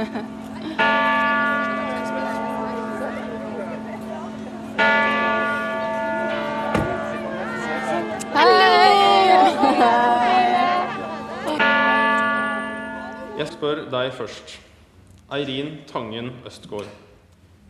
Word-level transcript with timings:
Jeg 0.00 0.08
spør 13.48 13.84
deg 13.92 14.12
først. 14.16 14.56
Eirin 15.30 15.84
Tangen 15.86 16.32
Østgård. 16.46 16.88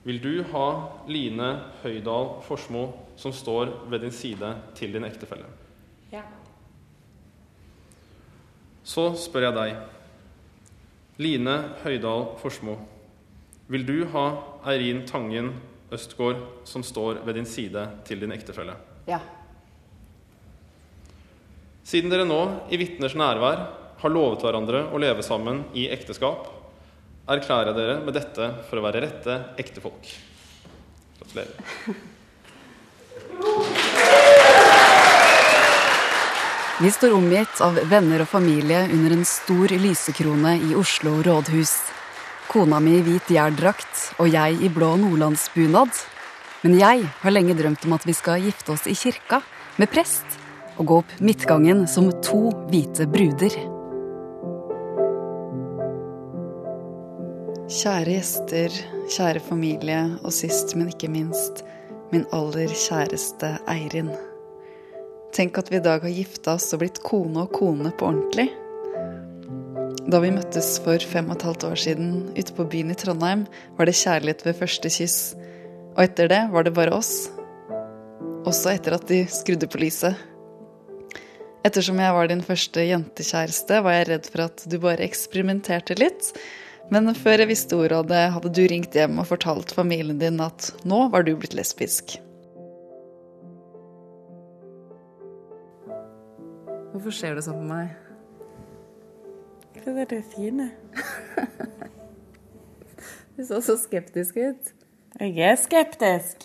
Vil 0.04 0.22
du 0.22 0.42
ha 0.52 0.66
Line 1.10 1.60
Høydal 1.82 2.42
Forsmo 2.46 2.92
som 3.18 3.32
står 3.34 3.90
ved 3.90 4.06
din 4.06 4.14
side 4.14 4.54
til 4.78 4.92
din 4.94 5.04
ektefelle? 5.04 5.50
Ja. 6.12 6.22
Så 8.84 9.16
spør 9.18 9.50
jeg 9.50 9.56
deg. 9.58 9.99
Line 11.20 11.56
Høydal 11.82 12.30
Forsmo. 12.40 12.78
Vil 13.68 13.84
du 13.84 13.98
ha 14.14 14.24
Eirin 14.70 15.02
Tangen 15.08 15.52
Østgård 15.92 16.38
som 16.64 16.84
står 16.86 17.20
ved 17.26 17.36
din 17.36 17.48
side 17.48 17.82
til 18.08 18.22
din 18.22 18.32
ektefelle? 18.32 18.76
Ja. 19.10 19.18
Siden 21.84 22.12
dere 22.12 22.24
nå, 22.24 22.40
i 22.72 22.78
vitners 22.80 23.16
nærvær, 23.18 23.66
har 24.00 24.14
lovet 24.14 24.46
hverandre 24.46 24.86
å 24.88 25.00
leve 25.02 25.24
sammen 25.26 25.66
i 25.76 25.88
ekteskap, 25.92 26.48
erklærer 27.30 27.72
jeg 27.72 27.78
dere 27.82 27.98
med 28.06 28.16
dette 28.16 28.48
for 28.70 28.80
å 28.80 28.86
være 28.86 29.04
rette 29.04 29.36
ektefolk. 29.60 30.14
Gratulerer. 31.18 32.00
Vi 36.82 36.90
står 36.90 37.12
omgitt 37.12 37.58
av 37.60 37.76
venner 37.90 38.22
og 38.24 38.28
familie 38.32 38.86
under 38.88 39.12
en 39.12 39.26
stor 39.28 39.68
lysekrone 39.82 40.54
i 40.64 40.70
Oslo 40.80 41.18
rådhus. 41.26 41.74
Kona 42.48 42.78
mi 42.80 42.94
i 42.96 43.02
hvit 43.04 43.28
jærdrakt 43.34 44.14
og 44.16 44.30
jeg 44.32 44.56
i 44.64 44.70
blå 44.72 44.94
nordlandsbunad. 45.02 45.92
Men 46.62 46.78
jeg 46.80 47.02
har 47.20 47.34
lenge 47.36 47.58
drømt 47.58 47.84
om 47.84 47.98
at 47.98 48.06
vi 48.08 48.14
skal 48.16 48.40
gifte 48.46 48.72
oss 48.72 48.88
i 48.88 48.96
kirka, 48.96 49.42
med 49.76 49.92
prest, 49.92 50.24
og 50.80 50.88
gå 50.88 50.98
opp 51.02 51.12
midtgangen 51.20 51.84
som 51.84 52.08
to 52.24 52.48
hvite 52.72 53.04
bruder. 53.12 53.60
Kjære 57.68 58.16
gjester, 58.16 58.80
kjære 59.18 59.44
familie, 59.52 60.00
og 60.24 60.32
sist, 60.32 60.72
men 60.80 60.88
ikke 60.96 61.12
minst, 61.12 61.60
min 62.08 62.24
aller 62.32 62.72
kjæreste 62.72 63.58
Eirin. 63.68 64.14
Tenk 65.30 65.58
at 65.60 65.70
vi 65.70 65.78
i 65.78 65.84
dag 65.84 66.02
har 66.02 66.10
gifta 66.10 66.56
oss 66.56 66.72
og 66.74 66.82
blitt 66.82 66.98
kone 67.06 67.44
og 67.44 67.52
kone 67.54 67.92
på 67.94 68.08
ordentlig. 68.08 68.48
Da 70.10 70.18
vi 70.18 70.32
møttes 70.34 70.72
for 70.82 70.98
fem 71.06 71.28
og 71.30 71.36
et 71.36 71.44
halvt 71.46 71.66
år 71.68 71.78
siden 71.78 72.08
ute 72.34 72.54
på 72.56 72.66
byen 72.72 72.90
i 72.90 72.96
Trondheim, 72.98 73.44
var 73.78 73.86
det 73.86 73.98
kjærlighet 74.00 74.42
ved 74.46 74.58
første 74.58 74.90
kyss. 74.90 75.18
Og 75.94 76.02
etter 76.02 76.30
det 76.32 76.40
var 76.50 76.66
det 76.66 76.74
bare 76.74 76.96
oss. 76.96 77.28
Også 78.48 78.72
etter 78.72 78.96
at 78.96 79.06
de 79.10 79.20
skrudde 79.30 79.68
på 79.70 79.78
lyset. 79.82 80.18
Ettersom 81.66 82.00
jeg 82.00 82.16
var 82.16 82.30
din 82.30 82.42
første 82.42 82.82
jentekjæreste, 82.88 83.82
var 83.84 83.98
jeg 83.98 84.08
redd 84.08 84.30
for 84.32 84.46
at 84.48 84.64
du 84.66 84.78
bare 84.82 85.04
eksperimenterte 85.06 85.98
litt. 86.00 86.32
Men 86.90 87.12
før 87.14 87.44
jeg 87.44 87.52
visste 87.52 87.78
ordet 87.78 88.00
av 88.00 88.08
det, 88.10 88.24
hadde 88.34 88.52
du 88.56 88.64
ringt 88.66 88.96
hjem 88.96 89.20
og 89.22 89.28
fortalt 89.30 89.76
familien 89.76 90.18
din 90.18 90.42
at 90.42 90.72
nå 90.88 91.04
var 91.12 91.28
du 91.28 91.36
blitt 91.36 91.54
lesbisk. 91.54 92.16
Hvorfor 96.90 97.14
ser 97.14 97.36
du 97.38 97.42
sånn 97.44 97.60
på 97.62 97.68
meg? 97.70 97.92
Hva 99.80 99.94
er 100.02 100.08
det 100.10 100.22
fine? 100.34 100.70
Du 103.40 103.44
så 103.48 103.56
så 103.64 103.72
skeptisk 103.80 104.36
ut. 104.36 104.66
Jeg 105.16 105.38
er 105.40 105.54
skeptisk. 105.56 106.42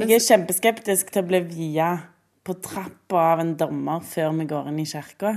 Jeg 0.00 0.16
er 0.16 0.22
kjempeskeptisk 0.24 1.12
til 1.14 1.22
å 1.22 1.28
bli 1.28 1.38
via 1.46 1.90
på 2.42 2.56
trappa 2.64 3.20
av 3.36 3.42
en 3.44 3.52
dommer 3.60 4.02
før 4.02 4.32
vi 4.40 4.48
går 4.50 4.72
inn 4.72 4.80
i 4.82 4.86
kirka. 4.90 5.36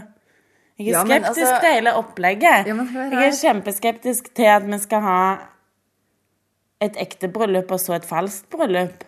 Jeg 0.80 0.88
er 0.88 0.96
Ja, 0.96 1.04
skeptisk 1.06 1.46
altså- 1.46 1.60
til 1.62 1.76
hele 1.78 1.94
opplegget. 2.00 2.66
Ja, 2.72 2.74
jeg 3.12 3.28
er 3.28 3.38
kjempeskeptisk 3.38 4.34
til 4.34 4.50
at 4.50 4.66
vi 4.66 4.80
skal 4.82 5.02
ha 5.06 5.20
et 6.82 6.98
ekte 6.98 7.30
bryllup 7.30 7.70
og 7.72 7.80
så 7.80 7.94
et 8.00 8.10
falskt 8.10 8.50
bryllup. 8.50 9.04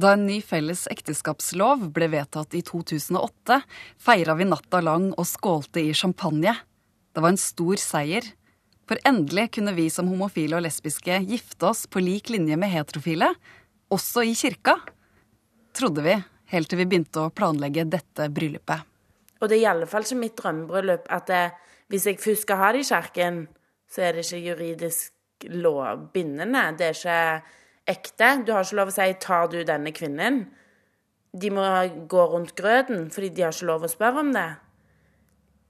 Da 0.00 0.14
en 0.14 0.26
ny 0.26 0.40
felles 0.44 0.86
ekteskapslov 0.90 1.88
ble 1.94 2.08
vedtatt 2.12 2.54
i 2.56 2.62
2008, 2.64 3.60
feira 4.00 4.36
vi 4.38 4.46
natta 4.48 4.80
lang 4.84 5.10
og 5.12 5.28
skålte 5.28 5.82
i 5.82 5.92
champagne. 5.94 6.54
Det 7.12 7.20
var 7.20 7.34
en 7.34 7.40
stor 7.40 7.80
seier. 7.80 8.24
For 8.88 8.98
endelig 9.08 9.50
kunne 9.56 9.74
vi 9.76 9.86
som 9.92 10.08
homofile 10.10 10.58
og 10.58 10.64
lesbiske 10.64 11.20
gifte 11.28 11.68
oss 11.68 11.84
på 11.86 12.02
lik 12.02 12.32
linje 12.32 12.56
med 12.58 12.72
heterofile, 12.72 13.30
også 13.92 14.24
i 14.26 14.34
kirka. 14.36 14.78
Trodde 15.76 16.04
vi, 16.04 16.16
helt 16.52 16.72
til 16.72 16.80
vi 16.80 16.88
begynte 16.88 17.26
å 17.26 17.32
planlegge 17.32 17.86
dette 17.88 18.28
bryllupet. 18.32 18.88
Og 19.40 19.48
det 19.50 19.58
er 19.58 19.64
i 19.64 19.70
alle 19.70 19.88
fall 19.90 20.06
ikke 20.06 20.20
mitt 20.20 20.36
drømmebryllup 20.38 21.08
at 21.12 21.30
det, 21.30 21.46
hvis 21.92 22.06
jeg 22.08 22.20
først 22.22 22.46
skal 22.46 22.60
ha 22.60 22.70
det 22.72 22.84
i 22.84 22.88
kirken, 22.88 23.42
så 23.90 24.06
er 24.06 24.16
det 24.16 24.24
ikke 24.24 24.46
juridisk 24.48 25.48
bindende. 26.14 26.62
Det 26.78 26.88
er 26.88 26.96
ikke 26.96 27.22
ekte. 27.92 28.34
Du 28.44 28.52
har 28.52 28.64
ikke 28.64 28.80
lov 28.80 28.90
å 28.90 28.96
si 28.96 29.14
'tar 29.14 29.48
du 29.48 29.62
denne 29.64 29.92
kvinnen'? 29.92 30.46
De 31.32 31.50
må 31.50 31.62
gå 32.08 32.24
rundt 32.32 32.54
grøten, 32.56 33.10
fordi 33.10 33.28
de 33.30 33.42
har 33.42 33.52
ikke 33.52 33.70
lov 33.70 33.84
å 33.84 33.92
spørre 33.92 34.20
om 34.20 34.32
det. 34.32 34.50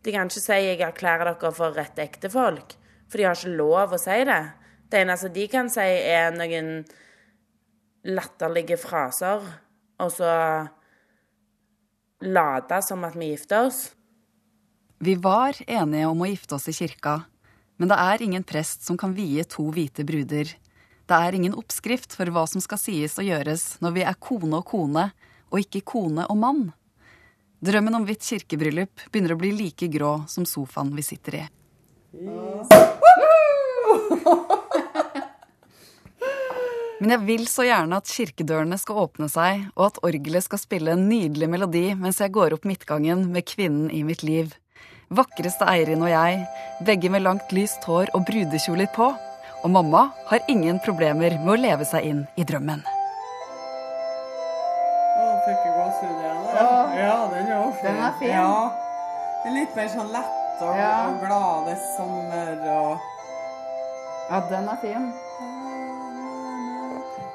De 0.02 0.12
kan 0.12 0.26
ikke 0.26 0.40
si 0.40 0.52
'jeg 0.52 0.80
erklærer 0.80 1.38
dere 1.38 1.52
for 1.52 1.72
rette 1.72 2.02
ektefolk', 2.02 2.76
for 3.08 3.18
de 3.18 3.24
har 3.24 3.34
ikke 3.34 3.56
lov 3.56 3.92
å 3.92 3.98
si 3.98 4.24
det. 4.24 4.52
Det 4.90 5.00
eneste 5.00 5.32
de 5.32 5.48
kan 5.48 5.68
si, 5.70 5.80
er 5.80 6.30
noen 6.32 6.84
latterlige 8.04 8.76
fraser, 8.76 9.40
og 9.98 10.10
så 10.10 10.68
late 12.20 12.82
som 12.82 13.04
at 13.04 13.16
vi 13.18 13.32
gifter 13.32 13.66
oss. 13.66 13.94
Vi 15.02 15.14
var 15.18 15.58
enige 15.66 16.06
om 16.06 16.20
å 16.22 16.28
gifte 16.30 16.54
oss 16.54 16.68
i 16.68 16.72
kirka, 16.76 17.24
men 17.78 17.88
det 17.88 17.98
er 17.98 18.22
ingen 18.22 18.44
prest 18.44 18.84
som 18.86 18.96
kan 18.96 19.14
vie 19.14 19.42
to 19.44 19.64
hvite 19.74 20.04
bruder. 20.06 20.52
Det 21.12 21.18
er 21.20 21.34
ingen 21.36 21.52
oppskrift 21.52 22.14
for 22.16 22.24
hva 22.32 22.46
som 22.48 22.62
skal 22.64 22.78
sies 22.80 23.18
og 23.20 23.26
gjøres 23.26 23.76
når 23.84 23.90
vi 23.92 24.00
er 24.08 24.14
kone 24.16 24.56
og 24.62 24.64
kone, 24.70 25.12
og 25.52 25.60
ikke 25.60 25.82
kone 25.90 26.24
og 26.24 26.38
mann. 26.40 26.62
Drømmen 27.60 27.98
om 27.98 28.06
hvitt 28.08 28.24
kirkebryllup 28.24 29.02
begynner 29.12 29.34
å 29.34 29.40
bli 29.42 29.50
like 29.52 29.92
grå 29.92 30.24
som 30.32 30.46
sofaen 30.48 30.88
vi 30.96 31.04
sitter 31.04 31.36
i. 31.36 31.42
Men 37.02 37.12
jeg 37.12 37.20
vil 37.26 37.44
så 37.50 37.66
gjerne 37.68 37.98
at 38.00 38.08
kirkedørene 38.08 38.78
skal 38.80 39.04
åpne 39.04 39.28
seg, 39.28 39.68
og 39.76 39.84
at 39.90 40.00
orgelet 40.08 40.44
skal 40.46 40.62
spille 40.62 40.94
en 40.96 41.04
nydelig 41.10 41.48
melodi 41.52 41.92
mens 41.92 42.24
jeg 42.24 42.32
går 42.32 42.56
opp 42.56 42.64
midtgangen 42.64 43.28
med 43.34 43.44
kvinnen 43.52 43.92
i 43.92 44.00
mitt 44.00 44.24
liv. 44.24 44.56
Vakreste 45.12 45.68
Eirin 45.68 46.08
og 46.08 46.12
jeg, 46.14 46.40
begge 46.88 47.12
med 47.12 47.28
langt 47.28 47.52
lyst 47.52 47.84
hår 47.84 48.08
og 48.16 48.24
brudekjoler 48.30 48.88
på. 48.96 49.12
Og 49.62 49.70
mamma 49.70 50.08
har 50.26 50.40
ingen 50.50 50.78
problemer 50.82 51.36
med 51.38 51.52
å 51.54 51.60
leve 51.60 51.84
seg 51.86 52.06
inn 52.08 52.22
i 52.34 52.44
drømmen. 52.46 52.80
Å, 55.22 55.26
fikk 55.46 55.60
jeg 55.68 55.74
gåsehud 55.76 56.16
igjen? 56.16 56.40
Ja. 56.56 56.70
ja, 56.98 57.12
den 57.30 57.46
er 57.46 57.60
jo 57.60 57.68
fin. 57.78 57.86
Den 57.86 58.00
er 58.08 58.16
fin. 58.18 58.32
Ja. 58.34 58.48
Det 59.42 59.50
er 59.50 59.56
litt 59.60 59.76
mer 59.78 59.88
sånn 59.92 60.10
lett 60.14 60.62
og, 60.62 60.74
Ja. 60.78 60.90
og 61.06 61.22
glad. 61.22 61.68
Det 61.68 61.76
er 61.76 61.82
sommer 61.96 62.50
og 62.74 63.08
Ja, 64.32 64.40
den 64.50 64.68
er 64.72 64.78
fin. 64.82 65.06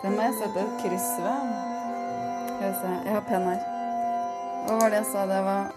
Den 0.03 0.15
må 0.15 0.27
jeg 0.27 0.35
sette 0.41 0.59
et 0.65 0.75
kryss 0.83 1.09
ved. 1.23 1.41
Skal 2.51 2.67
vi 2.67 2.73
se. 2.81 2.93
Jeg 3.05 3.13
har 3.15 3.25
penn 3.27 3.47
her. 3.47 3.61
Hva 4.67 4.81
var 4.81 4.91
det 4.91 4.99
jeg 4.99 5.09
sa 5.13 5.23
det 5.29 5.41
var 5.47 5.71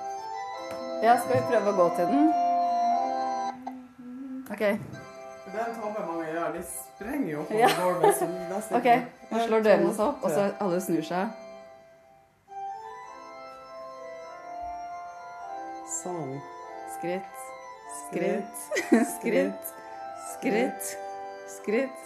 Ja, 1.05 1.15
skal 1.17 1.37
vi 1.37 1.43
prøve 1.53 1.71
å 1.71 1.79
gå 1.79 1.87
til 1.97 2.11
den? 2.11 2.27
OK. 4.51 4.65
Den 5.53 5.77
man 5.83 6.25
gjør. 6.27 6.53
De 6.55 6.63
sprenger 6.71 7.31
jo 7.33 7.43
på 7.49 7.59
Ja. 7.59 7.69
gulvet. 7.79 8.23
ok, 8.79 8.89
Nå 9.31 9.45
slår 9.47 9.65
dørene 9.67 9.93
seg 9.95 10.05
opp, 10.07 10.25
og 10.25 10.31
så 10.35 10.49
alle 10.61 10.81
snur 10.85 11.03
seg. 11.07 11.29
Sånn. 16.01 16.37
Skritt, 16.97 17.45
skritt, 18.07 18.65
skritt, 19.15 19.15
skritt, 19.15 19.75
skritt. 20.37 20.97
Skritt, 21.51 22.03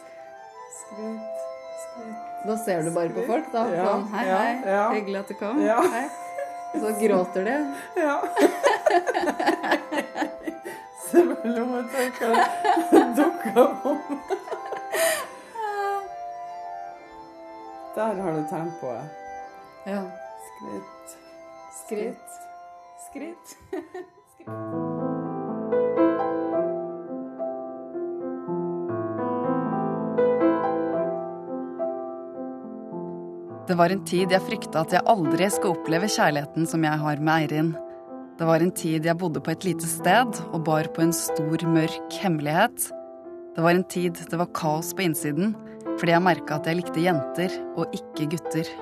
skritt. 0.81 1.43
Da 2.44 2.56
ser 2.64 2.82
du 2.85 2.91
bare 2.96 3.12
på 3.14 3.23
folk, 3.29 3.50
da. 3.52 3.67
Ja, 3.73 3.85
Sånn, 3.93 4.06
hei, 4.14 4.25
hei, 4.31 4.52
ja. 4.73 4.87
hyggelig 4.96 5.20
at 5.23 5.31
du 5.32 5.37
kom. 5.38 5.61
Ja. 5.64 5.81
Hei. 5.94 6.06
Så 6.75 6.91
gråter 6.99 7.46
de. 7.46 7.56
Ja 8.05 8.17
blodtørkle 11.22 12.44
dukka 13.19 13.66
opp. 13.90 14.08
Der 17.94 18.22
har 18.22 18.32
du 18.32 18.43
tempoet. 18.50 19.05
Ja. 19.87 20.02
Skritt. 20.49 21.16
Skritt. 21.84 22.28
Skritt. 23.06 23.56
Skritt. 24.34 24.94
Det 33.69 33.78
var 33.78 33.90
en 33.90 34.05
tid 34.05 34.31
jeg 34.31 34.43
frykta 34.44 34.82
at 34.84 34.93
jeg 34.93 35.06
aldri 35.08 35.46
skal 35.50 35.72
oppleve 35.72 36.10
kjærligheten 36.10 36.67
som 36.69 36.84
jeg 36.84 37.00
har 37.00 37.22
med 37.22 37.34
Eirin. 37.46 37.70
Det 38.34 38.46
var 38.48 38.58
en 38.58 38.72
tid 38.75 39.04
jeg 39.06 39.14
bodde 39.14 39.38
på 39.38 39.52
et 39.52 39.62
lite 39.62 39.86
sted 39.86 40.38
og 40.48 40.64
bar 40.66 40.88
på 40.90 41.04
en 41.04 41.12
stor, 41.14 41.60
mørk 41.70 42.16
hemmelighet. 42.19 42.88
Det 43.54 43.62
var 43.62 43.76
en 43.78 43.86
tid 43.86 44.19
det 44.19 44.40
var 44.40 44.50
kaos 44.58 44.90
på 44.90 45.04
innsiden, 45.04 45.52
fordi 46.00 46.16
jeg 46.16 46.25
merka 46.25 46.56
at 46.58 46.66
jeg 46.66 46.81
likte 46.81 47.04
jenter 47.04 47.54
og 47.78 47.94
ikke 47.94 48.26
gutter. 48.32 48.72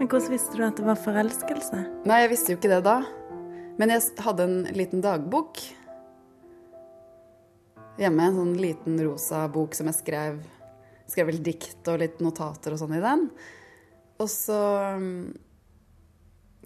Men 0.00 0.10
hvordan 0.10 0.34
visste 0.34 0.58
du 0.58 0.66
at 0.66 0.82
det 0.82 0.88
var 0.88 0.98
forelskelse? 0.98 1.84
Nei, 2.10 2.18
jeg 2.24 2.32
visste 2.34 2.52
jo 2.52 2.58
ikke 2.58 2.74
det 2.74 2.82
da. 2.88 2.98
Men 3.78 3.94
jeg 3.94 4.02
hadde 4.26 4.50
en 4.50 4.60
liten 4.74 5.06
dagbok 5.06 5.62
hjemme. 8.02 8.32
En 8.32 8.42
sånn 8.42 8.54
liten 8.58 8.98
rosa 9.06 9.46
bok 9.46 9.78
som 9.78 9.86
jeg 9.92 10.02
skrev. 10.02 10.42
Skrev 11.06 11.30
vel 11.30 11.42
dikt 11.54 11.86
og 11.86 12.02
litt 12.02 12.18
notater 12.18 12.74
og 12.74 12.82
sånn 12.82 12.98
i 12.98 13.04
den. 13.04 13.28
Og 14.18 14.32
så 14.32 14.58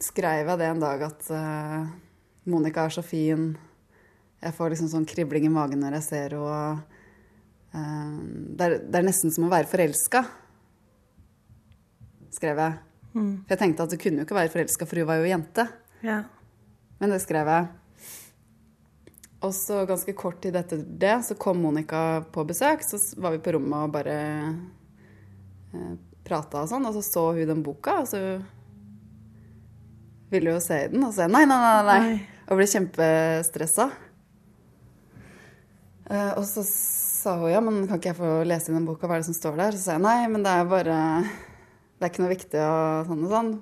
skrev 0.05 0.49
jeg 0.49 0.61
det 0.61 0.69
en 0.69 0.83
dag 0.83 1.03
at 1.07 1.27
uh, 1.33 1.89
Monica 2.51 2.87
er 2.87 2.95
så 2.95 3.05
fin. 3.05 3.53
Jeg 4.41 4.57
får 4.57 4.73
liksom 4.73 4.91
sånn 4.93 5.09
kribling 5.09 5.47
i 5.49 5.53
magen 5.53 5.83
når 5.83 5.99
jeg 5.99 6.07
ser 6.09 6.37
henne. 6.37 6.85
Uh, 7.71 8.15
det, 8.57 8.65
er, 8.65 8.77
det, 8.83 8.97
er, 8.99 9.07
nesten 9.07 9.31
som 9.31 9.47
å 9.47 9.53
være 9.53 9.71
forelska, 9.71 10.25
skrev 12.35 12.59
jeg. 12.59 12.79
Mm. 13.13 13.35
For 13.45 13.55
jeg 13.55 13.61
tenkte 13.61 13.87
at 13.87 13.93
du 13.93 14.01
kunne 14.01 14.23
jo 14.23 14.27
ikke 14.27 14.39
være 14.39 14.55
forelska, 14.55 14.89
for 14.91 15.03
hun 15.03 15.11
var 15.11 15.21
jo 15.21 15.31
jente. 15.31 15.67
Ja. 16.07 16.23
Men 16.99 17.15
det 17.15 17.21
skrev 17.23 17.51
jeg. 17.51 17.69
Og 19.41 19.55
så 19.57 19.85
ganske 19.89 20.13
kort 20.13 20.43
tid 20.45 20.57
etter 20.59 20.83
det 20.85 21.15
så 21.25 21.37
kom 21.41 21.63
Monica 21.63 22.21
på 22.33 22.45
besøk. 22.49 22.83
Så 22.85 22.99
var 23.21 23.33
vi 23.33 23.41
på 23.45 23.55
rommet 23.57 23.87
og 23.87 23.95
bare 23.95 24.17
eh, 25.73 25.95
prata 26.27 26.65
og 26.65 26.69
sånn, 26.69 26.85
og 26.85 26.99
så 26.99 27.05
så 27.07 27.25
hun 27.39 27.49
den 27.49 27.63
boka, 27.65 28.03
og 28.03 28.11
så 28.11 28.21
ville 30.31 30.55
jo 30.55 30.61
se 30.63 30.85
i 30.85 30.91
den, 30.93 31.03
og 31.07 31.15
så 31.15 31.27
nei, 31.31 31.43
nei, 31.49 31.59
nei, 31.59 31.83
nei, 31.89 32.45
og 32.49 32.59
ble 32.61 32.67
kjempestressa. 32.71 33.89
Eh, 36.11 36.33
og 36.35 36.45
så 36.49 36.65
sa 36.67 37.37
hun 37.39 37.53
ja, 37.53 37.61
men 37.63 37.85
kan 37.87 38.01
ikke 38.01 38.13
jeg 38.13 38.19
få 38.19 38.31
lese 38.49 38.73
i 38.73 38.77
den 38.77 38.87
boka, 38.89 39.07
hva 39.07 39.19
er 39.19 39.25
det 39.25 39.31
som 39.31 39.37
står 39.37 39.59
der? 39.61 39.77
Så 39.77 39.85
sa 39.85 39.97
jeg 39.99 40.05
nei, 40.07 40.19
men 40.33 40.47
det 40.47 40.55
er 40.57 40.71
bare 40.71 40.97
Det 42.01 42.07
er 42.07 42.13
ikke 42.13 42.25
noe 42.25 42.33
viktig 42.33 42.63
og 42.65 43.11
sånn 43.11 43.27
og 43.27 43.35
sånn. 43.35 43.53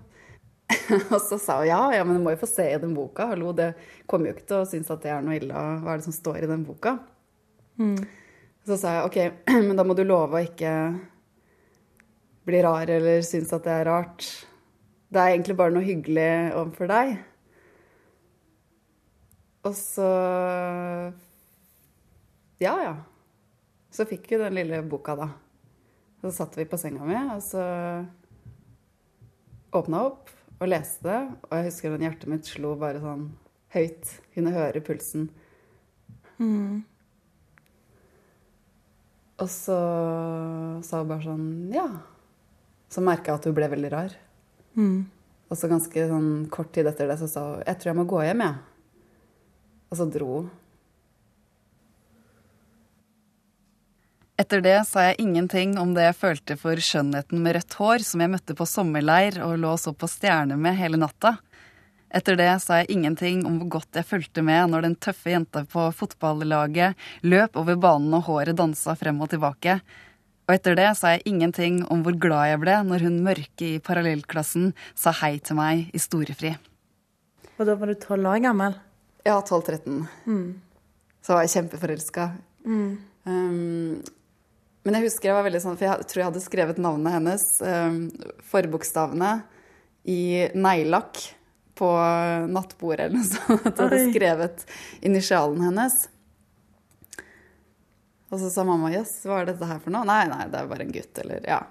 og 1.14 1.20
så 1.24 1.38
sa 1.40 1.58
hun 1.60 1.70
ja, 1.70 1.80
ja, 1.96 2.04
men 2.06 2.18
du 2.18 2.22
må 2.24 2.32
jo 2.34 2.40
få 2.42 2.48
se 2.50 2.68
i 2.70 2.80
den 2.80 2.94
boka. 2.96 3.30
Hallo, 3.32 3.52
det 3.56 3.72
kommer 4.06 4.30
jo 4.30 4.36
ikke 4.36 4.48
til 4.52 4.60
å 4.62 4.68
synes 4.68 4.92
at 4.94 5.04
det 5.04 5.12
er 5.12 5.24
noe 5.24 5.38
ille. 5.40 5.66
Hva 5.82 5.94
er 5.94 6.00
det 6.00 6.06
som 6.06 6.16
står 6.16 6.42
i 6.44 6.50
den 6.50 6.64
boka? 6.68 6.98
Mm. 7.80 7.98
Så 8.68 8.76
sa 8.78 8.98
jeg 8.98 9.08
OK, 9.08 9.18
men 9.66 9.78
da 9.78 9.86
må 9.86 9.96
du 9.98 10.04
love 10.06 10.38
å 10.38 10.44
ikke 10.44 10.74
bli 12.48 12.62
rar 12.64 12.88
eller 12.88 13.20
synes 13.26 13.52
at 13.56 13.66
det 13.66 13.74
er 13.74 13.90
rart. 13.90 14.28
Det 15.08 15.20
er 15.20 15.32
egentlig 15.32 15.56
bare 15.56 15.72
noe 15.72 15.86
hyggelig 15.86 16.30
overfor 16.52 16.90
deg. 16.90 17.14
Og 19.64 19.74
så 19.76 20.08
Ja, 22.60 22.74
ja. 22.82 22.94
Så 23.94 24.04
fikk 24.08 24.26
vi 24.30 24.40
den 24.40 24.56
lille 24.58 24.82
boka, 24.84 25.14
da. 25.16 25.28
Så 26.20 26.32
satt 26.34 26.56
vi 26.58 26.66
på 26.68 26.78
senga 26.78 27.06
mi, 27.06 27.16
og 27.16 27.40
så 27.42 27.62
åpna 29.78 30.02
opp 30.10 30.32
og 30.58 30.68
leste 30.68 31.06
det. 31.06 31.20
Og 31.46 31.56
jeg 31.56 31.68
husker 31.70 31.94
at 31.94 32.04
hjertet 32.04 32.30
mitt 32.32 32.50
slo 32.50 32.74
bare 32.78 33.00
sånn 33.02 33.28
høyt. 33.74 34.14
Kunne 34.34 34.54
høre 34.54 34.82
pulsen. 34.84 35.28
Mm. 36.38 36.82
Og 39.38 39.50
så 39.50 39.78
sa 40.86 41.02
hun 41.02 41.10
bare 41.10 41.26
sånn 41.26 41.48
Ja. 41.74 41.88
Så 42.88 43.02
merka 43.04 43.32
jeg 43.32 43.40
at 43.40 43.46
hun 43.46 43.54
ble 43.56 43.68
veldig 43.70 43.92
rar. 43.92 44.14
Mm. 44.76 45.06
Og 45.48 45.56
så 45.56 45.70
ganske 45.70 46.08
sånn 46.10 46.32
kort 46.52 46.74
tid 46.74 46.88
etter 46.90 47.08
det 47.08 47.16
så 47.20 47.28
sa 47.30 47.44
hun 47.54 47.62
Jeg 47.64 47.78
tror 47.80 47.90
jeg 47.92 47.98
må 47.98 48.08
gå 48.08 48.24
hjem, 48.26 48.42
jeg. 48.44 48.56
Ja. 48.58 48.64
Og 49.88 50.00
så 50.00 50.08
dro 50.12 50.32
hun. 50.34 50.48
Etter 54.38 54.60
det 54.62 54.76
sa 54.86 55.08
jeg 55.08 55.18
ingenting 55.24 55.72
om 55.82 55.96
det 55.96 56.04
jeg 56.04 56.14
følte 56.20 56.54
for 56.60 56.78
skjønnheten 56.78 57.40
med 57.42 57.56
rødt 57.56 57.74
hår 57.74 58.04
som 58.06 58.22
jeg 58.22 58.30
møtte 58.30 58.54
på 58.54 58.66
sommerleir 58.70 59.40
og 59.42 59.56
lå 59.58 59.72
så 59.82 59.90
på 59.90 60.06
stjerner 60.06 60.60
med 60.60 60.78
hele 60.78 61.00
natta. 61.00 61.34
Etter 62.14 62.38
det 62.38 62.52
sa 62.62 62.78
jeg 62.78 62.92
ingenting 62.94 63.42
om 63.48 63.58
hvor 63.58 63.80
godt 63.80 63.98
jeg 63.98 64.06
fulgte 64.06 64.44
med 64.46 64.70
når 64.70 64.86
den 64.86 64.94
tøffe 65.02 65.32
jenta 65.34 65.64
på 65.68 65.88
fotballaget 65.90 66.94
løp 67.26 67.58
over 67.58 67.80
banen 67.82 68.14
og 68.14 68.28
håret 68.30 68.56
dansa 68.56 68.94
frem 68.96 69.18
og 69.24 69.32
tilbake. 69.34 69.80
Og 70.48 70.54
etter 70.56 70.78
det 70.78 70.88
sa 70.96 71.12
jeg 71.12 71.26
ingenting 71.28 71.82
om 71.92 72.00
hvor 72.06 72.16
glad 72.16 72.54
jeg 72.54 72.60
ble 72.62 72.78
når 72.88 73.04
hun 73.04 73.18
mørke 73.26 73.66
i 73.66 73.80
parallellklassen 73.84 74.70
sa 74.96 75.12
hei 75.20 75.36
til 75.44 75.58
meg 75.58 75.90
i 75.92 76.00
storefri. 76.00 76.54
Og 77.58 77.68
da 77.68 77.74
var 77.76 77.90
du 77.92 77.98
tolv 78.00 78.30
år 78.30 78.40
gammel? 78.40 78.78
Ja, 79.26 79.36
12-13. 79.42 80.06
Mm. 80.24 80.46
Så 81.20 81.36
var 81.36 81.44
jeg 81.44 81.52
kjempeforelska. 81.52 82.30
Mm. 82.64 82.90
Um, 83.28 84.00
men 84.88 84.96
jeg 84.96 85.04
husker 85.10 85.28
jeg 85.28 85.36
var 85.36 85.44
veldig 85.44 85.60
sånn, 85.60 85.76
for 85.76 85.84
jeg 85.84 86.08
tror 86.08 86.22
jeg 86.22 86.30
hadde 86.30 86.44
skrevet 86.46 86.80
navnet 86.80 87.18
hennes, 87.18 87.46
um, 87.60 87.98
forbokstavene, 88.48 89.32
i 90.08 90.48
neglelakk 90.56 91.20
på 91.76 91.88
nattbordet 92.48 93.10
eller 93.10 93.18
noe 93.18 93.28
sånt. 93.28 93.66
At 93.68 93.74
jeg 93.76 93.84
hadde 93.84 94.04
skrevet 94.14 94.64
initialen 95.04 95.60
hennes. 95.66 96.06
Og 98.28 98.40
så 98.42 98.50
sa 98.52 98.64
mamma 98.68 98.90
jøss, 98.92 99.14
yes, 99.20 99.26
hva 99.28 99.40
er 99.40 99.50
dette 99.50 99.68
her 99.68 99.80
for 99.80 99.94
noe? 99.94 100.04
Nei, 100.08 100.24
nei, 100.28 100.44
det 100.52 100.60
er 100.60 100.68
bare 100.68 100.84
en 100.84 100.92
gutt, 100.92 101.20
eller 101.22 101.46
ja. 101.48 101.62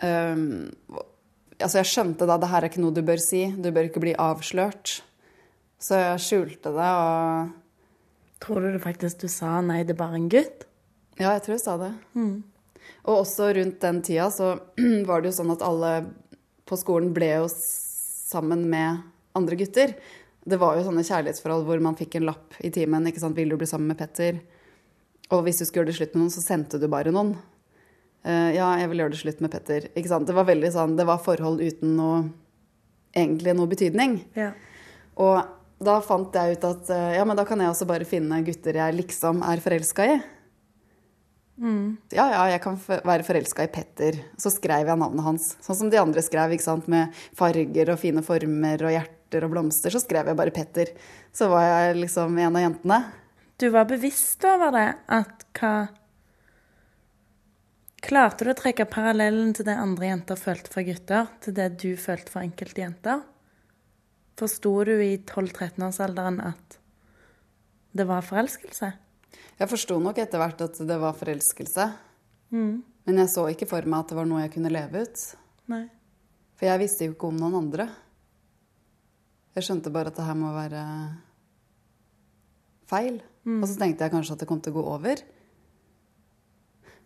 Um, 0.00 0.42
altså 1.56 1.80
jeg 1.80 1.90
skjønte 1.90 2.28
da 2.28 2.36
det 2.38 2.50
her 2.52 2.62
er 2.62 2.70
ikke 2.70 2.82
noe 2.84 2.94
du 2.94 3.02
bør 3.06 3.20
si. 3.22 3.46
Du 3.56 3.70
bør 3.74 3.88
ikke 3.88 4.02
bli 4.04 4.14
avslørt. 4.20 5.00
Så 5.82 5.98
jeg 6.00 6.24
skjulte 6.24 6.72
det 6.72 6.90
og 6.96 7.54
Tror 8.44 8.66
du 8.68 8.76
faktisk 8.82 9.22
du 9.22 9.30
sa 9.32 9.62
nei, 9.64 9.80
det 9.88 9.94
er 9.94 10.02
bare 10.02 10.18
en 10.18 10.28
gutt? 10.28 10.66
Ja, 11.16 11.30
jeg 11.32 11.40
tror 11.46 11.54
jeg 11.54 11.62
sa 11.62 11.76
det. 11.80 11.88
Mm. 12.12 12.44
Og 13.08 13.22
også 13.22 13.48
rundt 13.56 13.78
den 13.80 14.02
tida 14.04 14.26
så 14.34 14.50
var 15.08 15.22
det 15.22 15.30
jo 15.30 15.38
sånn 15.38 15.54
at 15.54 15.64
alle 15.64 15.92
på 16.68 16.76
skolen 16.76 17.14
ble 17.16 17.30
jo 17.32 17.46
sammen 17.48 18.66
med 18.68 19.00
andre 19.38 19.56
gutter. 19.56 19.94
Det 20.46 20.58
var 20.60 20.76
jo 20.76 20.84
sånne 20.84 21.06
kjærlighetsforhold 21.06 21.64
hvor 21.64 21.80
man 21.82 21.96
fikk 21.98 22.18
en 22.18 22.28
lapp 22.28 22.58
i 22.60 22.70
timen. 22.74 23.08
ikke 23.08 23.22
sant, 23.22 23.36
'Vil 23.36 23.48
du 23.48 23.56
bli 23.56 23.66
sammen 23.66 23.88
med 23.88 23.98
Petter?' 23.98 24.42
Og 25.34 25.42
hvis 25.46 25.58
du 25.60 25.66
skulle 25.66 25.84
gjøre 25.84 25.92
det 25.92 25.98
slutt 25.98 26.14
med 26.14 26.22
noen, 26.22 26.34
så 26.34 26.44
sendte 26.44 26.80
du 26.80 26.86
bare 26.90 27.14
noen. 27.14 27.34
Uh, 28.26 28.50
'Ja, 28.54 28.72
jeg 28.80 28.90
vil 28.90 29.02
gjøre 29.02 29.14
det 29.14 29.22
slutt 29.22 29.40
med 29.42 29.52
Petter.' 29.52 29.90
Ikke 29.94 30.10
sant? 30.10 30.26
Det 30.26 30.34
var 30.34 30.48
veldig 30.48 30.70
sånn, 30.74 30.96
det 30.98 31.06
var 31.06 31.22
forhold 31.22 31.62
uten 31.62 31.96
noe 31.98 32.24
egentlig 33.16 33.54
noe 33.56 33.70
betydning. 33.70 34.18
Ja. 34.36 34.52
Og 35.16 35.42
da 35.82 36.00
fant 36.04 36.34
jeg 36.34 36.56
ut 36.56 36.64
at 36.66 36.90
uh, 36.90 37.12
ja, 37.16 37.24
men 37.24 37.38
da 37.38 37.44
kan 37.48 37.60
jeg 37.60 37.70
også 37.70 37.88
bare 37.88 38.08
finne 38.08 38.42
gutter 38.44 38.78
jeg 38.80 38.96
liksom 38.98 39.42
er 39.46 39.62
forelska 39.62 40.08
i. 40.10 40.16
Mm. 41.56 41.96
Ja, 42.12 42.26
ja, 42.28 42.42
jeg 42.52 42.60
kan 42.64 42.76
være 42.84 43.24
forelska 43.24 43.64
i 43.64 43.70
Petter. 43.72 44.18
Så 44.40 44.52
skrev 44.52 44.90
jeg 44.90 45.00
navnet 45.00 45.24
hans. 45.24 45.54
Sånn 45.64 45.78
som 45.78 45.92
de 45.92 46.00
andre 46.00 46.24
skrev, 46.24 46.52
ikke 46.52 46.66
sant? 46.66 46.88
med 46.92 47.14
farger 47.36 47.94
og 47.94 48.00
fine 48.02 48.24
former 48.26 48.84
og 48.84 48.92
hjerter 48.92 49.46
og 49.46 49.54
blomster. 49.54 49.94
Så 49.94 50.02
skrev 50.04 50.28
jeg 50.28 50.38
bare 50.38 50.54
Petter. 50.54 50.92
Så 51.32 51.48
var 51.52 51.64
jeg 51.64 52.02
liksom 52.02 52.36
en 52.36 52.58
av 52.58 52.66
jentene. 52.66 53.00
Du 53.56 53.68
var 53.72 53.88
bevisst 53.88 54.44
over 54.44 54.74
det? 54.74 54.88
At 55.08 55.46
hva 55.56 55.76
Klarte 58.06 58.44
du 58.46 58.52
å 58.52 58.54
trekke 58.54 58.84
parallellen 58.86 59.54
til 59.56 59.66
det 59.66 59.74
andre 59.80 60.10
jenter 60.12 60.38
følte 60.38 60.70
for 60.70 60.86
gutter, 60.86 61.30
til 61.42 61.56
det 61.56 61.72
du 61.82 61.96
følte 61.98 62.30
for 62.30 62.44
enkelte 62.44 62.84
jenter? 62.84 63.24
Forsto 64.38 64.72
du 64.86 64.92
i 65.00 65.16
12-13-årsalderen 65.26 66.38
at 66.44 66.76
det 67.96 68.06
var 68.06 68.22
forelskelse? 68.22 68.92
Jeg 69.56 69.70
forsto 69.72 69.96
nok 69.98 70.20
etter 70.22 70.38
hvert 70.38 70.62
at 70.68 70.78
det 70.86 70.98
var 71.02 71.16
forelskelse. 71.18 71.88
Mm. 72.54 72.84
Men 73.08 73.20
jeg 73.24 73.32
så 73.32 73.48
ikke 73.50 73.68
for 73.72 73.88
meg 73.88 74.04
at 74.04 74.12
det 74.12 74.20
var 74.20 74.28
noe 74.28 74.44
jeg 74.44 74.54
kunne 74.54 74.74
leve 74.76 75.02
ut. 75.02 75.24
Nei. 75.72 75.86
For 76.60 76.68
jeg 76.68 76.82
visste 76.84 77.08
jo 77.08 77.16
ikke 77.16 77.32
om 77.32 77.40
noen 77.40 77.58
andre. 77.64 77.88
Jeg 79.56 79.66
skjønte 79.66 79.90
bare 79.90 80.12
at 80.12 80.20
det 80.20 80.28
her 80.28 80.38
må 80.38 80.52
være 80.54 80.84
feil. 82.92 83.18
Mm. 83.46 83.60
Og 83.60 83.68
så 83.70 83.78
tenkte 83.78 84.06
jeg 84.06 84.14
kanskje 84.14 84.36
at 84.36 84.42
det 84.42 84.48
kom 84.50 84.60
til 84.62 84.74
å 84.74 84.78
gå 84.80 84.84
over. 84.96 85.22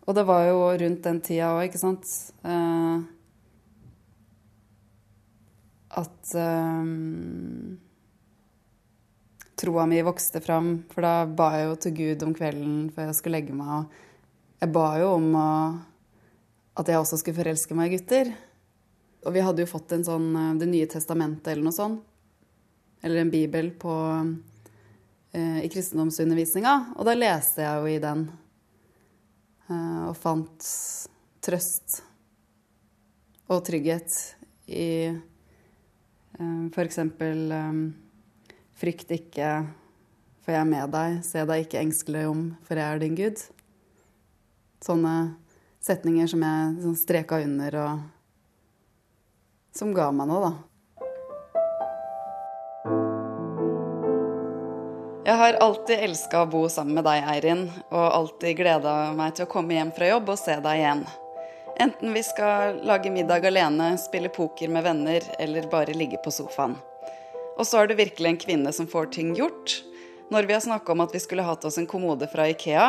Og 0.08 0.16
det 0.16 0.24
var 0.26 0.46
jo 0.48 0.58
rundt 0.80 1.04
den 1.04 1.20
tida 1.22 1.52
òg, 1.54 1.66
ikke 1.68 1.78
sant 1.78 2.08
uh, 2.42 3.04
At 6.00 6.32
um, 6.34 7.76
troa 9.60 9.84
mi 9.90 10.00
vokste 10.06 10.40
fram. 10.42 10.72
For 10.90 11.04
da 11.04 11.14
ba 11.28 11.52
jeg 11.58 11.68
jo 11.68 11.78
til 11.84 11.96
Gud 12.00 12.26
om 12.26 12.36
kvelden 12.36 12.76
før 12.94 13.10
jeg 13.10 13.18
skulle 13.18 13.40
legge 13.40 13.56
meg. 13.56 13.72
Og 13.76 14.62
jeg 14.64 14.72
ba 14.74 14.86
jo 15.02 15.14
om 15.18 15.34
at 16.80 16.88
jeg 16.88 17.00
også 17.00 17.18
skulle 17.20 17.40
forelske 17.40 17.76
meg 17.76 17.90
i 17.90 17.98
gutter. 17.98 18.32
Og 19.26 19.34
vi 19.34 19.42
hadde 19.44 19.64
jo 19.64 19.68
fått 19.68 19.92
en 19.92 20.06
sånn 20.06 20.30
eh, 20.32 20.54
Det 20.60 20.68
nye 20.70 20.88
testamentet 20.88 21.52
eller 21.52 21.66
noe 21.66 21.76
sånt. 21.76 22.06
Eller 23.04 23.22
en 23.22 23.32
bibel 23.32 23.70
på, 23.80 23.92
i 25.38 25.68
kristendomsundervisninga. 25.70 26.94
Og 26.98 27.06
da 27.06 27.14
leste 27.14 27.62
jeg 27.62 27.78
jo 27.78 27.90
i 27.92 28.00
den. 28.02 28.24
Eh, 29.70 30.02
og 30.08 30.16
fant 30.18 30.66
trøst 31.44 32.00
og 33.50 33.62
trygghet 33.66 34.16
i 34.66 35.06
eh, 35.06 36.64
f.eks. 36.74 36.98
Eh, 36.98 37.78
frykt 38.80 39.12
ikke, 39.14 39.50
for 40.40 40.56
jeg 40.56 40.62
er 40.64 40.72
med 40.72 40.94
deg. 40.94 41.20
Se 41.26 41.44
deg 41.46 41.66
ikke 41.66 41.82
engstelig 41.84 42.24
om, 42.32 42.42
for 42.66 42.80
jeg 42.80 42.86
er 42.88 43.02
din 43.02 43.18
Gud. 43.18 43.44
Sånne 44.82 45.14
setninger 45.84 46.26
som 46.32 46.42
jeg 46.44 46.96
streka 46.98 47.38
under, 47.44 47.76
og 47.84 47.92
som 49.76 49.94
ga 49.94 50.10
meg 50.10 50.26
noe, 50.32 50.48
da. 50.48 50.69
Jeg 55.30 55.38
har 55.38 55.56
alltid 55.62 56.00
elska 56.02 56.40
å 56.42 56.46
bo 56.50 56.60
sammen 56.66 56.96
med 56.96 57.04
deg, 57.06 57.22
Eirin, 57.30 57.60
og 57.94 58.02
alltid 58.02 58.56
gleda 58.58 59.12
meg 59.14 59.36
til 59.36 59.44
å 59.44 59.50
komme 59.52 59.76
hjem 59.76 59.92
fra 59.94 60.08
jobb 60.08 60.32
og 60.32 60.38
se 60.40 60.56
deg 60.64 60.80
igjen. 60.80 61.04
Enten 61.84 62.16
vi 62.16 62.22
skal 62.26 62.80
lage 62.88 63.12
middag 63.14 63.46
alene, 63.46 63.92
spille 64.02 64.32
poker 64.34 64.72
med 64.74 64.82
venner 64.88 65.28
eller 65.38 65.68
bare 65.70 65.94
ligge 65.94 66.18
på 66.24 66.32
sofaen. 66.34 66.74
Og 67.54 67.62
så 67.62 67.78
er 67.78 67.86
du 67.86 67.94
virkelig 68.00 68.26
en 68.26 68.40
kvinne 68.42 68.72
som 68.74 68.88
får 68.90 69.12
ting 69.14 69.30
gjort. 69.38 69.76
Når 70.34 70.48
vi 70.50 70.56
har 70.56 70.64
snakka 70.66 70.96
om 70.96 71.04
at 71.06 71.14
vi 71.14 71.22
skulle 71.22 71.46
hatt 71.46 71.68
oss 71.70 71.78
en 71.78 71.86
kommode 71.86 72.26
fra 72.34 72.48
Ikea, 72.50 72.88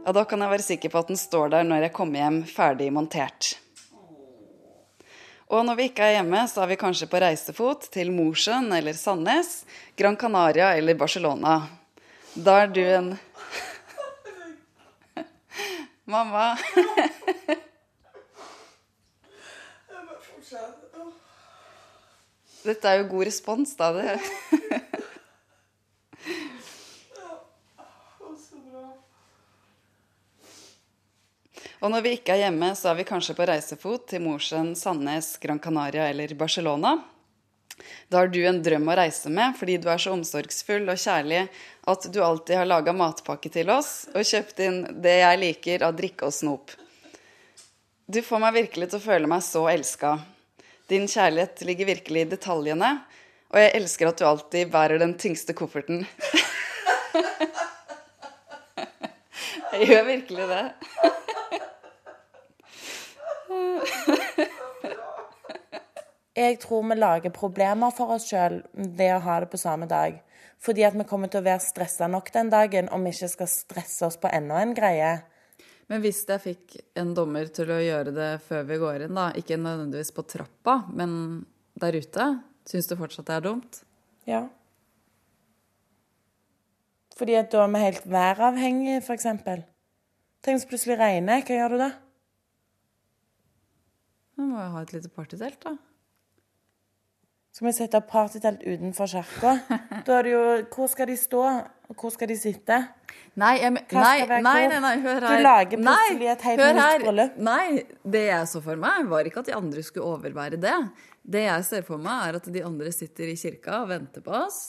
ja, 0.00 0.16
da 0.16 0.24
kan 0.24 0.40
jeg 0.40 0.54
være 0.54 0.68
sikker 0.70 0.94
på 0.94 1.02
at 1.04 1.12
den 1.12 1.20
står 1.20 1.52
der 1.52 1.68
når 1.68 1.90
jeg 1.90 1.96
kommer 2.00 2.24
hjem 2.24 2.40
ferdig 2.48 2.88
montert. 2.88 3.50
Og 5.52 5.60
når 5.68 5.76
vi 5.76 5.90
ikke 5.90 6.08
er 6.08 6.16
hjemme, 6.22 6.40
så 6.48 6.64
er 6.64 6.72
vi 6.72 6.80
kanskje 6.80 7.12
på 7.12 7.20
reisefot 7.20 7.90
til 7.92 8.16
Mosjøen 8.16 8.72
eller 8.80 8.96
Sandnes, 8.96 9.58
Gran 10.00 10.16
Canaria 10.16 10.72
eller 10.80 10.96
Barcelona. 10.96 11.60
Da 12.34 12.62
er 12.62 12.70
du 12.72 12.80
en 12.80 13.18
Mamma. 16.12 16.56
Dette 22.62 22.88
er 22.88 23.02
jo 23.02 23.08
god 23.10 23.26
respons, 23.28 23.76
da. 23.76 23.92
Det. 23.92 24.16
Og 31.82 31.90
når 31.90 32.00
vi 32.04 32.10
ikke 32.16 32.32
er 32.32 32.46
hjemme, 32.46 32.72
så 32.78 32.92
er 32.92 33.00
vi 33.00 33.08
kanskje 33.08 33.34
på 33.36 33.44
reisefot 33.50 34.08
til 34.14 34.22
Mosjøen, 34.24 34.72
Sandnes, 34.78 35.34
Gran 35.42 35.60
Canaria 35.60 36.08
eller 36.08 36.32
Barcelona. 36.38 36.96
Da 38.08 38.18
har 38.20 38.28
du 38.28 38.46
en 38.46 38.62
drøm 38.62 38.88
å 38.92 38.96
reise 38.98 39.30
med 39.32 39.56
fordi 39.58 39.76
du 39.80 39.88
er 39.90 39.98
så 40.02 40.12
omsorgsfull 40.14 40.88
og 40.92 40.98
kjærlig 41.00 41.40
at 41.88 42.02
du 42.12 42.18
alltid 42.22 42.56
har 42.60 42.66
laga 42.68 42.92
matpakke 42.96 43.48
til 43.52 43.70
oss 43.72 43.90
og 44.12 44.28
kjøpt 44.28 44.58
inn 44.66 44.78
det 45.02 45.16
jeg 45.22 45.40
liker 45.40 45.82
av 45.86 45.92
drikke 45.98 46.24
og 46.28 46.34
snop. 46.36 46.66
Du 48.06 48.22
får 48.22 48.38
meg 48.42 48.54
virkelig 48.58 48.86
til 48.90 48.98
å 49.00 49.06
føle 49.06 49.26
meg 49.30 49.42
så 49.46 49.68
elska. 49.72 50.10
Din 50.90 51.06
kjærlighet 51.08 51.62
ligger 51.64 51.86
virkelig 51.88 52.20
i 52.20 52.30
detaljene, 52.34 52.90
og 53.52 53.58
jeg 53.60 53.74
elsker 53.78 54.06
at 54.10 54.18
du 54.18 54.24
alltid 54.28 54.72
bærer 54.72 54.98
den 55.00 55.14
tyngste 55.20 55.52
kofferten. 55.56 55.98
jeg 59.72 59.82
gjør 59.88 60.04
virkelig 60.10 60.44
det. 60.52 60.64
Jeg 66.32 66.62
tror 66.62 66.86
vi 66.88 66.96
lager 66.96 67.32
problemer 67.34 67.92
for 67.92 68.14
oss 68.14 68.30
sjøl 68.30 68.62
ved 68.72 69.10
å 69.12 69.20
ha 69.26 69.40
det 69.42 69.50
på 69.52 69.60
samme 69.60 69.88
dag. 69.88 70.16
Fordi 70.62 70.84
at 70.86 70.96
vi 70.96 71.04
kommer 71.08 71.28
til 71.28 71.42
å 71.42 71.44
være 71.44 71.60
stressa 71.60 72.08
nok 72.08 72.30
den 72.32 72.48
dagen 72.52 72.88
om 72.94 73.04
vi 73.04 73.12
ikke 73.12 73.28
skal 73.34 73.50
stresse 73.50 74.06
oss 74.06 74.16
på 74.22 74.30
enda 74.32 74.62
en 74.62 74.72
greie. 74.76 75.12
Men 75.90 76.00
hvis 76.00 76.22
jeg 76.24 76.40
fikk 76.40 76.78
en 76.96 77.12
dommer 77.12 77.50
til 77.52 77.68
å 77.74 77.80
gjøre 77.82 78.14
det 78.16 78.30
før 78.46 78.64
vi 78.70 78.78
går 78.80 79.06
inn, 79.06 79.18
da, 79.18 79.28
ikke 79.36 79.60
nødvendigvis 79.60 80.14
på 80.16 80.24
trappa, 80.24 80.78
men 80.94 81.42
der 81.82 81.98
ute, 82.00 82.28
syns 82.70 82.88
du 82.88 82.96
fortsatt 82.96 83.28
det 83.28 83.36
er 83.36 83.44
dumt? 83.50 83.82
Ja. 84.30 84.46
Fordi 87.18 87.36
at 87.36 87.52
da 87.52 87.66
er 87.66 87.74
vi 87.74 87.84
helt 87.84 88.08
væravhengige, 88.08 89.02
f.eks. 89.02 89.28
Tenk 89.28 90.56
hvis 90.56 90.64
det 90.64 90.72
plutselig 90.72 91.00
regner. 91.02 91.44
Hva 91.44 91.58
gjør 91.58 91.74
du 91.74 91.82
da? 91.82 91.92
Da 94.38 94.46
må 94.48 94.62
jeg 94.62 94.72
ha 94.72 94.86
et 94.86 94.94
lite 94.96 95.12
partytelt, 95.12 95.60
da. 95.66 95.76
Skal 97.52 97.68
vi 97.68 97.72
sette 97.76 97.98
opp 98.00 98.08
partytelt 98.08 98.62
utenfor 98.64 99.10
kirka? 99.12 99.56
Da 100.06 100.18
er 100.18 100.24
det 100.26 100.32
jo 100.32 100.44
Hvor 100.72 100.88
skal 100.88 101.10
de 101.10 101.16
stå? 101.20 101.42
Og 101.92 101.98
hvor 102.00 102.12
skal 102.14 102.30
de 102.30 102.36
sitte? 102.40 102.78
Nei, 103.36 103.58
jeg, 103.60 103.72
nei, 103.72 104.24
nei, 104.28 104.38
nei, 104.44 104.78
nei, 104.80 104.92
hør 105.04 105.24
her. 105.26 105.40
Du 105.40 105.44
lager 105.44 105.80
plutselig 105.80 106.28
et 106.32 106.44
helt 106.46 106.62
nytt 106.62 107.02
bryllup. 107.02 107.34
Nei, 107.44 107.66
det 108.14 108.22
jeg 108.26 108.48
så 108.48 108.62
for 108.64 108.80
meg, 108.80 109.04
var 109.10 109.28
ikke 109.28 109.42
at 109.42 109.50
de 109.50 109.54
andre 109.56 109.84
skulle 109.84 110.14
overvære 110.16 110.60
det. 110.60 110.76
Det 111.36 111.42
jeg 111.44 111.66
ser 111.68 111.84
for 111.84 112.00
meg, 112.00 112.30
er 112.30 112.38
at 112.40 112.48
de 112.54 112.62
andre 112.64 112.92
sitter 112.92 113.28
i 113.32 113.36
kirka 113.40 113.82
og 113.82 113.90
venter 113.92 114.24
på 114.24 114.32
oss. 114.36 114.60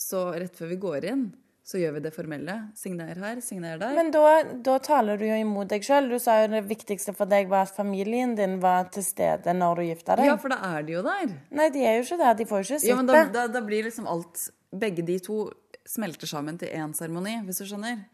Så 0.00 0.24
rett 0.34 0.58
før 0.58 0.72
vi 0.72 0.80
går 0.82 1.06
inn, 1.12 1.24
så 1.70 1.78
gjør 1.78 1.92
vi 1.98 2.02
det 2.02 2.10
formelle. 2.14 2.56
Signer 2.74 3.18
her, 3.22 3.40
signer 3.44 3.78
der. 3.78 3.94
Men 3.94 4.10
da, 4.14 4.24
da 4.66 4.76
taler 4.82 5.20
du 5.20 5.26
jo 5.28 5.36
imot 5.38 5.70
deg 5.70 5.84
sjøl. 5.86 6.08
Du 6.10 6.18
sa 6.22 6.40
jo 6.42 6.50
det 6.56 6.64
viktigste 6.66 7.14
for 7.14 7.30
deg 7.30 7.50
var 7.52 7.68
at 7.68 7.76
familien 7.76 8.34
din 8.38 8.58
var 8.62 8.88
til 8.94 9.06
stede 9.06 9.54
når 9.54 9.78
du 9.78 9.86
gifta 9.86 10.18
deg. 10.18 10.32
Ja, 10.32 10.36
for 10.40 10.50
da 10.50 10.58
er 10.72 10.86
de 10.86 10.96
jo 10.96 11.04
der. 11.06 11.36
Nei, 11.54 11.68
de 11.70 11.84
er 11.86 12.00
jo 12.00 12.06
ikke 12.08 12.18
der. 12.24 12.38
De 12.40 12.48
får 12.50 12.62
jo 12.62 12.66
ikke 12.66 12.80
sitte. 12.82 12.90
Ja, 12.90 12.98
men 12.98 13.10
da, 13.10 13.22
da, 13.30 13.46
da 13.54 13.62
blir 13.66 13.86
liksom 13.86 14.10
alt 14.10 14.48
Begge 14.70 15.02
de 15.02 15.16
to 15.18 15.48
smelter 15.82 16.30
sammen 16.30 16.54
til 16.60 16.70
én 16.70 16.92
seremoni, 16.94 17.40
hvis 17.42 17.58
du 17.58 17.64
skjønner. 17.66 18.04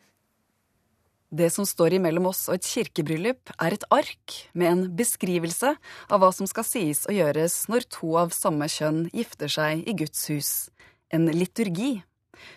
Det 1.37 1.51
som 1.53 1.67
står 1.69 1.99
imellom 1.99 2.31
oss 2.31 2.47
og 2.49 2.57
et 2.57 2.69
kirkebryllup, 2.71 3.51
er 3.61 3.75
et 3.77 3.85
ark 3.93 4.37
med 4.57 4.71
en 4.71 4.83
beskrivelse 4.97 5.75
av 6.09 6.23
hva 6.23 6.31
som 6.33 6.49
skal 6.49 6.65
sies 6.65 7.03
og 7.11 7.17
gjøres 7.19 7.59
når 7.69 7.89
to 7.93 8.15
av 8.23 8.33
samme 8.33 8.69
kjønn 8.73 9.09
gifter 9.13 9.53
seg 9.53 9.83
i 9.85 9.97
Guds 9.99 10.23
hus. 10.33 10.53
En 11.13 11.29
liturgi. 11.29 11.99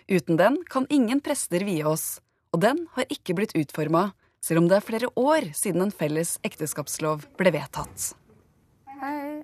Uten 0.09 0.39
den 0.39 0.57
kan 0.69 0.87
ingen 0.89 1.21
prester 1.21 1.63
vie 1.65 1.83
oss, 1.87 2.19
og 2.53 2.63
den 2.65 2.85
har 2.95 3.09
ikke 3.13 3.35
blitt 3.37 3.55
utforma, 3.57 4.11
selv 4.41 4.63
om 4.63 4.69
det 4.69 4.79
er 4.79 4.87
flere 4.87 5.11
år 5.19 5.51
siden 5.57 5.83
en 5.85 5.93
felles 5.93 6.37
ekteskapslov 6.47 7.27
ble 7.39 7.53
vedtatt. 7.55 8.13
Hei. 9.01 9.43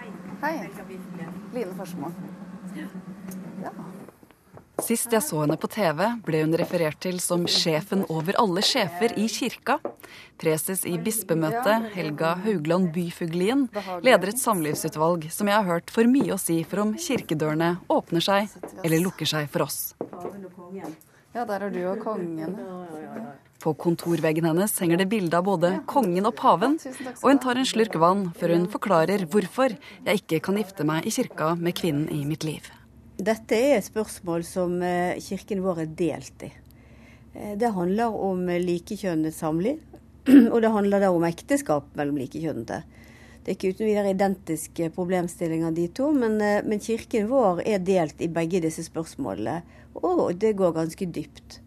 Hei. 0.00 0.10
Hei. 0.42 0.54
Line 1.54 1.74
Forsmo. 1.78 2.12
Ja. 2.76 3.72
Sist 4.84 5.12
jeg 5.12 5.22
så 5.24 5.42
henne 5.42 5.56
på 5.60 5.68
TV, 5.70 6.00
ble 6.24 6.42
hun 6.44 6.54
referert 6.58 6.98
til 7.04 7.20
som 7.22 7.46
sjefen 7.50 8.04
over 8.12 8.36
alle 8.40 8.62
sjefer 8.64 9.12
i 9.20 9.26
kirka. 9.30 9.78
Preses 10.40 10.86
i 10.88 10.96
bispemøtet, 11.00 11.90
Helga 11.94 12.34
Haugland 12.44 12.90
Byfuglien, 12.94 13.66
leder 14.04 14.32
et 14.32 14.40
samlivsutvalg 14.40 15.28
som 15.34 15.50
jeg 15.50 15.58
har 15.58 15.68
hørt 15.68 15.92
for 15.92 16.08
mye 16.10 16.34
å 16.34 16.40
si 16.40 16.62
for 16.64 16.84
om 16.86 16.96
kirkedørene 16.96 17.74
åpner 17.92 18.24
seg 18.24 18.50
eller 18.84 19.04
lukker 19.04 19.28
seg 19.28 19.50
for 19.52 19.68
oss. 19.68 19.80
Ja, 21.30 21.44
der 21.46 21.68
er 21.68 21.70
du 21.70 21.80
og 21.92 22.00
kongen. 22.02 22.56
På 23.60 23.74
kontorveggen 23.76 24.48
hennes 24.48 24.72
henger 24.80 25.02
det 25.02 25.10
bilde 25.12 25.36
av 25.36 25.44
både 25.46 25.74
kongen 25.90 26.26
og 26.26 26.34
paven, 26.40 26.78
og 27.20 27.26
hun 27.28 27.42
tar 27.44 27.60
en 27.60 27.68
slurk 27.68 28.00
vann 28.00 28.30
før 28.40 28.56
hun 28.56 28.66
forklarer 28.72 29.28
hvorfor 29.30 29.76
jeg 29.76 30.24
ikke 30.24 30.40
kan 30.48 30.58
gifte 30.58 30.88
meg 30.88 31.06
i 31.06 31.14
kirka 31.14 31.52
med 31.60 31.76
kvinnen 31.76 32.08
i 32.16 32.24
mitt 32.26 32.48
liv. 32.48 32.72
Dette 33.20 33.52
er 33.52 33.74
et 33.76 33.84
spørsmål 33.84 34.44
som 34.48 34.78
eh, 34.80 35.18
kirken 35.20 35.60
vår 35.60 35.82
er 35.82 35.90
delt 35.92 36.44
i. 36.46 36.48
Eh, 37.34 37.52
det 37.60 37.68
handler 37.76 38.14
om 38.16 38.46
likekjønnet 38.48 39.36
samliv, 39.36 39.82
og 40.52 40.56
det 40.64 40.70
handler 40.72 41.04
da 41.04 41.10
om 41.12 41.26
ekteskap 41.28 41.90
mellom 41.98 42.16
likekjønnede. 42.22 42.80
Det 43.40 43.52
er 43.52 43.58
ikke 43.58 43.74
uten 43.74 43.88
videre 43.90 44.14
identiske 44.14 44.88
problemstillinger, 44.96 45.76
de 45.76 45.86
to, 45.92 46.08
men, 46.16 46.38
eh, 46.40 46.62
men 46.64 46.80
kirken 46.80 47.28
vår 47.28 47.60
er 47.68 47.84
delt 47.84 48.24
i 48.24 48.30
begge 48.32 48.62
disse 48.64 48.86
spørsmålene, 48.88 49.60
og 50.00 50.24
det 50.40 50.56
går 50.56 50.78
ganske 50.80 51.12
dypt. 51.12 51.60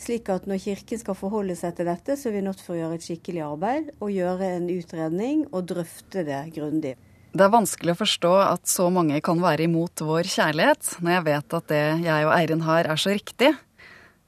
Slik 0.00 0.30
at 0.32 0.46
når 0.48 0.62
Kirken 0.62 1.00
skal 1.00 1.16
forholde 1.18 1.58
seg 1.58 1.74
til 1.76 1.90
dette, 1.90 2.14
så 2.16 2.30
er 2.30 2.38
vi 2.38 2.46
nødt 2.46 2.62
for 2.64 2.72
å 2.72 2.78
gjøre 2.78 2.96
et 2.96 3.04
skikkelig 3.04 3.42
arbeid 3.44 3.90
og 3.98 4.14
gjøre 4.14 4.54
en 4.56 4.70
utredning 4.72 5.42
og 5.50 5.66
drøfte 5.74 6.22
det 6.24 6.38
grundig. 6.54 6.94
Det 7.30 7.44
er 7.46 7.52
vanskelig 7.52 7.94
å 7.94 8.00
forstå 8.00 8.30
at 8.42 8.66
så 8.66 8.88
mange 8.90 9.20
kan 9.22 9.38
være 9.38 9.68
imot 9.68 10.02
vår 10.02 10.26
kjærlighet, 10.26 10.96
når 10.98 11.12
jeg 11.14 11.26
vet 11.28 11.54
at 11.60 11.68
det 11.70 11.84
jeg 12.02 12.26
og 12.26 12.32
Eirin 12.34 12.64
har, 12.66 12.88
er 12.90 12.98
så 12.98 13.14
riktig. 13.14 13.52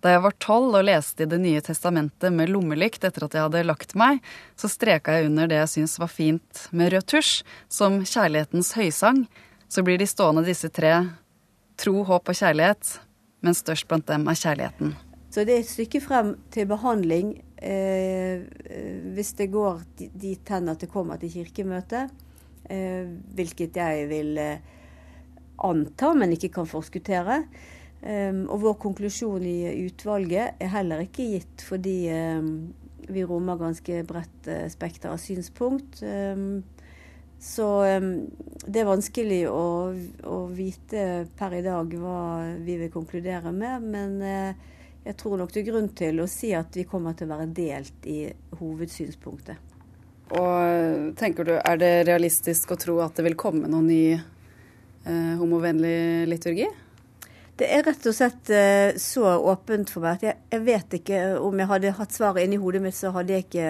Da 0.02 0.14
jeg 0.14 0.22
var 0.22 0.36
tolv 0.42 0.76
og 0.78 0.86
leste 0.86 1.24
i 1.24 1.30
Det 1.30 1.38
nye 1.42 1.62
testamentet 1.62 2.34
med 2.34 2.50
lommelykt 2.50 3.04
etter 3.06 3.26
at 3.26 3.34
jeg 3.34 3.42
hadde 3.42 3.64
lagt 3.66 3.96
meg, 3.98 4.22
så 4.58 4.70
streka 4.70 5.18
jeg 5.18 5.30
under 5.30 5.50
det 5.50 5.58
jeg 5.60 5.72
syns 5.74 5.98
var 5.98 6.10
fint 6.14 6.64
med 6.70 6.94
rød 6.94 7.08
tusj, 7.10 7.42
som 7.70 8.00
kjærlighetens 8.06 8.72
høysang. 8.78 9.24
Så 9.66 9.82
blir 9.82 9.98
de 9.98 10.06
stående 10.06 10.46
disse 10.46 10.70
tre 10.70 10.94
tro, 11.78 12.02
håp 12.06 12.30
og 12.30 12.38
kjærlighet, 12.38 12.98
men 13.42 13.58
størst 13.58 13.90
blant 13.90 14.06
dem 14.10 14.30
er 14.30 14.38
kjærligheten. 14.38 14.94
Så 15.32 15.42
det 15.48 15.56
er 15.56 15.62
et 15.64 15.70
stykke 15.70 16.02
frem 16.04 16.34
til 16.54 16.68
behandling 16.70 17.38
eh, 17.56 18.42
hvis 19.14 19.32
det 19.38 19.50
går 19.54 19.80
dit 19.98 20.52
hen 20.54 20.68
at 20.70 20.82
det 20.82 20.90
kommer 20.92 21.18
til 21.18 21.32
kirkemøte, 21.32 22.06
eh, 22.06 22.31
hvilket 23.36 23.78
jeg 23.78 24.08
vil 24.10 24.36
eh, 24.40 24.60
anta, 25.62 26.12
men 26.18 26.34
ikke 26.34 26.52
kan 26.56 26.68
forskuttere. 26.68 27.42
Um, 28.02 28.48
og 28.50 28.64
vår 28.64 28.78
konklusjon 28.82 29.44
i 29.46 29.84
utvalget 29.84 30.58
er 30.58 30.72
heller 30.72 31.04
ikke 31.04 31.28
gitt 31.36 31.62
fordi 31.62 31.94
vi 33.14 33.22
rommer 33.22 33.60
ganske 33.60 34.00
bredt 34.08 34.48
spekter 34.72 35.12
av 35.12 35.20
synspunkt. 35.22 36.02
Så 37.42 37.68
det 38.66 38.82
er 38.82 38.88
vanskelig 38.88 39.40
å, 39.50 39.62
å, 40.26 40.36
vite 40.50 41.28
per 41.38 41.54
i 41.58 41.62
dag 41.62 41.94
hva 41.98 42.18
vi 42.58 42.80
vil 42.82 42.90
konkludere 42.94 43.54
med. 43.54 43.86
Men 43.94 44.18
jeg 45.02 45.18
tror 45.22 45.38
nok 45.38 45.54
det 45.54 45.62
er 45.62 45.70
grunn 45.70 45.90
til 45.98 46.22
å 46.22 46.30
si 46.30 46.50
at 46.58 46.74
vi 46.78 46.86
kommer 46.90 47.14
til 47.18 47.30
å 47.30 47.36
være 47.36 47.50
delt 47.54 48.10
i 48.10 48.24
hovedsynspunktet. 48.58 49.71
Og 50.32 51.12
tenker 51.18 51.44
du, 51.44 51.56
Er 51.60 51.76
det 51.80 52.06
realistisk 52.08 52.72
å 52.72 52.78
tro 52.80 53.00
at 53.04 53.18
det 53.18 53.26
vil 53.26 53.36
komme 53.36 53.68
noen 53.68 53.90
ny 53.90 54.04
eh, 54.14 55.34
homovennlig 55.40 56.28
liturgi? 56.30 56.70
Det 57.60 57.68
er 57.68 57.84
rett 57.84 58.06
og 58.08 58.16
slett 58.16 58.48
uh, 58.50 58.96
så 58.98 59.36
åpent 59.52 59.92
for 59.92 60.02
meg 60.02 60.16
at 60.16 60.24
jeg, 60.24 60.38
jeg, 60.54 60.62
vet 60.66 60.96
ikke 60.98 61.20
om 61.44 61.60
jeg 61.60 61.70
hadde 61.70 61.92
hatt 61.98 62.16
svaret 62.16 62.46
inni 62.46 62.58
hodet 62.58 62.80
mitt, 62.82 62.96
så 62.96 63.12
hadde 63.14 63.36
jeg 63.36 63.46
ikke, 63.46 63.68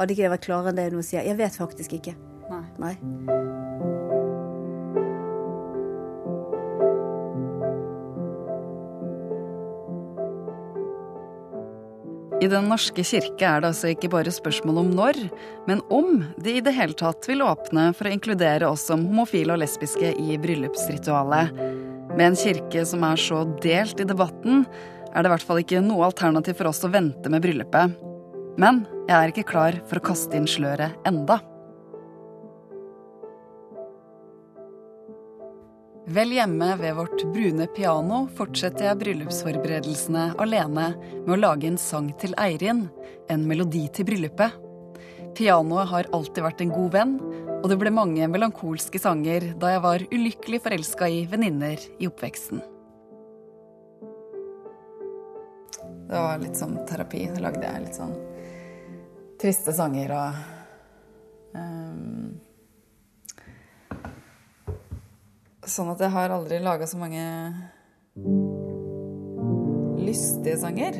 hadde 0.00 0.16
ikke 0.16 0.34
vært 0.34 0.50
klarere 0.50 0.74
enn 0.74 0.82
det 0.82 0.88
jeg 0.88 0.96
nå 0.98 1.06
sier. 1.06 1.30
Jeg 1.30 1.38
vet 1.38 1.62
faktisk 1.62 1.96
ikke. 2.00 2.18
Nei. 2.50 2.66
Nei. 2.82 3.81
I 12.42 12.48
Den 12.50 12.66
norske 12.66 13.04
kirke 13.06 13.46
er 13.46 13.60
det 13.62 13.68
altså 13.70 13.92
ikke 13.92 14.08
bare 14.10 14.32
spørsmål 14.34 14.80
om 14.80 14.88
når, 14.96 15.18
men 15.68 15.82
om 15.94 16.24
de 16.42 16.56
i 16.58 16.62
det 16.64 16.72
hele 16.74 16.96
tatt 16.98 17.28
vil 17.30 17.44
åpne 17.46 17.92
for 17.94 18.08
å 18.08 18.14
inkludere 18.16 18.66
oss 18.66 18.88
som 18.88 19.04
homofile 19.06 19.54
og 19.54 19.60
lesbiske 19.62 20.10
i 20.18 20.38
bryllupsritualet. 20.42 21.52
Med 22.16 22.24
en 22.26 22.40
kirke 22.40 22.82
som 22.88 23.06
er 23.06 23.20
så 23.20 23.44
delt 23.62 24.02
i 24.02 24.08
debatten, 24.08 24.66
er 25.12 25.22
det 25.22 25.30
i 25.30 25.34
hvert 25.36 25.46
fall 25.46 25.62
ikke 25.62 25.84
noe 25.86 26.08
alternativ 26.08 26.58
for 26.58 26.72
oss 26.72 26.82
å 26.82 26.90
vente 26.90 27.30
med 27.30 27.44
bryllupet. 27.46 27.94
Men 28.58 28.82
jeg 29.06 29.16
er 29.20 29.30
ikke 29.30 29.46
klar 29.52 29.78
for 29.86 30.00
å 30.00 30.06
kaste 30.10 30.34
inn 30.34 30.50
sløret 30.50 30.98
enda. 31.06 31.38
Vel 36.06 36.32
hjemme 36.34 36.76
ved 36.80 36.96
vårt 36.98 37.22
brune 37.30 37.66
piano 37.76 38.24
fortsetter 38.34 38.88
jeg 38.88 38.98
bryllupsforberedelsene 38.98 40.32
alene 40.42 40.88
med 40.98 41.30
å 41.30 41.38
lage 41.38 41.68
en 41.70 41.78
sang 41.78 42.08
til 42.18 42.34
Eirin, 42.42 42.88
en 43.30 43.44
melodi 43.46 43.84
til 43.94 44.08
bryllupet. 44.08 44.56
Pianoet 45.38 45.92
har 45.92 46.10
alltid 46.12 46.42
vært 46.42 46.64
en 46.64 46.74
god 46.74 46.90
venn, 46.96 47.14
og 47.62 47.70
det 47.70 47.78
ble 47.78 47.94
mange 47.94 48.26
melankolske 48.26 48.98
sanger 48.98 49.52
da 49.62 49.70
jeg 49.76 49.84
var 49.86 50.06
ulykkelig 50.10 50.60
forelska 50.64 51.06
i 51.06 51.22
venninner 51.30 51.78
i 52.02 52.10
oppveksten. 52.10 52.64
Det 56.10 56.18
var 56.18 56.42
litt 56.42 56.58
sånn 56.58 56.76
terapi. 56.90 57.28
Da 57.30 57.46
lagde 57.46 57.62
jeg 57.62 57.84
litt 57.86 57.96
sånn 57.96 58.16
triste 59.40 59.72
sanger 59.74 60.12
og 60.18 60.42
um, 61.54 61.81
Sånn 65.72 65.88
at 65.88 66.02
jeg 66.04 66.12
har 66.12 66.32
aldri 66.34 66.58
laga 66.60 66.84
så 66.84 66.98
mange 67.00 67.22
lystige 70.02 70.58
sanger. 70.60 70.98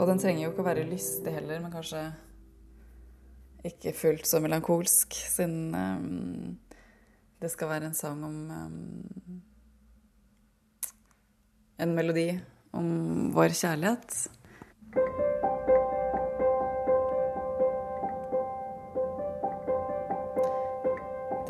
Og 0.00 0.02
den 0.08 0.18
trenger 0.18 0.42
jo 0.42 0.50
ikke 0.50 0.64
å 0.64 0.66
være 0.66 0.88
lystig 0.88 1.36
heller, 1.36 1.60
men 1.62 1.70
kanskje 1.70 2.02
ikke 3.70 3.94
fullt 3.94 4.26
så 4.26 4.40
melankolsk, 4.42 5.14
siden 5.36 5.76
um, 5.78 6.58
det 7.38 7.52
skal 7.52 7.70
være 7.70 7.92
en 7.92 7.96
sang 7.96 8.24
om 8.26 8.38
um, 8.50 9.40
En 11.80 11.94
melodi 11.96 12.28
om 12.76 13.30
vår 13.32 13.54
kjærlighet. 13.56 14.18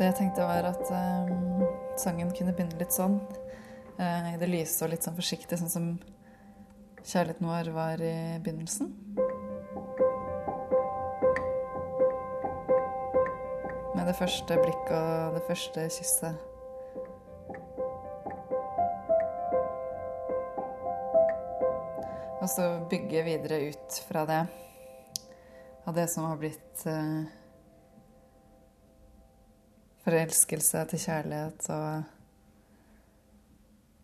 Det 0.01 0.07
jeg 0.07 0.15
tenkte, 0.17 0.41
var 0.41 0.65
at 0.65 0.87
um, 0.89 1.59
sangen 1.93 2.31
kunne 2.33 2.55
begynne 2.57 2.79
litt 2.79 2.95
sånn. 2.95 3.19
Uh, 3.99 4.31
I 4.31 4.37
det 4.41 4.47
lyse 4.49 4.81
og 4.81 4.89
litt 4.89 5.05
sånn 5.05 5.13
forsiktig, 5.13 5.59
sånn 5.61 5.69
som 5.69 5.89
kjærligheten 7.05 7.45
vår 7.45 7.67
var 7.75 8.01
i 8.01 8.13
begynnelsen. 8.41 8.87
Med 13.93 14.09
det 14.09 14.15
første 14.17 14.57
blikket 14.57 14.95
og 14.97 15.37
det 15.37 15.43
første 15.45 15.83
kysset. 15.93 16.47
Og 22.39 22.49
så 22.49 22.65
bygge 22.89 23.21
videre 23.29 23.61
ut 23.69 24.01
fra 24.09 24.25
det. 24.25 24.41
Av 25.85 25.93
det 25.93 26.07
som 26.09 26.25
har 26.25 26.41
blitt 26.41 26.87
eh, 26.89 27.37
forelskelse 30.05 30.85
til 30.89 30.99
kjærlighet, 30.99 31.69
og 31.69 32.03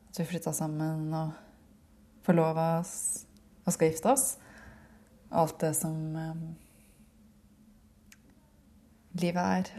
at 0.09 0.19
vi 0.19 0.25
flytta 0.29 0.53
sammen 0.53 1.13
og 1.13 1.31
forlova 2.25 2.79
oss 2.79 3.25
og 3.65 3.73
skal 3.73 3.91
gifte 3.91 4.11
oss. 4.13 4.37
Alt 5.31 5.59
det 5.61 5.73
som 5.75 5.95
um, 6.15 6.43
livet 9.19 9.43
er. 9.43 9.71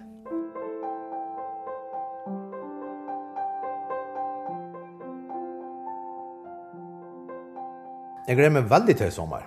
Jeg 8.28 8.36
gleder 8.36 8.52
meg 8.58 8.68
veldig 8.68 8.96
til 9.00 9.08
i 9.08 9.14
sommer. 9.14 9.46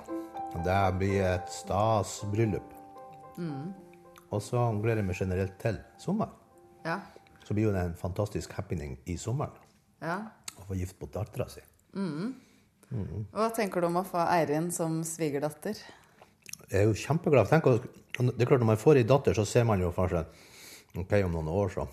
Det 0.65 0.81
blir 0.97 1.21
et 1.21 1.51
stas 1.53 2.17
bryllup. 2.31 2.73
Mm. 3.37 3.69
Og 4.31 4.41
så 4.41 4.71
gleder 4.81 5.03
jeg 5.03 5.11
meg 5.11 5.19
generelt 5.21 5.59
til 5.61 5.77
sommer. 6.01 6.40
Ja. 6.85 6.99
Så 7.45 7.55
blir 7.57 7.69
jo 7.69 7.73
det 7.75 7.83
en 7.89 7.97
fantastisk 7.97 8.53
happening 8.57 8.97
i 9.09 9.17
sommeren. 9.19 9.55
Ja. 10.01 10.19
Å 10.57 10.67
få 10.67 10.77
gift 10.79 10.97
bort 10.99 11.13
dattera 11.15 11.47
si. 11.51 11.63
Mm. 11.95 12.33
Mm. 12.91 13.25
Hva 13.31 13.49
tenker 13.55 13.81
du 13.81 13.87
om 13.87 14.01
å 14.01 14.07
få 14.07 14.19
Eirin 14.23 14.69
som 14.75 14.99
svigerdatter? 15.07 15.79
Jeg 16.71 16.83
er 16.83 16.87
jo 16.87 16.97
kjempeglad. 16.97 17.49
Tenk, 17.51 17.67
det 17.67 18.43
er 18.43 18.49
klart 18.49 18.61
Når 18.63 18.71
man 18.73 18.79
får 18.79 19.01
ei 19.01 19.07
datter, 19.07 19.35
så 19.35 19.45
ser 19.47 19.65
man 19.67 19.81
jo 19.83 19.91
for 19.95 20.11
seg 20.11 20.99
ok, 20.99 21.17
om 21.25 21.35
noen 21.37 21.51
år 21.51 21.71
så 21.73 21.87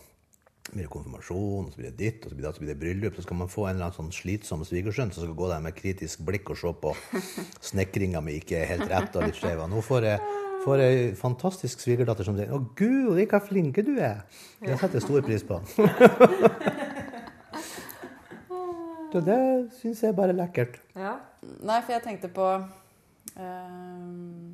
blir 0.68 0.84
det 0.84 0.92
konfirmasjon, 0.92 1.70
så 1.72 1.80
blir 1.80 1.92
det 1.92 1.98
ditt, 1.98 2.24
og 2.24 2.32
så 2.32 2.36
blir 2.36 2.46
det, 2.46 2.54
så 2.54 2.62
blir 2.62 2.72
det 2.74 2.80
bryllup. 2.82 3.16
Så 3.16 3.24
skal 3.24 3.38
man 3.40 3.50
få 3.50 3.66
en 3.66 3.76
eller 3.76 3.88
annen 3.88 3.96
sånn 3.96 4.12
slitsom 4.12 4.66
svigersønn 4.68 5.14
som 5.14 5.24
skal 5.24 5.38
gå 5.38 5.48
der 5.50 5.62
med 5.64 5.76
kritisk 5.78 6.26
blikk 6.28 6.52
og 6.52 6.60
se 6.60 6.74
på 6.82 6.92
snekringa 7.70 8.22
mi 8.24 8.36
ikke 8.42 8.60
er 8.60 8.74
helt 8.74 8.90
rett 8.90 9.16
og 9.16 9.26
litt 9.26 9.38
skeiv. 9.38 9.64
Nå 9.70 9.82
får 9.84 10.10
jeg 10.10 10.37
får 10.68 10.84
ei 10.84 10.98
fantastisk 11.18 11.80
svigerdatter 11.82 12.28
som 12.28 12.36
sier 12.36 12.52
'Å, 12.52 12.60
gud, 12.76 13.18
hva 13.28 13.40
flinke 13.40 13.82
du 13.84 13.96
er'. 13.96 14.22
Det 14.60 14.78
setter 14.78 15.00
jeg 15.00 15.06
stor 15.08 15.22
pris 15.24 15.44
på. 15.48 15.60
Så 19.08 19.20
det 19.24 19.40
syns 19.78 20.02
jeg 20.04 20.12
er 20.12 20.16
bare 20.16 20.34
lekkert. 20.36 20.74
Ja. 20.96 21.14
Nei, 21.64 21.78
for 21.80 21.94
jeg 21.94 22.04
tenkte 22.04 22.28
på 22.28 22.44
um, 23.40 24.50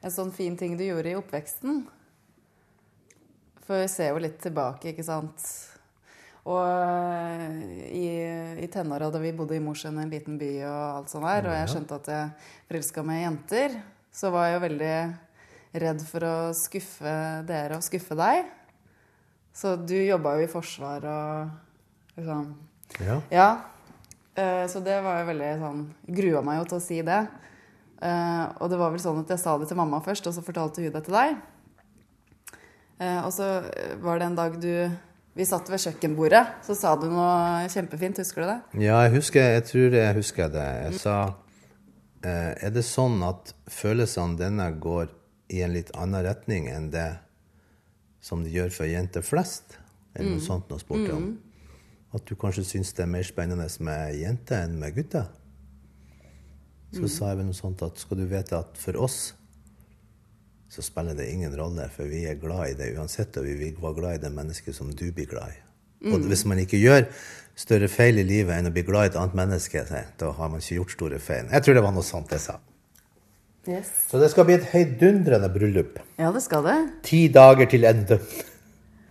en 0.00 0.14
sånn 0.14 0.32
fin 0.32 0.56
ting 0.56 0.78
du 0.78 0.84
gjorde 0.86 1.12
i 1.12 1.18
oppveksten. 1.18 1.82
For 3.66 3.82
jeg 3.82 3.92
ser 3.92 4.14
jo 4.14 4.22
litt 4.24 4.38
tilbake, 4.42 4.94
ikke 4.94 5.04
sant. 5.04 5.44
Og 6.48 6.62
uh, 6.64 7.52
i, 7.92 8.08
i 8.64 8.70
tenåra 8.72 9.10
da 9.12 9.20
vi 9.22 9.34
bodde 9.36 9.58
i 9.58 9.62
Mosjøen, 9.62 10.00
en 10.00 10.14
liten 10.14 10.40
by, 10.40 10.52
og 10.70 10.80
alt 11.02 11.12
sånt 11.12 11.28
der, 11.28 11.50
og 11.50 11.58
jeg 11.58 11.70
skjønte 11.74 12.00
at 12.00 12.10
jeg 12.14 12.32
forelska 12.70 13.04
meg 13.06 13.20
i 13.20 13.26
jenter, 13.26 13.76
så 14.12 14.32
var 14.32 14.48
jeg 14.48 14.56
jo 14.56 14.64
veldig 14.64 14.96
redd 15.72 16.02
for 16.04 16.24
å 16.26 16.36
skuffe 16.56 17.14
dere 17.48 17.78
og 17.78 17.84
skuffe 17.84 18.16
deg. 18.18 18.48
Så 19.52 19.74
du 19.76 19.96
jobba 19.96 20.36
jo 20.38 20.46
i 20.46 20.50
forsvar 20.50 21.04
og 21.08 22.16
liksom 22.16 22.54
Ja. 23.00 23.20
ja. 23.30 23.50
Uh, 24.32 24.64
så 24.68 24.80
det 24.80 24.96
var 25.04 25.20
jo 25.20 25.28
veldig 25.28 25.48
sånn 25.60 25.80
Grua 26.08 26.40
meg 26.44 26.62
jo 26.62 26.68
til 26.70 26.78
å 26.78 26.84
si 26.84 26.98
det. 27.04 27.20
Uh, 28.02 28.48
og 28.60 28.70
det 28.72 28.78
var 28.80 28.92
vel 28.92 29.00
sånn 29.00 29.20
at 29.22 29.32
jeg 29.32 29.42
sa 29.42 29.56
det 29.60 29.68
til 29.68 29.78
mamma 29.78 30.00
først, 30.02 30.26
og 30.26 30.34
så 30.34 30.44
fortalte 30.44 30.82
hun 30.82 30.92
det 30.92 31.02
til 31.04 31.16
deg. 31.16 31.36
Uh, 33.00 33.20
og 33.26 33.32
så 33.32 33.48
var 34.00 34.20
det 34.20 34.28
en 34.30 34.38
dag 34.38 34.60
du 34.60 34.74
Vi 35.32 35.46
satt 35.48 35.64
ved 35.72 35.80
kjøkkenbordet, 35.80 36.42
så 36.60 36.74
sa 36.76 36.90
du 37.00 37.06
noe 37.08 37.64
kjempefint. 37.72 38.18
Husker 38.20 38.42
du 38.42 38.48
det? 38.50 38.84
Ja, 38.84 38.98
jeg 39.06 39.14
husker 39.14 39.40
Jeg 39.40 39.64
tror 39.64 39.94
jeg 39.96 40.16
husker 40.18 40.50
det. 40.52 40.66
Jeg 40.84 40.98
sa 41.00 41.16
Er 42.22 42.70
det 42.70 42.84
sånn 42.84 43.16
at 43.24 43.54
følelsene 43.72 44.36
denne 44.36 44.68
går 44.76 45.08
i 45.52 45.62
en 45.64 45.74
litt 45.76 45.92
annen 45.98 46.24
retning 46.24 46.68
enn 46.72 46.90
det 46.92 47.10
som 48.22 48.42
de 48.44 48.52
gjør 48.52 48.72
for 48.74 48.90
jenter 48.90 49.24
flest? 49.26 49.78
Eller 50.14 50.34
noe 50.36 50.44
sånt 50.44 50.68
noe 50.70 50.82
spurte 50.82 51.14
om. 51.16 51.30
At 52.12 52.26
du 52.28 52.34
kanskje 52.36 52.64
syns 52.68 52.92
det 52.96 53.06
er 53.06 53.12
mer 53.12 53.24
spennende 53.24 53.68
med 53.84 54.18
jenter 54.20 54.66
enn 54.66 54.76
med 54.80 54.96
gutter? 54.96 55.30
Så 56.92 57.08
sa 57.08 57.30
jeg 57.30 57.40
vel 57.40 57.48
noe 57.48 57.56
sånt 57.56 57.80
at 57.86 58.00
skal 58.00 58.20
du 58.20 58.26
vite 58.28 58.58
at 58.58 58.76
for 58.76 58.98
oss 59.00 59.20
så 60.72 60.84
spiller 60.84 61.16
det 61.16 61.28
ingen 61.28 61.52
rolle, 61.56 61.84
for 61.92 62.08
vi 62.08 62.22
er 62.24 62.38
glad 62.40 62.70
i 62.70 62.76
det 62.76 62.94
uansett, 62.96 63.36
og 63.36 63.44
vi 63.44 63.58
vil 63.60 63.80
være 63.80 63.96
glad 63.98 64.14
i 64.16 64.22
det 64.22 64.30
mennesket 64.32 64.76
som 64.76 64.88
du 64.88 65.10
blir 65.12 65.28
glad 65.28 65.52
i. 65.52 65.58
Og 66.12 66.24
hvis 66.26 66.44
man 66.48 66.58
ikke 66.58 66.80
gjør 66.80 67.04
større 67.54 67.88
feil 67.92 68.18
i 68.18 68.24
livet 68.26 68.56
enn 68.56 68.70
å 68.70 68.72
bli 68.74 68.84
glad 68.86 69.04
i 69.04 69.10
et 69.12 69.18
annet 69.20 69.36
menneske, 69.38 69.84
da 70.18 70.30
har 70.38 70.50
man 70.50 70.64
ikke 70.64 70.78
gjort 70.80 70.94
store 70.96 71.20
feil. 71.22 71.50
Jeg 71.52 71.64
tror 71.64 71.76
det 71.76 71.84
var 71.84 71.92
noe 71.94 72.06
sånt 72.06 72.32
jeg 72.32 72.42
sa. 72.42 72.56
Så 73.62 74.18
det 74.18 74.30
skal 74.32 74.46
bli 74.48 74.56
et 74.58 74.64
høydundrende 74.72 75.48
bryllup. 75.54 76.00
Ja, 76.18 76.32
det 76.34 76.42
skal 76.42 76.64
det. 76.66 76.78
Ti 77.06 77.28
dager 77.30 77.68
til 77.70 77.86
ende. 77.86 78.18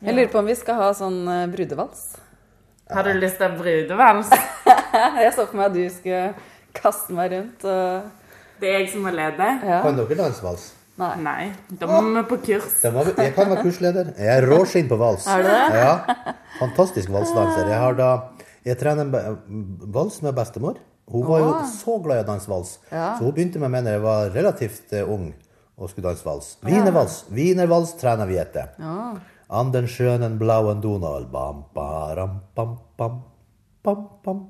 Jeg 0.02 0.16
lurer 0.18 0.32
på 0.34 0.42
om 0.42 0.50
vi 0.50 0.56
skal 0.60 0.80
ha 0.82 0.90
sånn 0.98 1.22
eh, 1.30 1.46
brudevals. 1.54 2.02
Har 2.92 3.08
du 3.08 3.14
lyst 3.16 3.40
til 3.40 3.54
brudevals? 3.56 4.32
Jeg 5.24 5.32
så 5.38 5.46
for 5.46 5.56
meg 5.56 5.70
at 5.70 5.78
du 5.78 5.86
skulle 5.94 6.24
kaste 6.76 7.16
meg 7.16 7.32
rundt 7.32 7.64
og 7.68 8.10
Det 8.62 8.70
er 8.70 8.84
jeg 8.84 8.92
som 8.92 9.06
må 9.08 9.12
lede. 9.16 9.48
Ja. 9.66 9.80
Kan 9.86 9.96
dere 9.98 10.18
danse 10.20 10.44
vals? 10.44 10.68
Nei. 11.02 11.14
Nei, 11.24 11.46
da 11.80 11.88
må 11.90 12.02
vi 12.14 12.22
på 12.30 12.38
kurs. 12.44 12.76
Må 12.94 13.06
Jeg 13.08 13.32
kan 13.34 13.50
være 13.50 13.64
kursleder. 13.66 14.12
Jeg 14.20 14.30
er 14.36 14.46
råskinn 14.52 14.90
på 14.92 15.00
vals. 15.00 15.26
Er 15.32 15.42
du 15.42 15.50
det? 15.50 15.80
Ja. 15.80 16.36
Fantastisk 16.60 17.10
valsdanser. 17.10 17.72
Jeg 17.72 17.80
har 17.82 17.98
da 17.98 18.12
Jeg 18.68 18.78
trener 18.78 19.10
vals 19.96 20.20
med 20.22 20.36
bestemor. 20.38 20.78
Hun 21.12 21.26
var 21.28 21.39
jo 21.43 21.52
så 21.67 21.97
glad 22.04 22.21
i 22.21 22.24
å 22.24 22.28
danse 22.28 22.47
vals, 22.52 22.78
Ja. 22.91 23.17
så 23.17 23.24
hun 23.26 23.34
begynte 23.36 23.60
med 23.60 23.71
meg 23.71 23.84
da 23.84 23.91
jeg 23.97 24.02
var 24.06 24.30
relativt 24.32 24.93
eh, 24.93 25.04
ung 25.10 25.34
og 25.78 25.89
skulle 25.89 26.08
danse 26.10 26.24
vals. 26.26 26.54
Wienervals. 26.63 27.26
Wienervals 27.34 27.93
trener 28.00 28.26
vi 28.30 28.38
etter. 28.38 28.69
An 29.52 29.71
den 29.74 29.88
schönen 29.91 30.38
blauen 30.39 30.80
Donald. 30.82 31.28
Bam, 31.32 31.63
baram, 31.76 32.39
bam, 32.56 32.78
bam, 32.97 33.21
bam, 33.84 34.08
bam, 34.24 34.45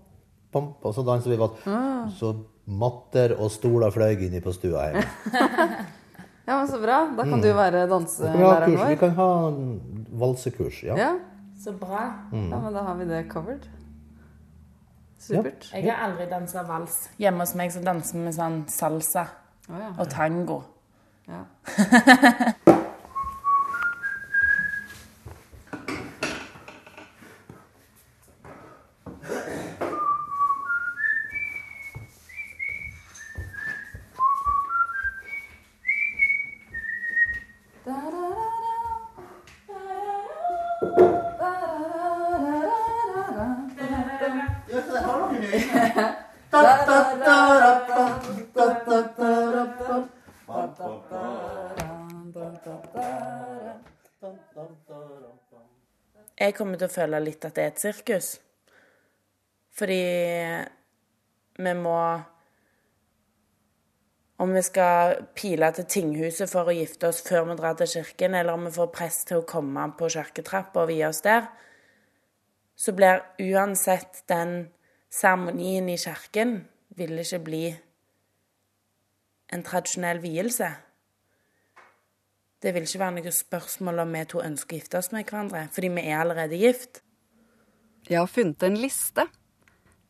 bam. 0.53 0.67
Og 0.83 0.93
så 0.93 1.05
danser 1.07 1.29
vi 1.33 1.37
vals. 1.41 1.63
Så 2.19 2.35
matter 2.67 3.33
og 3.39 3.49
stoler 3.51 3.91
fløy 3.91 4.27
inn 4.27 4.37
på 4.43 4.53
stua 4.53 4.91
hjemme. 4.91 5.07
Ja, 6.47 6.57
men 6.57 6.67
Så 6.67 6.79
bra. 6.81 7.07
Da 7.15 7.23
kan 7.23 7.39
du 7.41 7.47
være 7.53 7.83
vår 7.85 7.89
danselæreren 7.91 8.73
kurs. 8.75 8.87
Vi 8.89 8.95
kan 8.97 9.11
ha 9.15 9.27
valsekurs. 10.19 10.83
Ja. 10.83 10.95
Ja. 10.97 11.11
Så 11.63 11.71
bra. 11.77 12.01
ja, 12.33 12.59
men 12.59 12.73
da 12.73 12.81
har 12.83 12.95
vi 12.97 13.05
det 13.05 13.29
covered. 13.29 13.67
Supert. 15.21 15.69
Jeg 15.73 15.93
har 15.93 16.07
aldri 16.07 16.25
dansa 16.31 16.65
vals. 16.65 16.97
Hjemme 17.21 17.45
hos 17.45 17.53
meg 17.59 17.73
så 17.73 17.83
danser 17.85 18.17
vi 18.17 18.25
med 18.25 18.37
sånn 18.37 18.59
salsa 18.71 19.27
oh, 19.69 19.77
ja. 19.77 19.93
og 20.01 20.09
tango. 20.09 20.61
Ja. 21.29 21.45
Jeg 56.41 56.55
kommer 56.57 56.79
til 56.79 56.89
å 56.89 56.93
føle 56.93 57.19
litt 57.21 57.43
at 57.45 57.53
det 57.53 57.63
er 57.63 57.71
et 57.71 57.81
sirkus. 57.81 58.33
Fordi 59.77 60.03
vi 61.61 61.73
må 61.77 61.97
Om 64.41 64.55
vi 64.57 64.61
skal 64.65 65.19
pile 65.37 65.67
til 65.77 65.85
tinghuset 65.85 66.49
for 66.49 66.65
å 66.65 66.73
gifte 66.73 67.11
oss 67.11 67.19
før 67.21 67.43
vi 67.51 67.55
drar 67.59 67.75
til 67.77 67.91
kirken, 67.91 68.33
eller 68.33 68.55
om 68.57 68.63
vi 68.65 68.71
får 68.73 68.87
press 68.89 69.19
til 69.29 69.37
å 69.37 69.45
komme 69.45 69.83
på 69.99 70.09
kirketrappa 70.09 70.81
og 70.81 70.89
vie 70.89 71.05
oss 71.05 71.19
der, 71.21 71.45
så 72.73 72.95
blir 72.97 73.21
uansett 73.37 74.23
den 74.33 74.71
seremonien 75.13 75.91
i 75.93 75.99
kirken 76.01 76.55
vil 76.97 77.21
ikke 77.21 77.39
bli 77.45 77.61
en 79.53 79.63
tradisjonell 79.67 80.23
vielse. 80.23 80.71
Det 82.61 82.75
vil 82.75 82.85
ikke 82.85 83.01
være 83.01 83.15
noe 83.17 83.31
spørsmål 83.33 84.03
om 84.03 84.11
vi 84.13 84.25
to 84.29 84.41
ønsker 84.45 84.75
å 84.75 84.79
gifte 84.79 84.99
oss 84.99 85.09
med 85.13 85.25
hverandre, 85.25 85.63
fordi 85.73 85.89
vi 85.95 86.03
er 86.05 86.19
allerede 86.21 86.59
gift. 86.61 87.01
Jeg 88.05 88.19
har 88.19 88.29
funnet 88.29 88.61
en 88.67 88.77
liste. 88.77 89.25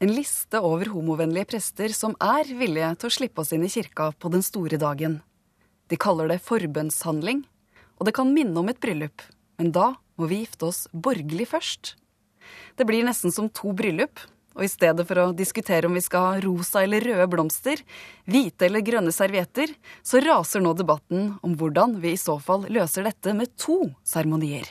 En 0.04 0.12
liste 0.12 0.60
over 0.60 0.90
homovennlige 0.92 1.48
prester 1.54 1.94
som 1.96 2.16
er 2.20 2.50
villige 2.58 2.90
til 3.00 3.08
å 3.08 3.16
slippe 3.16 3.44
oss 3.44 3.54
inn 3.56 3.64
i 3.64 3.72
kirka 3.72 4.10
på 4.20 4.32
den 4.34 4.44
store 4.44 4.80
dagen. 4.82 5.22
De 5.88 6.00
kaller 6.00 6.28
det 6.32 6.42
forbønnshandling, 6.44 7.46
og 8.00 8.08
det 8.08 8.16
kan 8.18 8.34
minne 8.36 8.58
om 8.60 8.72
et 8.72 8.82
bryllup. 8.84 9.24
Men 9.62 9.72
da 9.76 9.94
må 10.20 10.28
vi 10.28 10.42
gifte 10.42 10.68
oss 10.72 10.86
borgerlig 10.92 11.48
først. 11.54 11.96
Det 12.76 12.88
blir 12.90 13.06
nesten 13.08 13.32
som 13.32 13.48
to 13.54 13.72
bryllup, 13.78 14.20
og 14.56 14.66
i 14.66 14.70
stedet 14.72 15.06
for 15.08 15.22
å 15.22 15.32
diskutere 15.36 15.88
om 15.88 15.96
vi 15.96 16.04
skal 16.04 16.28
ha 16.28 16.44
rosa 16.44 16.84
eller 16.84 17.04
røde 17.08 17.28
blomster, 17.32 17.82
hvite 18.28 18.68
eller 18.68 18.84
grønne 18.86 19.14
servietter, 19.16 19.72
så 20.04 20.22
raser 20.24 20.64
nå 20.64 20.74
debatten 20.78 21.34
om 21.46 21.56
hvordan 21.58 21.98
vi 22.04 22.16
i 22.16 22.20
så 22.20 22.38
fall 22.44 22.68
løser 22.70 23.08
dette 23.08 23.36
med 23.38 23.56
to 23.60 23.80
seremonier. 24.04 24.68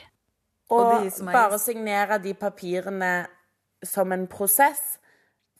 Og, 0.71 0.85
Og 0.85 0.93
er 1.03 1.33
bare 1.33 1.59
signere 1.59 2.21
de 2.23 2.33
papirene 2.37 3.13
som 3.83 4.11
en 4.13 4.27
prosess 4.29 5.01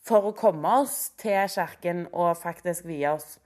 for 0.06 0.30
å 0.30 0.36
komme 0.38 0.70
oss 0.82 1.12
til 1.22 1.50
kirken 1.52 2.06
og 2.12 2.38
faktisk 2.40 2.88
vie 2.90 3.10
oss. 3.10 3.38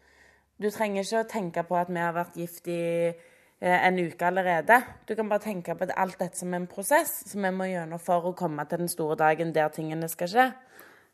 Du 0.61 0.69
trenger 0.71 1.03
ikke 1.03 1.23
å 1.23 1.31
tenke 1.31 1.63
på 1.67 1.77
at 1.79 1.89
vi 1.91 1.99
har 1.99 2.13
vært 2.15 2.37
gift 2.39 2.69
i 2.71 2.83
eh, 3.11 3.79
en 3.81 3.97
uke 3.99 4.27
allerede. 4.27 4.77
Du 5.07 5.15
kan 5.17 5.27
bare 5.31 5.43
tenke 5.43 5.75
på 5.75 5.87
alt 5.91 6.19
dette 6.21 6.39
som 6.39 6.53
en 6.55 6.67
prosess 6.67 7.17
som 7.27 7.43
vi 7.43 7.51
må 7.51 7.67
gjennom 7.67 7.99
for 7.99 8.29
å 8.29 8.35
komme 8.37 8.63
til 8.69 8.85
den 8.85 8.91
store 8.91 9.17
dagen 9.19 9.51
der 9.55 9.73
tingene 9.75 10.07
skal 10.11 10.31
skje. 10.31 10.47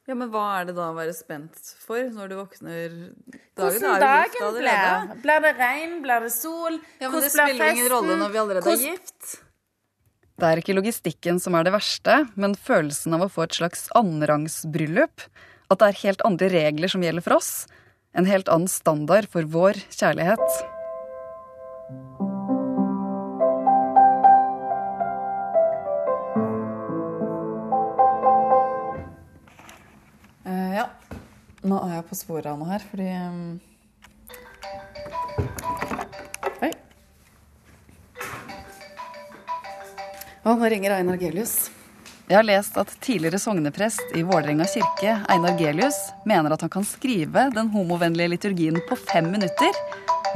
Ja, 0.10 0.16
men 0.18 0.32
hva 0.34 0.44
er 0.60 0.66
det 0.72 0.74
da 0.76 0.88
å 0.90 0.96
være 0.98 1.14
spent 1.14 1.60
for 1.84 2.02
når 2.10 2.32
du 2.32 2.36
våkner 2.40 2.96
dagen? 2.98 3.44
Hvordan 3.60 4.02
dagen 4.02 4.58
blir. 4.58 5.14
Blir 5.22 5.44
det 5.46 5.52
regn? 5.60 5.94
Blir 6.02 6.26
det 6.26 6.32
sol? 6.34 6.80
Ja, 6.98 7.12
men 7.12 7.22
det 7.22 7.30
Hvordan 7.30 7.34
spiller 7.36 7.70
jo 7.70 7.76
ingen 7.78 7.92
rolle 7.94 8.18
når 8.24 8.34
vi 8.34 8.42
allerede 8.42 8.74
er 8.74 8.86
gift. 8.88 9.30
Det 10.42 10.50
er 10.50 10.58
ikke 10.64 10.74
logistikken 10.74 11.38
som 11.38 11.54
er 11.54 11.68
det 11.68 11.76
verste, 11.76 12.18
men 12.34 12.58
følelsen 12.58 13.14
av 13.14 13.28
å 13.28 13.30
få 13.30 13.46
et 13.46 13.60
slags 13.60 13.86
annenrangsbryllup. 14.00 15.28
At 15.70 15.84
det 15.84 15.92
er 15.92 16.02
helt 16.02 16.26
andre 16.26 16.50
regler 16.50 16.92
som 16.92 17.06
gjelder 17.06 17.28
for 17.28 17.38
oss. 17.38 17.52
En 18.18 18.26
helt 18.28 18.50
annen 18.52 18.72
standard 18.72 19.30
for 19.32 19.46
vår 19.46 19.78
kjærlighet. 19.94 20.71
Jeg 32.02 32.10
på 32.10 32.18
sporet 32.18 32.50
av 32.50 32.58
noe 32.60 32.72
her, 32.72 32.84
fordi 32.92 33.10
um... 33.14 33.60
Oi. 36.66 36.72
Og 40.42 40.58
nå 40.58 40.72
ringer 40.74 40.98
Einar 40.98 41.22
Gelius. 41.22 41.70
Jeg 42.32 42.38
har 42.40 42.48
lest 42.48 42.78
at 42.80 42.92
tidligere 43.04 43.42
sogneprest 43.44 44.16
i 44.16 44.24
Vålerenga 44.24 44.66
kirke, 44.72 45.18
Einar 45.30 45.58
Gelius, 45.60 45.98
mener 46.26 46.56
at 46.56 46.64
han 46.64 46.72
kan 46.72 46.86
skrive 46.88 47.50
den 47.54 47.70
homovennlige 47.74 48.32
liturgien 48.34 48.80
på 48.88 48.98
fem 49.00 49.28
minutter. 49.34 49.82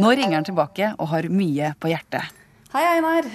Nå 0.04 0.12
ringer 0.12 0.42
han 0.42 0.48
tilbake 0.48 0.92
og 1.00 1.10
har 1.14 1.30
mye 1.32 1.72
på 1.80 1.94
hjertet. 1.94 2.34
Hei, 2.76 2.84
Einar. 2.98 3.30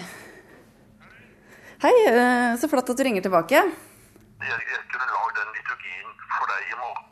Hei, 1.80 1.94
eh, 2.12 2.58
så 2.60 2.68
flott 2.68 2.92
at 2.92 3.00
du 3.00 3.06
ringer 3.06 3.24
tilbake. 3.24 3.64
Jeg, 3.64 4.64
jeg 4.74 4.82
kunne 4.92 5.08
lagd 5.14 5.38
den 5.40 5.54
liturgien 5.56 6.18
for 6.36 6.52
deg 6.52 6.68
i 6.68 6.76
morgen. 6.76 7.09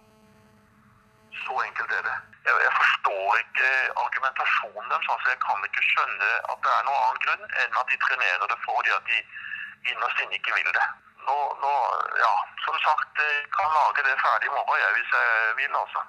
Så 1.48 1.56
enkelt 1.64 1.92
er 1.96 2.02
det. 2.04 2.16
Jeg, 2.44 2.54
jeg 2.66 2.72
forstår 2.76 3.38
ikke 3.40 3.68
argumentasjonen 4.04 4.90
deres. 4.92 5.08
Altså, 5.14 5.28
jeg 5.32 5.40
kan 5.46 5.64
ikke 5.68 5.84
skjønne 5.90 6.28
at 6.52 6.58
det 6.64 6.72
er 6.76 6.86
noen 6.88 7.04
annen 7.06 7.22
grunn 7.24 7.44
enn 7.62 7.78
at 7.80 7.92
de 7.92 8.00
trenerer 8.04 8.52
det 8.52 8.58
fordi 8.66 8.92
at 8.98 9.08
de 9.08 9.18
innerst 9.88 10.20
inne 10.24 10.36
ikke 10.36 10.56
vil 10.58 10.70
det. 10.76 10.86
Nå, 11.24 11.38
nå, 11.64 11.72
ja, 12.20 12.34
som 12.66 12.76
sagt, 12.84 13.24
jeg 13.24 13.48
kan 13.56 13.74
lage 13.80 14.04
det 14.04 14.20
ferdig 14.20 14.52
i 14.52 14.54
morgen 14.58 14.84
jeg, 14.84 14.94
hvis 14.98 15.16
jeg 15.16 15.58
vil, 15.62 15.74
altså. 15.82 16.04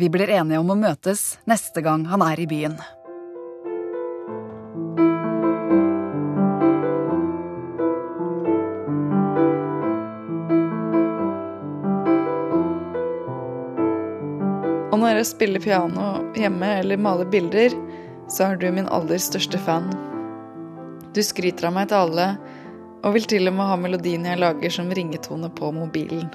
Vi 0.00 0.10
blir 0.16 0.32
enige 0.40 0.60
om 0.64 0.72
å 0.72 0.80
møtes 0.80 1.24
neste 1.50 1.84
gang 1.84 2.08
han 2.08 2.24
er 2.24 2.40
i 2.40 2.48
byen. 2.50 2.80
Og 15.04 15.10
når 15.10 15.18
jeg 15.20 15.26
spiller 15.28 15.60
piano 15.60 16.04
hjemme 16.32 16.68
eller 16.80 16.96
maler 16.96 17.26
bilder, 17.28 17.74
så 18.32 18.46
er 18.46 18.54
du 18.56 18.70
min 18.72 18.86
aller 18.88 19.20
største 19.20 19.58
fan. 19.60 19.90
Du 21.12 21.20
skryter 21.20 21.66
av 21.68 21.74
meg 21.76 21.90
til 21.90 22.06
alle, 22.06 22.24
og 23.04 23.12
vil 23.12 23.28
til 23.28 23.50
og 23.50 23.52
med 23.52 23.68
ha 23.68 23.76
melodien 23.82 24.24
jeg 24.24 24.40
lager 24.40 24.72
som 24.72 24.88
ringetone 24.96 25.52
på 25.60 25.68
mobilen. 25.76 26.32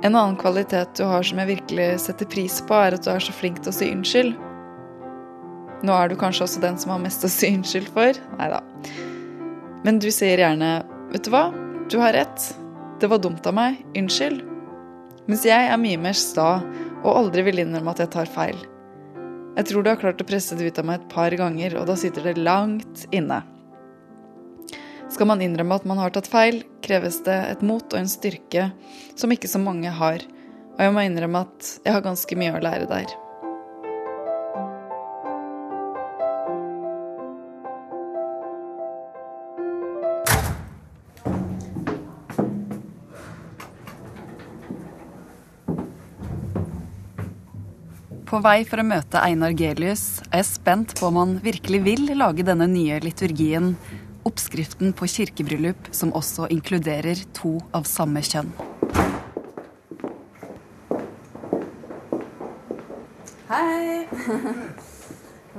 En 0.00 0.16
annen 0.16 0.40
kvalitet 0.40 0.96
du 0.96 1.04
har 1.04 1.20
som 1.28 1.44
jeg 1.44 1.52
virkelig 1.52 1.90
setter 2.06 2.32
pris 2.32 2.62
på, 2.64 2.80
er 2.80 2.96
at 2.96 3.04
du 3.04 3.12
er 3.12 3.28
så 3.28 3.36
flink 3.36 3.60
til 3.60 3.74
å 3.74 3.76
si 3.76 3.92
unnskyld. 3.92 4.32
Nå 5.84 6.00
er 6.00 6.08
du 6.08 6.16
kanskje 6.16 6.48
også 6.48 6.64
den 6.64 6.80
som 6.80 6.96
har 6.96 7.04
mest 7.04 7.28
å 7.28 7.28
si 7.28 7.52
unnskyld 7.58 7.92
for. 7.92 8.24
Nei 8.40 8.52
da. 8.56 8.64
Men 9.84 10.00
du 10.00 10.08
sier 10.08 10.40
gjerne 10.40 10.78
'Vet 11.12 11.28
du 11.28 11.30
hva? 11.36 11.50
Du 11.92 12.00
har 12.00 12.16
rett. 12.16 12.54
Det 13.00 13.10
var 13.12 13.20
dumt 13.20 13.44
av 13.44 13.52
meg. 13.52 13.84
Unnskyld'. 13.92 14.49
Mens 15.30 15.44
jeg 15.46 15.68
er 15.70 15.78
mye 15.78 15.98
mer 16.02 16.16
sta 16.18 16.58
og 17.04 17.10
aldri 17.14 17.44
vil 17.46 17.62
innrømme 17.62 17.92
at 17.94 18.02
jeg 18.02 18.10
tar 18.16 18.26
feil. 18.26 18.56
Jeg 19.54 19.68
tror 19.68 19.84
du 19.84 19.90
har 19.92 20.00
klart 20.00 20.22
å 20.22 20.26
presse 20.26 20.56
det 20.58 20.66
ut 20.66 20.80
av 20.82 20.88
meg 20.88 20.98
et 20.98 21.12
par 21.12 21.34
ganger, 21.38 21.76
og 21.78 21.86
da 21.86 21.94
sitter 21.98 22.26
det 22.26 22.42
langt 22.42 23.04
inne. 23.14 23.38
Skal 25.10 25.30
man 25.30 25.42
innrømme 25.42 25.78
at 25.78 25.86
man 25.86 26.02
har 26.02 26.10
tatt 26.14 26.26
feil, 26.30 26.64
kreves 26.82 27.20
det 27.26 27.36
et 27.46 27.62
mot 27.66 27.86
og 27.86 27.98
en 28.00 28.10
styrke 28.10 28.72
som 29.14 29.30
ikke 29.30 29.50
så 29.50 29.62
mange 29.62 29.90
har, 29.94 30.26
og 30.74 30.82
jeg 30.82 30.94
må 30.96 31.06
innrømme 31.06 31.44
at 31.46 31.72
jeg 31.84 31.94
har 31.94 32.06
ganske 32.08 32.38
mye 32.40 32.56
å 32.58 32.62
lære 32.66 32.90
der. 32.90 33.14
På 48.30 48.38
vei 48.38 48.60
for 48.62 48.78
å 48.78 48.84
møte 48.86 49.18
Einar 49.18 49.50
Gelius 49.58 50.20
er 50.28 50.44
jeg 50.44 50.46
spent 50.52 50.92
på 50.94 51.08
om 51.08 51.16
han 51.18 51.30
virkelig 51.42 51.80
vil 51.82 52.12
lage 52.14 52.44
denne 52.46 52.68
nye 52.70 53.00
liturgien, 53.02 53.72
oppskriften 54.22 54.92
på 54.94 55.08
kirkebryllup 55.10 55.88
som 55.90 56.12
også 56.14 56.46
inkluderer 56.54 57.24
to 57.34 57.56
av 57.74 57.88
samme 57.90 58.22
kjønn. 58.22 58.52
Hei! 63.50 64.06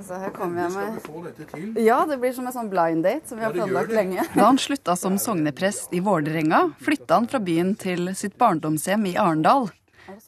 Altså, 0.02 0.16
her 0.18 0.32
kommer 0.34 0.64
jeg 0.64 0.72
med 0.72 1.84
Ja, 1.84 1.98
det 2.10 2.16
blir 2.22 2.32
som 2.34 2.48
en 2.48 2.54
sånn 2.56 2.70
blind 2.72 3.04
date 3.06 3.28
som 3.28 3.38
vi 3.38 3.44
har 3.44 3.52
planlagt 3.54 3.92
lenge. 3.94 4.24
Da 4.32 4.48
han 4.48 4.58
slutta 4.58 4.96
som 4.98 5.20
sogneprest 5.22 5.92
i 5.94 6.00
Vålerenga, 6.02 6.64
flytta 6.82 7.20
han 7.20 7.28
fra 7.30 7.44
byen 7.44 7.76
til 7.78 8.10
sitt 8.18 8.40
barndomshjem 8.42 9.12
i 9.12 9.14
Arendal. 9.20 9.68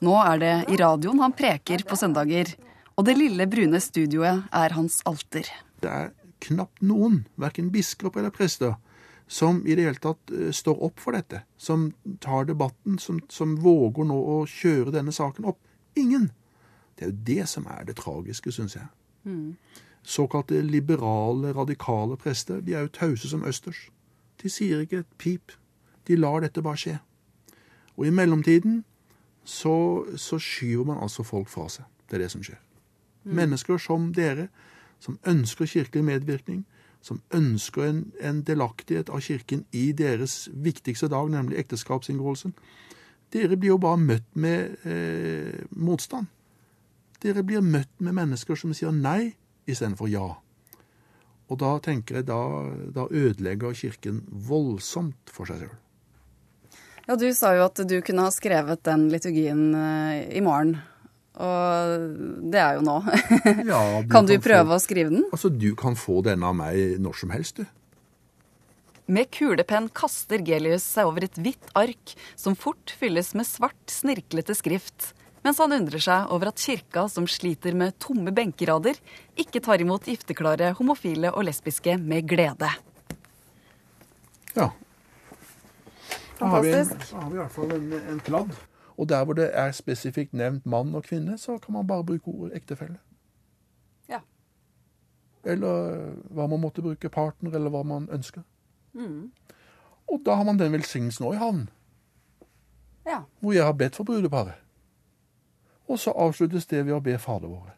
Nå 0.03 0.15
er 0.21 0.41
det 0.41 0.53
i 0.71 0.77
radioen 0.79 1.21
han 1.23 1.36
preker 1.36 1.86
på 1.88 1.97
søndager, 1.99 2.53
og 2.97 3.07
det 3.07 3.17
lille 3.17 3.47
brune 3.49 3.79
studioet 3.81 4.47
er 4.53 4.75
hans 4.77 4.99
alter. 5.09 5.49
Det 5.81 5.89
er 5.89 6.12
knapt 6.43 6.83
noen, 6.86 7.23
verken 7.39 7.71
biskop 7.73 8.17
eller 8.19 8.33
prester, 8.33 8.75
som 9.27 9.62
i 9.65 9.75
det 9.75 9.88
hele 9.88 10.01
tatt 10.03 10.33
eh, 10.36 10.51
står 10.53 10.81
opp 10.86 11.01
for 11.01 11.15
dette. 11.15 11.43
Som 11.57 11.91
tar 12.21 12.45
debatten, 12.49 12.99
som, 12.99 13.21
som 13.31 13.55
våger 13.63 14.05
nå 14.09 14.17
å 14.17 14.38
kjøre 14.49 14.93
denne 14.93 15.15
saken 15.15 15.47
opp. 15.53 15.62
Ingen! 15.97 16.29
Det 16.93 17.05
er 17.05 17.09
jo 17.09 17.21
det 17.25 17.47
som 17.49 17.65
er 17.71 17.88
det 17.88 17.97
tragiske, 17.97 18.51
syns 18.53 18.75
jeg. 18.77 18.86
Såkalte 20.03 20.62
liberale, 20.62 21.53
radikale 21.55 22.17
prester 22.19 22.62
de 22.62 22.75
er 22.75 22.86
jo 22.86 22.93
tause 22.93 23.29
som 23.31 23.45
østers. 23.47 23.88
De 24.43 24.51
sier 24.51 24.83
ikke 24.83 25.01
et 25.01 25.17
pip. 25.17 25.55
De 26.07 26.17
lar 26.19 26.43
dette 26.43 26.62
bare 26.62 26.79
skje. 26.79 26.97
Og 27.95 28.07
i 28.09 28.13
mellomtiden 28.13 28.83
så, 29.43 30.06
så 30.15 30.39
skyver 30.39 30.86
man 30.88 31.01
altså 31.03 31.23
folk 31.23 31.49
fra 31.51 31.67
seg. 31.71 31.88
Det 32.10 32.17
er 32.17 32.25
det 32.25 32.32
som 32.32 32.43
skjer. 32.43 32.60
Mennesker 33.23 33.79
som 33.79 34.12
dere, 34.15 34.47
som 34.99 35.17
ønsker 35.27 35.67
kirkelig 35.67 36.03
medvirkning, 36.08 36.63
som 37.03 37.19
ønsker 37.36 37.84
en, 37.84 37.99
en 38.23 38.39
delaktighet 38.47 39.10
av 39.12 39.19
Kirken 39.23 39.65
i 39.75 39.91
deres 39.91 40.47
viktigste 40.53 41.10
dag, 41.12 41.27
nemlig 41.32 41.60
ekteskapsinngåelsen. 41.60 42.56
Dere 43.34 43.58
blir 43.60 43.73
jo 43.73 43.82
bare 43.82 43.99
møtt 43.99 44.29
med 44.39 44.88
eh, 44.88 45.65
motstand. 45.75 46.29
Dere 47.23 47.43
blir 47.43 47.63
møtt 47.65 47.91
med 48.03 48.15
mennesker 48.15 48.60
som 48.60 48.71
sier 48.75 48.95
nei 48.95 49.34
istedenfor 49.67 50.12
ja. 50.12 50.29
Og 51.51 51.60
da 51.60 51.75
tenker 51.84 52.21
jeg 52.21 52.29
da, 52.29 52.39
da 52.95 53.08
ødelegger 53.12 53.75
Kirken 53.75 54.23
voldsomt 54.32 55.32
for 55.32 55.49
seg 55.49 55.65
sjøl. 55.65 55.79
Ja, 57.07 57.15
Du 57.19 57.27
sa 57.35 57.53
jo 57.57 57.65
at 57.67 57.81
du 57.87 57.97
kunne 58.05 58.25
ha 58.25 58.31
skrevet 58.31 58.83
den 58.87 59.09
liturgien 59.11 59.73
eh, 59.75 60.37
i 60.37 60.41
morgen. 60.43 60.77
Og 61.33 62.03
det 62.53 62.59
er 62.61 62.77
jo 62.77 62.83
nå. 62.85 62.99
Ja, 63.71 63.81
kan 64.09 64.27
du 64.29 64.35
kan 64.37 64.43
prøve 64.45 64.77
å 64.77 64.81
skrive 64.81 65.09
den? 65.15 65.25
Altså, 65.33 65.49
Du 65.49 65.73
kan 65.75 65.97
få 65.99 66.21
denne 66.25 66.51
av 66.51 66.55
meg 66.57 66.99
når 67.01 67.23
som 67.23 67.33
helst, 67.33 67.59
du. 67.59 67.65
Med 69.11 69.27
kulepenn 69.35 69.89
kaster 69.91 70.39
Gelius 70.47 70.85
seg 70.87 71.09
over 71.09 71.25
et 71.25 71.35
hvitt 71.35 71.73
ark 71.75 72.13
som 72.39 72.55
fort 72.55 72.93
fylles 73.01 73.33
med 73.35 73.49
svart, 73.49 73.81
snirklete 73.91 74.55
skrift, 74.55 75.09
mens 75.43 75.59
han 75.59 75.75
undrer 75.75 75.99
seg 75.99 76.31
over 76.31 76.53
at 76.53 76.61
kirka, 76.63 77.09
som 77.11 77.27
sliter 77.27 77.75
med 77.75 77.97
tomme 77.99 78.31
benkerader, 78.31 78.95
ikke 79.35 79.59
tar 79.65 79.83
imot 79.83 80.07
gifteklare 80.07 80.71
homofile 80.79 81.33
og 81.33 81.43
lesbiske 81.49 81.97
med 81.99 82.29
glede. 82.31 82.69
Ja. 84.55 84.69
Da 86.33 86.33
har 86.33 86.33
vi, 86.33 86.33
en, 86.33 86.33
Fantastisk. 86.51 87.12
da 87.12 87.17
har 87.21 87.29
vi 87.29 87.36
i 87.36 87.39
hvert 87.39 87.51
fall 87.51 87.71
en, 87.71 87.93
en 88.13 88.19
kladd. 88.19 88.53
Og 88.97 89.10
der 89.10 89.23
hvor 89.25 89.34
det 89.34 89.49
er 89.53 89.71
spesifikt 89.71 90.34
nevnt 90.34 90.65
mann 90.65 90.95
og 90.95 91.03
kvinne, 91.03 91.38
så 91.38 91.58
kan 91.58 91.73
man 91.73 91.88
bare 91.88 92.03
bruke 92.03 92.27
ordet 92.27 92.56
ektefelle. 92.58 92.97
Ja. 94.10 94.19
Eller 95.43 96.13
hva 96.29 96.47
man 96.47 96.60
måtte 96.62 96.82
bruke, 96.82 97.10
partner, 97.10 97.51
eller 97.56 97.69
hva 97.69 97.84
man 97.84 98.10
ønsker. 98.12 98.41
Og 100.08 100.21
da 100.25 100.36
har 100.36 100.43
man 100.43 100.60
den 100.60 100.71
velsignelsen 100.71 101.25
òg 101.25 101.34
i 101.34 101.38
havn, 101.41 101.69
Ja. 103.06 103.21
hvor 103.41 103.51
jeg 103.53 103.63
har 103.65 103.73
bedt 103.73 103.95
for 103.95 104.03
brudeparet. 104.03 104.53
Og 105.88 105.99
så 105.99 106.12
avsluttes 106.15 106.65
det 106.65 106.86
ved 106.86 106.93
å 106.93 106.99
be 107.03 107.17
Fader 107.17 107.47
våre. 107.47 107.71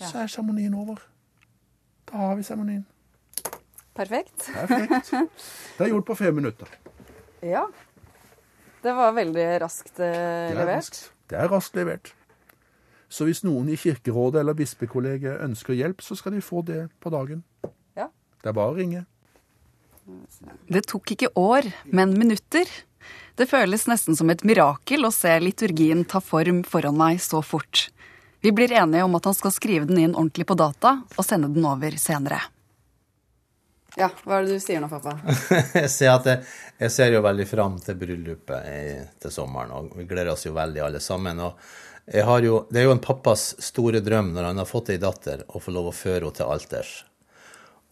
Så 0.00 0.18
er 0.18 0.26
seremonien 0.26 0.74
over. 0.74 0.96
Da 2.12 2.16
har 2.16 2.34
vi 2.36 2.42
seremonien. 2.42 2.86
Perfekt. 3.94 4.50
Perfekt. 4.54 5.10
Det 5.78 5.84
er 5.84 5.88
gjort 5.88 6.04
på 6.06 6.14
fem 6.14 6.34
minutter. 6.34 6.66
Ja. 7.44 7.66
Det 8.82 8.92
var 8.94 9.12
veldig 9.16 9.46
raskt 9.60 9.98
eh, 9.98 10.12
Det 10.12 10.54
er 10.54 10.54
levert. 10.60 10.76
raskt. 10.78 11.00
Det 11.28 11.38
er 11.40 11.48
raskt 11.50 11.76
levert. 11.78 12.12
Så 13.08 13.26
hvis 13.26 13.42
noen 13.46 13.68
i 13.70 13.76
Kirkerådet 13.78 14.40
eller 14.42 14.54
bispekollegiet 14.58 15.40
ønsker 15.44 15.74
hjelp, 15.78 16.02
så 16.02 16.16
skal 16.18 16.34
de 16.36 16.42
få 16.42 16.62
det 16.66 16.88
på 17.02 17.10
dagen. 17.14 17.42
Ja. 17.98 18.08
Det 18.42 18.50
er 18.50 18.56
bare 18.56 18.74
å 18.74 18.78
ringe. 18.78 19.04
Det 20.70 20.84
tok 20.86 21.14
ikke 21.14 21.32
år, 21.38 21.66
men 21.90 22.14
minutter. 22.18 22.66
Det 23.38 23.46
føles 23.50 23.86
nesten 23.90 24.16
som 24.18 24.30
et 24.30 24.42
mirakel 24.46 25.06
å 25.06 25.12
se 25.14 25.32
liturgien 25.42 26.04
ta 26.08 26.20
form 26.22 26.62
foran 26.66 26.96
meg 26.98 27.18
så 27.22 27.42
fort. 27.44 27.88
Vi 28.42 28.52
blir 28.54 28.70
enige 28.74 29.02
om 29.06 29.14
at 29.18 29.26
han 29.26 29.34
skal 29.34 29.54
skrive 29.54 29.86
den 29.88 29.98
inn 29.98 30.14
ordentlig 30.14 30.46
på 30.46 30.54
data 30.58 31.00
og 31.16 31.26
sende 31.26 31.50
den 31.52 31.66
over 31.66 31.94
senere. 31.98 32.38
Ja, 33.96 34.10
hva 34.26 34.38
er 34.38 34.44
det 34.44 34.58
du 34.58 34.60
sier 34.60 34.82
nå, 34.82 34.90
pappa? 34.92 35.14
jeg, 35.80 35.88
ser 35.88 36.12
at 36.12 36.26
jeg, 36.28 36.92
ser 36.92 37.14
jo 37.14 37.22
veldig 37.24 37.46
fram 37.48 37.78
til 37.80 37.96
bryllupet 37.96 38.68
i, 38.68 38.80
til 39.22 39.32
sommeren, 39.32 39.72
og 39.72 39.96
vi 39.96 40.04
gleder 40.08 40.34
oss 40.34 40.44
jo 40.44 40.52
veldig 40.56 40.82
alle 40.84 41.00
sammen. 41.00 41.40
Og 41.40 42.12
jeg 42.12 42.26
har 42.28 42.44
jo, 42.44 42.60
det 42.68 42.82
er 42.82 42.90
jo 42.90 42.94
en 42.94 43.02
pappas 43.02 43.48
store 43.64 44.02
drøm 44.04 44.34
når 44.36 44.50
han 44.50 44.60
har 44.60 44.68
fått 44.68 44.92
ei 44.92 45.00
datter, 45.00 45.46
å 45.48 45.62
få 45.62 45.72
lov 45.72 45.90
å 45.90 45.96
føre 45.96 46.26
henne 46.26 46.36
til 46.36 46.52
alters. 46.52 46.94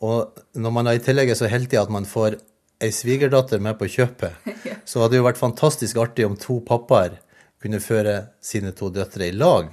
Og 0.04 0.44
når 0.60 0.74
man 0.76 0.92
i 0.92 1.00
tillegg 1.00 1.32
er 1.32 1.40
så 1.40 1.48
heldig 1.48 1.80
at 1.80 1.92
man 1.92 2.04
får 2.08 2.36
ei 2.84 2.92
svigerdatter 2.92 3.62
med 3.64 3.78
på 3.80 3.88
kjøpet, 3.88 4.44
så 4.88 5.00
hadde 5.00 5.16
det 5.16 5.22
jo 5.22 5.28
vært 5.30 5.40
fantastisk 5.40 6.02
artig 6.04 6.28
om 6.28 6.36
to 6.36 6.60
pappaer 6.68 7.16
kunne 7.64 7.80
føre 7.80 8.18
sine 8.44 8.74
to 8.76 8.90
døtre 8.92 9.30
i 9.30 9.32
lag 9.32 9.72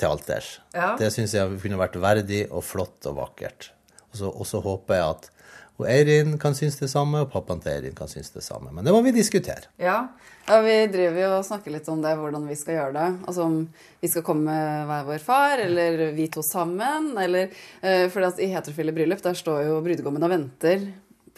til 0.00 0.08
alters. 0.10 0.56
Ja. 0.74 0.96
Det 0.98 1.12
syns 1.14 1.36
jeg 1.36 1.60
kunne 1.62 1.78
vært 1.78 2.00
verdig 2.02 2.48
og 2.48 2.64
flott 2.66 3.06
og 3.06 3.20
vakkert. 3.20 3.70
Og 4.10 4.46
så, 4.46 4.60
håper 4.64 4.98
jeg 4.98 5.16
at 5.16 5.30
og 5.80 5.86
Eirin 5.88 6.34
kan 6.36 6.52
synes 6.52 6.76
det 6.76 6.90
samme, 6.92 7.22
og 7.24 7.30
pappaen 7.32 7.62
til 7.64 7.72
Eirin 7.72 7.96
kan 7.96 8.08
synes 8.10 8.28
det 8.34 8.42
samme. 8.44 8.68
Men 8.68 8.84
det 8.84 8.92
må 8.92 9.00
vi 9.00 9.14
diskutere. 9.16 9.70
Ja, 9.80 10.10
ja 10.44 10.58
vi 10.60 10.74
driver 10.92 11.22
jo 11.22 11.30
og 11.38 11.46
snakker 11.46 11.72
litt 11.72 11.88
om 11.88 12.02
det, 12.04 12.12
hvordan 12.20 12.44
vi 12.50 12.56
skal 12.60 12.76
gjøre 12.76 12.96
det. 12.98 13.06
Altså 13.24 13.46
om 13.46 13.54
vi 14.02 14.10
skal 14.12 14.26
komme 14.26 14.50
med 14.50 14.90
hver 14.90 15.06
vår 15.08 15.24
far, 15.24 15.62
eller 15.64 16.10
vi 16.16 16.28
to 16.28 16.44
sammen, 16.44 17.14
eller 17.16 17.48
uh, 17.80 18.10
For 18.12 18.28
i 18.36 18.50
heterofile 18.52 18.92
bryllup, 18.92 19.24
der 19.24 19.38
står 19.38 19.70
jo 19.70 19.80
brudgommen 19.86 20.28
og 20.28 20.34
venter 20.34 20.90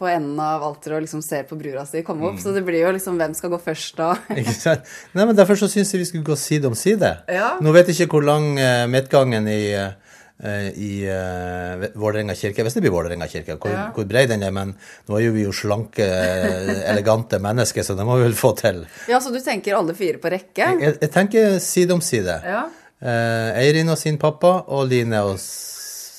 på 0.02 0.08
enden 0.08 0.40
av 0.42 0.64
alteret 0.66 0.96
og 0.96 1.04
liksom 1.04 1.22
ser 1.22 1.44
på 1.46 1.56
brura 1.60 1.84
si 1.86 2.02
komme 2.02 2.26
opp. 2.26 2.40
Så 2.42 2.54
det 2.56 2.64
blir 2.66 2.82
jo 2.82 2.90
liksom 2.96 3.20
hvem 3.20 3.36
skal 3.38 3.52
gå 3.52 3.60
først 3.62 4.00
da. 4.00 4.10
Ikke 4.40 4.56
sant? 4.56 4.88
Nei, 5.14 5.28
men 5.28 5.38
Derfor 5.38 5.60
så 5.60 5.68
syns 5.70 5.92
jeg 5.94 6.02
vi 6.02 6.08
skulle 6.08 6.26
gå 6.26 6.36
side 6.40 6.66
om 6.66 6.74
side. 6.78 7.12
Ja. 7.30 7.54
Nå 7.62 7.74
vet 7.76 7.92
jeg 7.92 8.00
ikke 8.00 8.18
hvor 8.18 8.26
lang 8.26 8.56
uh, 8.58 8.88
midtgangen 8.90 9.46
i, 9.50 9.60
eh, 9.78 9.94
i 10.42 11.04
uh, 11.06 11.84
Vålerenga 11.94 12.34
kirke 12.34 12.64
Hvis 12.66 12.74
det 12.74 12.82
blir 12.82 12.90
Vålerenga 12.90 13.28
kirke, 13.30 13.54
hvor, 13.62 13.70
Ja. 13.70 13.84
hvor 13.94 14.04
bred 14.10 14.28
den 14.32 14.42
er. 14.42 14.50
Men 14.50 14.74
nå 15.08 15.16
er 15.18 15.26
jo 15.26 15.32
vi 15.36 15.44
jo 15.44 15.52
slanke, 15.54 16.02
eh, 16.02 16.82
elegante 16.90 17.38
mennesker, 17.38 17.82
så 17.86 17.94
det 17.94 18.06
må 18.06 18.16
vi 18.18 18.24
vel 18.26 18.34
få 18.34 18.50
til. 18.58 18.82
Ja, 19.08 19.20
så 19.22 19.30
du 19.32 19.38
tenker 19.40 19.76
alle 19.78 19.94
fire 19.94 20.18
på 20.18 20.30
rekke? 20.32 20.66
Jeg, 20.82 20.96
jeg 21.00 21.10
tenker 21.14 21.58
side 21.62 21.94
om 21.94 22.00
side. 22.02 22.40
Ja. 22.44 22.64
Uh, 23.02 23.50
Eirin 23.58 23.88
og 23.90 23.98
sin 23.98 24.18
pappa, 24.18 24.64
og 24.66 24.86
Line 24.90 25.22
og, 25.26 25.38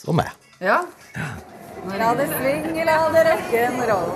og 0.08 0.16
meg. 0.16 0.32
Ja. 0.64 0.82
La 2.00 2.14
det 2.16 2.30
svinge, 2.32 2.84
la 2.88 2.98
det 3.12 3.24
rock'n'roll. 3.28 4.12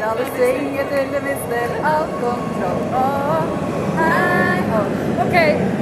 La 0.00 0.10
det 0.16 0.26
svinge 0.36 0.84
til 0.90 1.10
det 1.12 1.22
mister 1.24 1.74
all 1.84 2.06
kontroll. 2.20 2.82
Oh, 2.96 3.44
hei, 4.00 4.60
åh. 4.78 4.88
Ok, 5.26 5.36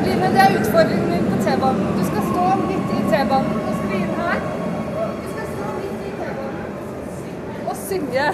Line, 0.06 0.30
det 0.34 0.42
er 0.42 0.56
utfordringen 0.60 1.08
min 1.10 1.26
på 1.30 1.38
T-banen. 1.46 1.86
Du 1.98 2.02
skal 2.10 2.26
stå 2.32 2.46
midt 2.66 2.93
i 2.93 2.93
T-banen 3.14 3.58
og 3.62 3.82
fine 3.86 4.14
her. 4.18 4.40
Du 4.42 5.26
skal 5.30 5.50
stå 5.52 5.72
midt 5.76 6.00
i 6.02 6.12
T-banen 6.18 7.68
og 7.70 7.76
synge. 7.78 8.24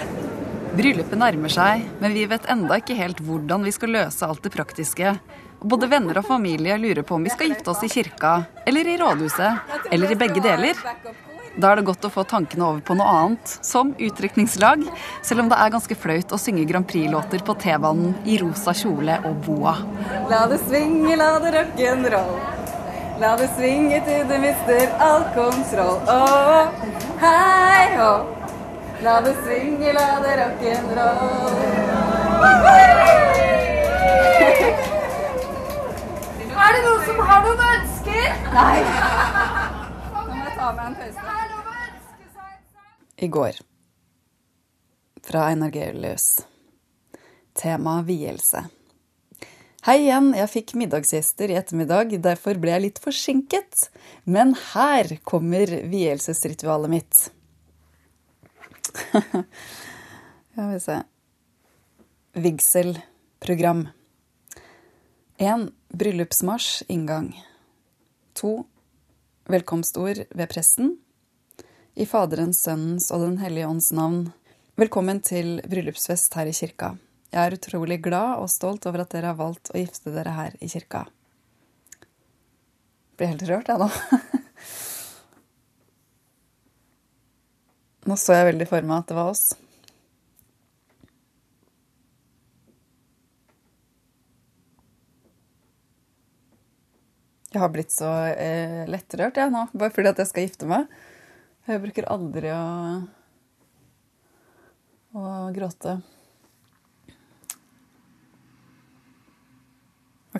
Bryllupet 0.71 1.19
nærmer 1.21 1.51
seg, 1.53 1.83
men 2.01 2.15
vi 2.15 2.23
vet 2.31 2.47
enda 2.49 2.79
ikke 2.81 2.95
helt 2.97 3.19
hvordan 3.21 3.67
vi 3.67 3.73
skal 3.75 3.93
løse 3.93 4.25
alt 4.25 4.41
det 4.41 4.53
praktiske. 4.55 5.11
Og 5.61 5.67
både 5.75 5.89
venner 5.91 6.17
og 6.17 6.25
familie 6.25 6.79
lurer 6.81 7.05
på 7.05 7.19
om 7.19 7.27
vi 7.27 7.33
skal 7.33 7.51
gifte 7.51 7.69
oss 7.69 7.83
i 7.85 7.91
kirka, 7.91 8.39
eller 8.65 8.89
i 8.89 8.95
rådhuset, 8.97 9.75
eller 9.91 10.15
i 10.15 10.17
begge 10.17 10.41
deler. 10.41 10.79
Da 11.51 11.73
er 11.73 11.77
det 11.77 11.85
godt 11.91 12.07
å 12.07 12.13
få 12.15 12.23
tankene 12.25 12.65
over 12.65 12.81
på 12.87 12.95
noe 12.97 13.11
annet, 13.19 13.53
som 13.67 13.91
utdrikningslag, 13.99 14.87
selv 15.21 15.43
om 15.43 15.51
det 15.51 15.59
er 15.61 15.75
ganske 15.75 15.99
flaut 15.99 16.33
å 16.33 16.39
synge 16.41 16.65
Grand 16.71 16.87
Prix-låter 16.89 17.43
på 17.45 17.57
T-banen 17.61 18.15
i 18.25 18.39
rosa 18.41 18.73
kjole 18.73 19.19
og 19.29 19.43
boa. 19.45 19.75
La 20.31 20.47
det 20.49 20.63
svinge, 20.63 21.13
la 21.19 21.35
det 21.43 21.53
rock'n'roll. 21.59 22.60
La 23.21 23.35
det 23.37 23.51
svinge 23.53 23.99
til 24.01 24.23
du 24.25 24.33
mister 24.41 24.93
all 25.05 25.23
kontroll. 25.35 25.99
Åh, 26.09 26.71
hei 27.21 27.91
hå. 27.99 28.13
La 29.05 29.19
det 29.21 29.33
svinge, 29.43 29.91
la 29.93 30.07
det 30.23 30.31
rock'n'roll. 30.39 31.59
Er 36.63 36.73
det 36.73 36.81
noen 36.87 37.05
som 37.11 37.21
har 37.29 37.45
noen 37.45 37.63
ønsker? 37.67 38.27
Nei. 38.57 38.81
Nå 40.09 40.25
må 40.25 40.41
jeg 40.41 40.57
ta 40.57 40.73
meg 40.79 40.85
en 40.89 40.99
pause. 41.05 41.39
I 43.21 43.33
går. 43.37 43.63
Fra 45.29 45.47
Einar 45.51 45.69
Georlius. 45.77 46.31
Tema 47.53 47.99
vielse. 48.01 48.65
Hei 49.81 50.03
igjen, 50.03 50.27
jeg 50.37 50.45
fikk 50.45 50.71
middagsgjester 50.77 51.49
i 51.49 51.55
ettermiddag, 51.57 52.11
derfor 52.21 52.59
ble 52.61 52.69
jeg 52.75 52.83
litt 52.83 52.99
forsinket. 53.01 53.87
Men 54.29 54.53
her 54.75 55.09
kommer 55.25 55.73
vielsesritualet 55.89 56.93
mitt. 56.93 57.21
Skal 60.51 60.69
vi 60.69 60.77
se 60.85 60.99
Vigselprogram. 62.45 63.87
1. 65.41 65.67
Bryllupsmarsj, 65.97 66.85
inngang. 66.85 67.33
2. 68.37 68.55
Velkomstord 69.49 70.27
ved 70.29 70.51
presten. 70.53 70.99
I 71.97 72.05
Faderens, 72.05 72.61
Sønnens 72.61 73.09
og 73.09 73.25
Den 73.25 73.41
hellige 73.41 73.73
ånds 73.73 73.89
navn. 73.97 74.27
Velkommen 74.77 75.25
til 75.25 75.57
bryllupsfest 75.65 76.37
her 76.37 76.53
i 76.53 76.53
kirka. 76.53 76.99
Jeg 77.31 77.47
er 77.47 77.53
utrolig 77.55 77.95
glad 78.03 78.41
og 78.43 78.49
stolt 78.51 78.83
over 78.89 79.05
at 79.05 79.13
dere 79.13 79.29
har 79.31 79.37
valgt 79.39 79.69
å 79.71 79.79
gifte 79.79 80.11
dere 80.11 80.33
her 80.35 80.55
i 80.59 80.67
kirka. 80.67 81.05
Blir 83.15 83.31
helt 83.31 83.45
rørt, 83.47 83.71
jeg 83.71 83.79
nå. 83.79 83.87
Nå 88.11 88.17
så 88.19 88.35
jeg 88.35 88.49
veldig 88.49 88.67
for 88.67 88.83
meg 88.83 88.97
at 88.97 89.07
det 89.13 89.15
var 89.15 89.31
oss. 89.31 89.53
Jeg 97.51 97.59
har 97.63 97.71
blitt 97.71 97.91
så 97.91 98.09
eh, 98.31 98.87
lettrørt 98.91 99.37
jeg 99.39 99.51
nå, 99.51 99.65
bare 99.71 99.91
fordi 99.95 100.09
at 100.11 100.19
jeg 100.19 100.29
skal 100.29 100.43
gifte 100.49 100.67
meg. 100.67 100.87
Jeg 101.67 101.81
bruker 101.83 102.07
aldri 102.11 102.51
å, 102.51 102.63
å 105.15 105.51
gråte. 105.55 106.01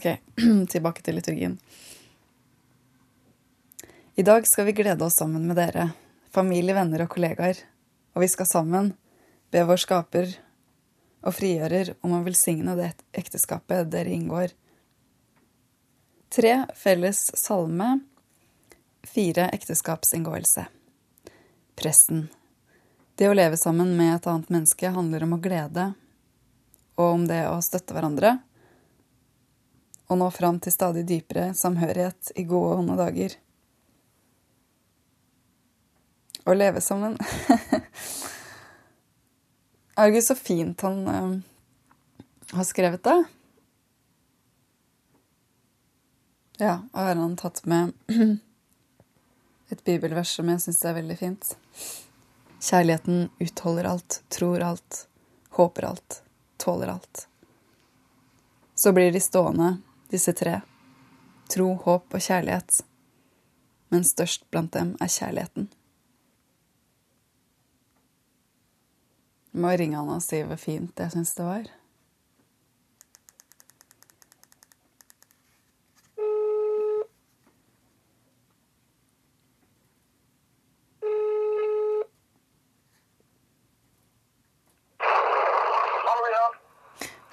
Ok, 0.01 0.17
tilbake 0.73 1.03
til 1.05 1.13
liturgien. 1.19 1.59
I 4.17 4.23
dag 4.25 4.47
skal 4.49 4.65
vi 4.65 4.73
glede 4.73 5.05
oss 5.05 5.19
sammen 5.21 5.45
med 5.45 5.59
dere, 5.61 5.91
familie, 6.33 6.73
venner 6.73 7.03
og 7.03 7.11
kollegaer, 7.13 7.59
og 8.17 8.25
vi 8.25 8.31
skal 8.33 8.49
sammen 8.49 8.89
be 9.53 9.61
vår 9.69 9.83
skaper 9.83 10.33
og 11.21 11.37
frigjører 11.37 11.93
om 12.01 12.17
å 12.17 12.23
velsigne 12.25 12.73
det 12.81 12.89
ekteskapet 13.13 13.93
dere 13.93 14.09
inngår. 14.17 14.57
Tre 16.33 16.57
felles 16.73 17.21
salme, 17.37 17.93
fire 19.05 19.51
ekteskapsinngåelse. 19.53 20.65
Presten. 21.77 22.29
Det 23.13 23.29
å 23.29 23.37
leve 23.37 23.53
sammen 23.53 23.93
med 24.01 24.15
et 24.15 24.33
annet 24.33 24.49
menneske 24.49 24.97
handler 24.97 25.29
om 25.29 25.37
å 25.37 25.43
glede, 25.45 25.91
og 26.97 27.19
om 27.19 27.29
det 27.29 27.43
å 27.53 27.59
støtte 27.61 27.93
hverandre, 27.93 28.39
og 30.11 30.19
nå 30.19 30.27
fram 30.35 30.59
til 30.59 30.73
stadig 30.75 31.05
dypere 31.07 31.53
samhørighet 31.55 32.33
i 32.35 32.43
gode 32.43 32.73
og 32.73 32.81
onde 32.83 32.97
dager. 32.99 33.37
Å 36.43 36.57
leve 36.57 36.81
sammen 36.83 37.15
Er 39.91 40.07
det 40.07 40.15
ikke 40.15 40.25
så 40.25 40.35
fint 40.39 40.81
han 40.81 41.01
uh, 41.07 41.35
har 42.55 42.65
skrevet 42.65 43.03
det. 43.05 43.17
Ja, 46.61 46.79
og 46.91 46.99
har 46.99 47.15
han 47.19 47.35
tatt 47.37 47.61
med 47.69 47.91
et 49.69 49.83
bibelvers 49.83 50.33
som 50.37 50.49
jeg 50.49 50.63
syns 50.63 50.81
er 50.87 50.97
veldig 50.97 51.17
fint. 51.19 51.51
Kjærligheten 52.61 53.29
utholder 53.41 53.89
alt, 53.91 54.21
tror 54.29 54.63
alt, 54.65 55.05
håper 55.57 55.89
alt, 55.91 56.21
tåler 56.61 56.95
alt. 56.95 57.27
Så 58.75 58.93
blir 58.95 59.11
de 59.13 59.21
stående, 59.21 59.75
disse 60.11 60.33
tre. 60.35 60.59
Tro, 61.51 61.73
håp 61.85 62.13
og 62.13 62.21
kjærlighet. 62.23 62.81
Men 63.91 64.03
størst 64.07 64.47
blant 64.51 64.73
dem 64.75 64.95
er 65.01 65.11
kjærligheten. 65.11 65.69
Jeg 69.51 69.61
må 69.61 69.75
ringe 69.75 69.99
han 69.99 70.09
og 70.15 70.23
si 70.23 70.39
hvor 70.47 70.59
fint 70.59 70.99
jeg 70.99 71.11
syns 71.11 71.35
det 71.35 71.45
var. 71.45 71.69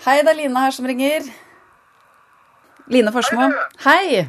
Hei, 0.08 0.22
det 0.24 0.30
er 0.30 0.38
Line 0.38 0.60
her 0.62 0.72
som 0.72 0.86
ringer. 0.88 1.26
Line 2.88 3.12
Forsmo. 3.12 3.48
Hei! 3.84 4.28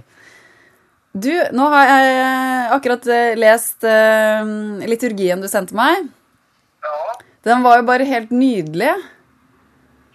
Du, 1.13 1.31
nå 1.55 1.67
har 1.73 1.87
jeg 1.89 2.65
akkurat 2.75 3.07
eh, 3.09 3.31
lest 3.39 3.85
uh, 3.87 4.45
liturgien 4.87 5.41
du 5.41 5.47
sendte 5.49 5.73
meg. 5.77 6.05
Ja, 6.85 6.97
Den 7.47 7.63
var 7.65 7.79
jo 7.79 7.87
bare 7.87 8.05
helt 8.07 8.29
nydelig. 8.35 8.91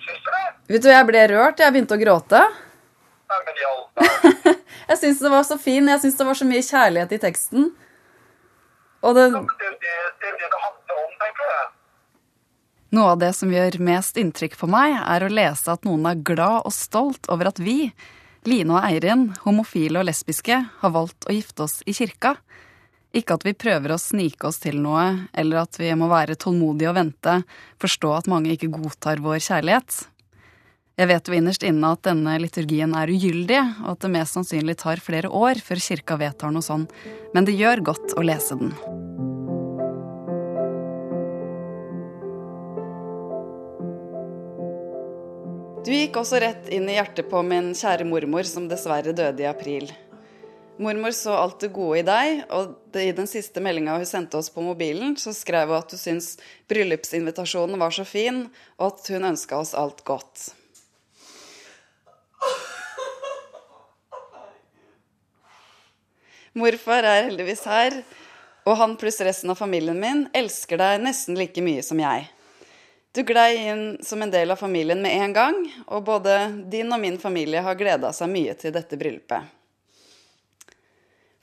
syns 0.05 0.23
du 0.23 0.31
det? 0.31 0.45
Vet 0.77 0.85
du, 0.87 0.91
Jeg 0.93 1.09
ble 1.09 1.25
rørt. 1.35 1.61
Jeg 1.61 1.75
begynte 1.75 1.97
å 1.99 2.01
gråte. 2.01 2.43
Nei, 3.33 3.41
men 3.49 3.59
i 3.63 3.67
all. 3.71 3.83
Jeg 4.93 5.01
syns 5.01 5.21
det 5.25 5.31
var 5.33 5.45
så 5.49 5.57
fin. 5.59 5.89
Jeg 5.89 6.01
syns 6.05 6.19
det 6.21 6.27
var 6.29 6.37
så 6.39 6.47
mye 6.49 6.63
kjærlighet 6.65 7.13
i 7.17 7.21
teksten. 7.23 7.71
Og 9.05 9.17
det, 9.17 9.25
Ja, 9.33 9.41
Det 9.41 9.71
det, 9.81 9.95
det 10.21 10.33
det 10.41 10.51
handler 10.61 10.99
om, 11.01 11.15
tenker 11.21 11.49
jeg. 11.55 11.65
noe 12.95 13.09
av 13.15 13.19
det 13.21 13.31
som 13.37 13.51
gjør 13.53 13.79
mest 13.85 14.21
inntrykk 14.21 14.55
på 14.61 14.69
meg, 14.71 14.95
er 15.03 15.25
å 15.27 15.33
lese 15.33 15.73
at 15.73 15.85
noen 15.89 16.05
er 16.09 16.21
glad 16.25 16.69
og 16.69 16.73
stolt 16.77 17.27
over 17.33 17.49
at 17.51 17.59
vi, 17.61 17.91
Line 18.45 18.75
og 18.77 18.85
Eirin, 18.85 19.31
homofile 19.45 20.03
og 20.03 20.09
lesbiske, 20.09 20.59
har 20.81 20.93
valgt 20.93 21.25
å 21.29 21.33
gifte 21.33 21.65
oss 21.65 21.79
i 21.89 21.95
kirka. 21.97 22.35
Ikke 23.15 23.39
at 23.39 23.47
vi 23.47 23.55
prøver 23.57 23.95
å 23.95 24.01
snike 24.01 24.49
oss 24.49 24.59
til 24.61 24.81
noe, 24.85 25.29
eller 25.33 25.63
at 25.63 25.79
vi 25.81 25.89
må 25.97 26.11
være 26.11 26.37
tålmodige 26.41 26.91
og 26.91 26.99
vente, 26.99 27.39
forstå 27.81 28.11
at 28.19 28.29
mange 28.29 28.53
ikke 28.53 28.73
godtar 28.75 29.23
vår 29.25 29.41
kjærlighet. 29.47 30.03
Jeg 30.95 31.11
vet 31.11 31.27
jo 31.27 31.35
innerst 31.35 31.65
inne 31.67 31.95
at 31.97 32.05
denne 32.07 32.37
liturgien 32.43 32.93
er 32.95 33.11
ugyldig, 33.11 33.63
og 33.87 33.95
at 33.97 34.05
det 34.05 34.13
mest 34.15 34.37
sannsynlig 34.37 34.77
tar 34.83 35.03
flere 35.03 35.33
år 35.33 35.63
før 35.65 35.83
kirka 35.89 36.21
vedtar 36.21 36.55
noe 36.55 36.63
sånn, 36.63 36.87
men 37.35 37.49
det 37.49 37.57
gjør 37.59 37.87
godt 37.95 38.19
å 38.19 38.27
lese 38.29 38.61
den. 38.61 38.75
Du 45.85 45.91
gikk 45.93 46.15
også 46.17 46.39
rett 46.41 46.69
inn 46.73 46.87
i 46.89 46.95
hjertet 46.97 47.27
på 47.29 47.43
min 47.45 47.75
kjære 47.77 48.07
mormor, 48.09 48.47
som 48.49 48.65
dessverre 48.71 49.13
døde 49.13 49.43
i 49.43 49.49
april. 49.51 49.91
Mormor 50.81 51.13
så 51.13 51.35
alt 51.37 51.59
det 51.61 51.69
gode 51.77 51.99
i 52.01 52.05
deg, 52.07 52.39
og 52.57 52.97
i 52.97 53.11
den 53.13 53.29
siste 53.29 53.61
meldinga 53.61 53.99
hun 54.01 54.09
sendte 54.09 54.39
oss 54.41 54.49
på 54.49 54.65
mobilen, 54.65 55.13
så 55.21 55.35
skrev 55.37 55.69
hun 55.69 55.77
at 55.77 55.93
hun 55.93 56.01
syntes 56.01 56.31
bryllupsinvitasjonen 56.73 57.77
var 57.77 57.93
så 57.93 58.07
fin, 58.09 58.47
og 58.81 58.95
at 58.95 59.11
hun 59.13 59.29
ønska 59.29 59.59
oss 59.61 59.75
alt 59.77 60.01
godt. 60.09 60.55
Morfar 66.57 67.05
er 67.05 67.27
heldigvis 67.29 67.67
her, 67.69 68.01
og 68.65 68.81
han 68.81 68.97
pluss 68.97 69.21
resten 69.21 69.53
av 69.53 69.61
familien 69.61 70.01
min 70.01 70.25
elsker 70.33 70.81
deg 70.81 71.05
nesten 71.05 71.37
like 71.37 71.61
mye 71.61 71.85
som 71.85 72.01
jeg. 72.01 72.31
Du 73.15 73.23
glei 73.23 73.69
inn 73.71 73.99
som 74.03 74.23
en 74.23 74.31
del 74.31 74.51
av 74.51 74.59
familien 74.59 74.99
med 75.03 75.15
en 75.23 75.33
gang, 75.33 75.59
og 75.87 76.03
både 76.03 76.33
din 76.67 76.89
og 76.91 76.99
min 76.99 77.19
familie 77.23 77.61
har 77.63 77.77
gleda 77.79 78.09
seg 78.11 78.27
mye 78.33 78.57
til 78.59 78.73
dette 78.75 78.99
bryllupet. 78.99 79.53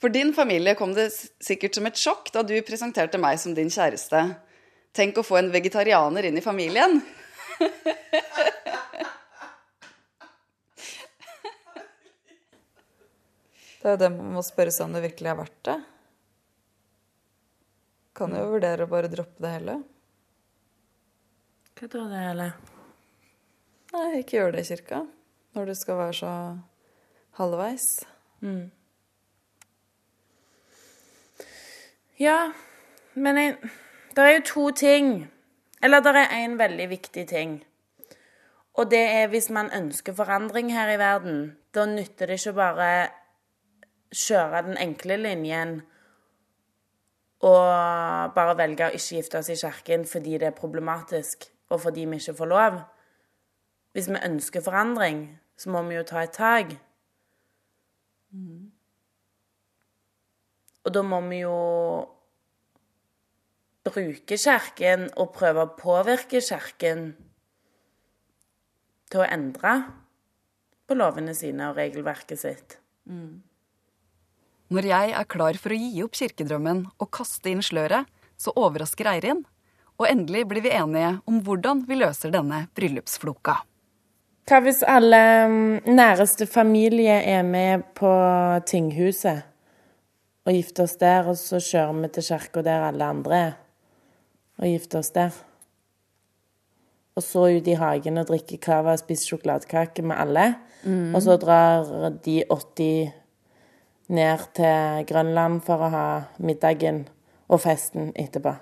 For 0.03 0.11
din 0.11 0.34
familie 0.36 0.74
kom 0.76 0.91
det 0.97 1.13
sikkert 1.39 1.78
som 1.78 1.88
et 1.88 2.01
sjokk 2.01 2.28
da 2.36 2.43
du 2.43 2.57
presenterte 2.67 3.22
meg 3.22 3.39
som 3.39 3.53
din 3.55 3.72
kjæreste. 3.72 4.26
Tenk 4.91 5.22
å 5.22 5.24
få 5.24 5.38
en 5.39 5.51
vegetarianer 5.53 6.28
inn 6.28 6.41
i 6.41 6.43
familien. 6.43 6.99
Det 13.80 13.88
er 13.88 13.95
jo 13.95 14.01
det 14.03 14.11
man 14.17 14.36
må 14.36 14.43
spørre 14.43 14.76
seg 14.76 14.89
om 14.89 14.99
det 14.99 15.05
virkelig 15.07 15.32
er 15.32 15.39
verdt 15.39 15.63
det. 15.72 15.78
Kan 18.19 18.36
jo 18.36 18.43
vurdere 18.57 18.84
å 18.84 18.91
bare 18.91 19.09
droppe 19.09 19.39
det 19.39 19.55
hele. 19.55 19.80
Hva 21.80 21.88
da, 21.88 22.03
det, 22.11 22.24
eller? 22.32 22.51
Nei, 23.91 24.07
ikke 24.22 24.38
gjør 24.38 24.55
det 24.55 24.65
i 24.65 24.69
kirka. 24.72 25.03
Når 25.55 25.65
du 25.72 25.74
skal 25.76 25.97
være 25.99 26.13
så 26.15 26.34
halvveis. 27.39 27.88
Ja, 32.19 32.51
men 33.13 33.38
jeg, 33.38 33.57
det 34.15 34.24
er 34.24 34.36
jo 34.38 34.43
to 34.45 34.65
ting. 34.72 35.13
Eller 35.84 35.99
det 36.05 36.15
er 36.15 36.38
en 36.45 36.59
veldig 36.59 36.89
viktig 36.89 37.28
ting. 37.28 37.59
Og 38.74 38.91
det 38.91 39.01
er 39.01 39.28
hvis 39.28 39.49
man 39.49 39.72
ønsker 39.76 40.13
forandring 40.13 40.72
her 40.74 40.93
i 40.93 40.99
verden, 40.99 41.57
da 41.76 41.86
nytter 41.86 42.30
det 42.30 42.39
ikke 42.39 42.53
bare 42.53 42.91
kjøre 44.11 44.61
den 44.67 44.78
enkle 44.78 45.17
linjen 45.17 45.82
og 47.41 48.34
bare 48.36 48.57
velge 48.59 48.88
å 48.88 48.95
ikke 48.95 49.17
gifte 49.17 49.39
oss 49.39 49.49
i 49.49 49.57
kirken 49.57 50.05
fordi 50.05 50.38
det 50.38 50.51
er 50.51 50.57
problematisk, 50.57 51.47
og 51.72 51.82
fordi 51.86 52.05
vi 52.05 52.19
ikke 52.19 52.38
får 52.38 52.49
lov. 52.51 52.80
Hvis 53.95 54.09
vi 54.11 54.19
ønsker 54.24 54.63
forandring, 54.63 55.26
så 55.57 55.72
må 55.72 55.84
vi 55.88 55.97
jo 55.97 56.03
ta 56.07 56.24
et 56.24 56.36
tak. 56.36 56.74
Og 60.82 60.93
da 60.95 61.03
må 61.05 61.19
vi 61.28 61.41
jo 61.43 61.57
bruke 63.86 64.38
kirken 64.38 65.09
og 65.17 65.34
prøve 65.36 65.65
å 65.65 65.74
påvirke 65.78 66.41
kirken 66.43 67.11
til 69.11 69.24
å 69.24 69.28
endre 69.28 69.74
på 70.88 70.97
lovene 70.97 71.34
sine 71.38 71.69
og 71.72 71.80
regelverket 71.80 72.39
sitt. 72.39 72.78
Når 74.72 74.88
jeg 74.88 75.13
er 75.19 75.28
klar 75.28 75.57
for 75.59 75.74
å 75.74 75.80
gi 75.80 76.03
opp 76.05 76.15
kirkedrømmen 76.15 76.86
og 76.97 77.11
kaste 77.11 77.51
inn 77.51 77.63
sløret, 77.65 78.07
så 78.39 78.53
overrasker 78.55 79.09
Eirin. 79.11 79.43
Og 80.02 80.08
endelig 80.10 80.47
blir 80.49 80.64
vi 80.66 80.72
enige 80.74 81.20
om 81.30 81.38
hvordan 81.45 81.84
vi 81.86 81.99
løser 81.99 82.34
denne 82.34 82.64
bryllupsfloka. 82.74 83.60
Hva 84.49 84.58
hvis 84.66 84.82
alle 84.89 85.20
mm, 85.47 85.91
næreste 85.93 86.47
familie 86.49 87.20
er 87.30 87.43
med 87.45 87.86
på 87.95 88.10
tinghuset 88.66 89.43
og 90.41 90.56
gifter 90.58 90.88
oss 90.88 90.97
der, 90.97 91.30
og 91.30 91.38
så 91.38 91.60
kjører 91.62 91.99
vi 91.99 92.10
til 92.16 92.26
kirka 92.32 92.64
der 92.66 92.88
alle 92.88 93.12
andre 93.14 93.38
er, 93.38 93.54
og 94.58 94.66
gifter 94.72 95.04
oss 95.04 95.14
der? 95.14 95.38
Og 97.14 97.22
så 97.28 97.45
ut 97.54 97.70
i 97.70 97.78
hagen 97.78 98.18
og 98.18 98.32
drikker 98.32 98.58
cava 98.58 98.95
og 98.95 99.04
spiser 99.04 99.36
sjokoladekake 99.36 100.02
med 100.02 100.18
alle. 100.18 100.47
Og 101.14 101.22
så 101.22 101.38
drar 101.38 101.86
de 102.26 102.39
80 102.49 103.12
ned 104.18 104.49
til 104.58 105.06
Grønland 105.12 105.62
for 105.68 105.86
å 105.86 105.93
ha 105.93 106.06
middagen 106.41 107.04
og 107.52 107.62
festen 107.62 108.16
etterpå. 108.16 108.56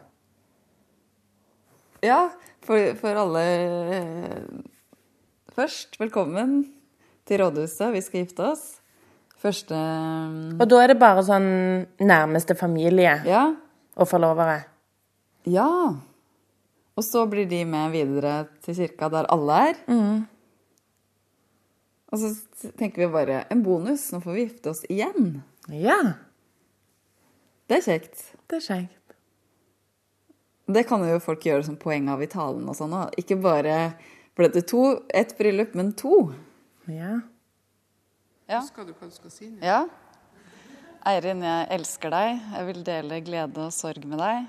Ja, 2.06 2.30
for, 2.64 2.94
for 3.00 3.18
alle 3.26 3.44
eh, 3.96 4.44
Først, 5.56 5.98
velkommen 6.00 6.62
til 7.28 7.42
rådhuset. 7.42 7.90
Vi 7.94 8.02
skal 8.06 8.22
gifte 8.24 8.46
oss. 8.54 8.66
Første 9.40 9.76
Og 10.60 10.66
da 10.72 10.80
er 10.84 10.92
det 10.94 11.00
bare 11.02 11.24
sånn 11.28 11.50
nærmeste 12.04 12.56
familie 12.60 13.18
Ja. 13.28 13.46
og 14.00 14.08
forlovere. 14.08 14.62
Ja. 15.48 15.68
Og 17.00 17.04
så 17.08 17.24
blir 17.32 17.48
de 17.50 17.62
med 17.68 17.92
videre 17.96 18.34
til 18.64 18.76
kirka 18.82 19.08
der 19.12 19.28
alle 19.32 19.60
er. 19.70 19.80
Og 22.10 22.20
så 22.24 22.32
tenker 22.80 23.06
vi 23.06 23.12
bare 23.14 23.44
en 23.54 23.64
bonus, 23.64 24.10
nå 24.12 24.20
får 24.24 24.36
vi 24.36 24.46
gifte 24.48 24.72
oss 24.74 24.84
igjen. 24.92 25.42
Ja, 25.72 26.00
Det 27.70 27.78
er 27.78 27.86
kjekt. 27.86 28.24
det 28.50 28.58
er 28.58 28.66
kjekt. 28.66 28.99
Det 30.70 30.84
kan 30.86 31.02
jo 31.02 31.18
folk 31.24 31.46
gjøre 31.48 31.66
som 31.66 31.78
poeng 31.82 32.12
av 32.14 32.22
i 32.22 32.30
talen 32.30 32.68
og 32.70 32.78
sånn 32.78 32.94
òg. 32.94 33.16
Ikke 33.18 33.40
bare 33.42 33.78
for 34.38 34.46
det 34.54 34.68
to, 34.70 34.84
ett 35.10 35.34
bryllup, 35.40 35.74
men 35.76 35.92
to. 35.98 36.30
Ja. 36.88 37.20
Ja. 38.50 38.62
Husker 38.62 38.86
du 38.86 38.94
hva 38.94 39.10
du 39.10 39.16
skal 39.16 39.34
si 39.34 39.50
nå? 39.50 39.58
Ja. 39.66 39.84
Eirin, 41.10 41.42
jeg 41.46 41.68
elsker 41.74 42.14
deg. 42.14 42.42
Jeg 42.54 42.68
vil 42.70 42.82
dele 42.86 43.22
glede 43.26 43.66
og 43.66 43.74
sorg 43.74 44.06
med 44.10 44.22
deg. 44.22 44.46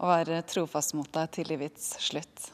Og 0.00 0.10
være 0.10 0.40
trofast 0.48 0.96
mot 0.98 1.10
deg 1.14 1.30
til 1.36 1.50
livets 1.52 1.92
slutt. 2.02 2.50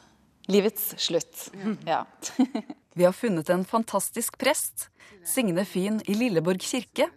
Livets 0.51 0.93
slutt. 1.01 1.47
Ja. 1.87 2.03
Vi 2.97 3.05
har 3.05 3.15
funnet 3.17 3.49
en 3.53 3.65
fantastisk 3.67 4.37
prest. 4.41 4.87
Signe 5.27 5.65
Fyn 5.67 5.99
i 6.05 6.15
Lilleborg 6.17 6.63
kirke. 6.63 7.09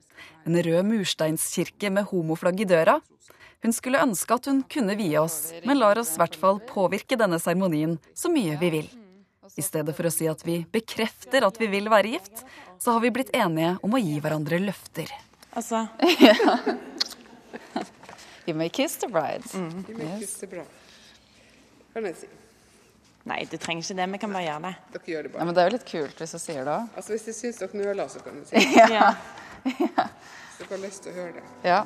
En 0.49 0.57
rød 0.57 0.83
mursteinskirke 0.89 1.93
med 1.93 2.09
homoflagg 2.11 2.65
i 2.65 2.69
døra. 2.69 2.99
Hun 3.63 3.75
skulle 3.77 4.01
ønske 4.01 4.35
at 4.35 4.47
hun 4.49 4.63
kunne 4.73 4.97
vie 4.97 5.19
oss, 5.21 5.53
men 5.69 5.79
lar 5.79 5.99
oss 6.01 6.15
i 6.17 6.21
hvert 6.23 6.37
fall 6.41 6.61
påvirke 6.65 7.19
denne 7.21 7.39
seremonien 7.43 7.99
så 8.17 8.33
mye 8.33 8.57
vi 8.61 8.71
vil. 8.79 8.89
I 9.59 9.63
stedet 9.65 9.93
for 9.97 10.07
å 10.09 10.13
si 10.15 10.29
at 10.31 10.45
vi 10.47 10.63
bekrefter 10.73 11.45
at 11.45 11.59
vi 11.61 11.69
vil 11.69 11.91
være 11.93 12.15
gift, 12.15 12.45
så 12.81 12.95
har 12.97 13.03
vi 13.05 13.11
blitt 13.13 13.33
enige 13.37 13.75
om 13.85 13.97
å 13.97 14.01
gi 14.01 14.17
hverandre 14.23 14.61
løfter. 14.63 15.11
Altså 15.51 15.87
You 18.47 18.55
may 18.57 18.69
kiss 18.69 18.97
the 18.97 19.09
bride. 19.09 19.45
You 19.53 19.97
may 19.99 20.19
kiss 20.21 20.39
the 20.41 20.47
bride. 20.47 20.71
Kan 21.93 22.07
jeg 22.09 22.17
si. 22.23 22.29
Nei, 23.29 23.45
du 23.51 23.57
trenger 23.61 23.85
ikke 23.85 23.97
det. 23.99 24.07
Vi 24.15 24.21
kan 24.23 24.33
bare 24.33 24.47
gjøre 24.47 24.63
det. 24.65 24.75
Dere 24.95 25.13
gjør 25.13 25.23
det 25.27 25.33
bare. 25.35 25.43
Ja, 25.43 25.47
men 25.47 25.55
det 25.55 25.63
er 25.63 25.69
jo 25.69 25.75
litt 25.77 25.89
kult 25.91 26.23
hvis 26.23 26.35
du 26.35 26.41
sier 26.41 26.65
det 26.65 26.73
òg. 26.73 26.93
Altså, 26.97 27.13
hvis 27.15 27.27
jeg 27.29 27.37
syns 27.37 27.61
dere 27.61 27.83
nøler, 27.83 28.09
så 28.11 28.23
kan 28.25 28.41
jeg 28.41 28.47
si. 28.49 28.55
det. 28.79 28.87
Ja. 28.97 29.11
Så 30.57 30.65
dere 30.65 30.73
har 30.73 30.85
lyst 30.87 31.05
til 31.05 31.13
å 31.13 31.19
høre 31.21 31.33
det. 31.37 31.45
Ja. 31.69 31.83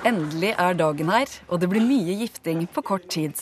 Endelig 0.00 0.54
er 0.56 0.76
dagen 0.78 1.10
her, 1.12 1.28
og 1.52 1.60
det 1.60 1.68
blir 1.68 1.82
mye 1.84 2.14
gifting 2.22 2.62
på 2.72 2.80
kort 2.88 3.04
tid. 3.12 3.36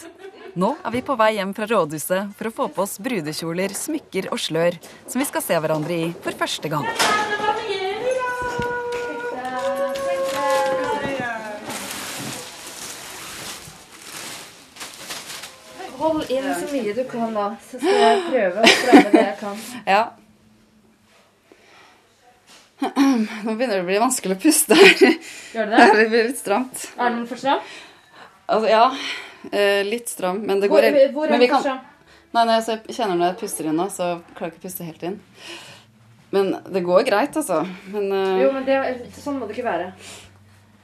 Nå 0.58 0.72
er 0.82 0.90
vi 0.90 1.04
på 1.06 1.14
vei 1.14 1.36
hjem 1.36 1.52
fra 1.54 1.68
rådhuset 1.70 2.32
for 2.34 2.48
å 2.48 2.54
få 2.56 2.66
på 2.74 2.82
oss 2.82 2.96
brudekjoler, 2.98 3.70
smykker 3.78 4.26
og 4.34 4.40
slør, 4.42 4.78
som 5.06 5.22
vi 5.22 5.28
skal 5.28 5.44
se 5.44 5.54
hverandre 5.62 5.94
i 5.94 6.08
for 6.24 6.34
første 6.34 6.72
gang. 6.72 6.88
Hold 15.98 16.26
inn 16.34 16.48
så 16.58 16.72
mye 16.72 16.96
du 16.96 17.04
kan 17.06 17.38
da, 17.38 17.52
så 17.70 17.78
skal 17.78 18.02
jeg 18.02 18.24
prøve 18.32 18.64
å 18.64 18.72
stramme 18.80 19.12
det 19.14 19.28
jeg 19.28 19.38
kan. 19.44 19.68
Ja. 19.86 20.02
Nå 23.44 23.54
begynner 23.58 23.78
det 23.80 23.82
å 23.82 23.88
bli 23.88 23.98
vanskelig 24.02 24.36
å 24.36 24.40
puste 24.42 24.76
her. 24.78 24.92
Gjør 25.54 25.70
det 25.72 25.78
det? 25.78 25.86
Det 25.98 26.08
blir 26.12 26.28
litt 26.30 26.38
stramt. 26.40 26.84
Er 26.96 27.10
den 27.14 27.24
for 27.30 27.40
stram? 27.40 27.62
Altså, 28.48 28.68
ja. 28.70 28.84
eh, 29.50 29.80
Litt 29.86 30.08
stram, 30.12 30.38
men 30.46 30.60
det 30.62 30.70
Hvor, 30.70 30.80
går 30.86 31.10
hvor 31.16 31.26
er 31.26 31.34
men 31.34 31.42
den 31.42 31.50
for 31.52 31.64
stram? 31.66 31.80
Nei, 32.36 32.44
nei, 32.44 32.58
jeg 32.60 32.94
kjenner 32.94 33.16
når 33.16 33.30
jeg 33.32 33.38
puster 33.40 33.66
inn 33.70 33.76
nå, 33.80 33.88
så 33.90 34.08
klarer 34.36 34.50
jeg 34.50 34.54
ikke 34.54 34.62
å 34.62 34.66
puste 34.68 34.86
helt 34.86 35.04
inn. 35.08 35.18
Men 36.36 36.50
det 36.68 36.82
går 36.84 37.06
greit, 37.08 37.36
altså. 37.40 37.62
Men 37.88 38.10
uh... 38.12 38.36
Jo, 38.42 38.50
men 38.52 38.66
det, 38.68 38.78
sånn 39.16 39.38
må 39.40 39.48
det 39.48 39.56
ikke 39.56 39.64
være. 39.70 39.90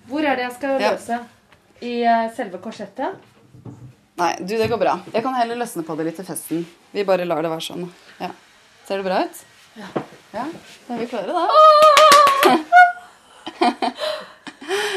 Hvor 0.09 0.25
er 0.25 0.41
det 0.41 0.47
jeg 0.49 0.55
skal 0.59 0.81
Ja. 0.81 0.93
løse? 0.97 1.21
I 1.85 1.95
eh, 2.09 2.27
selve 2.37 2.59
korsettet? 2.65 3.21
Nei, 4.17 4.31
du, 4.41 4.55
det 4.57 4.71
går 4.71 4.79
bra. 4.81 4.95
Jeg 5.13 5.25
kan 5.27 5.35
heller 5.37 5.59
løsne 5.61 5.83
på 5.85 5.97
det 5.99 6.07
litt 6.09 6.17
til 6.21 6.27
festen. 6.29 6.63
Vi 6.95 7.05
bare 7.07 7.27
lar 7.29 7.43
det 7.45 7.51
være 7.53 7.65
sånn. 7.67 7.87
Ja. 8.23 8.31
Ser 8.89 9.03
det 9.03 9.07
bra 9.09 9.21
ut? 9.27 9.41
Ja. 9.75 9.87
ja. 10.33 10.47
Da 10.87 10.95
er 10.95 10.99
vi 10.99 11.07
klare, 11.07 11.27
da. 11.27 11.49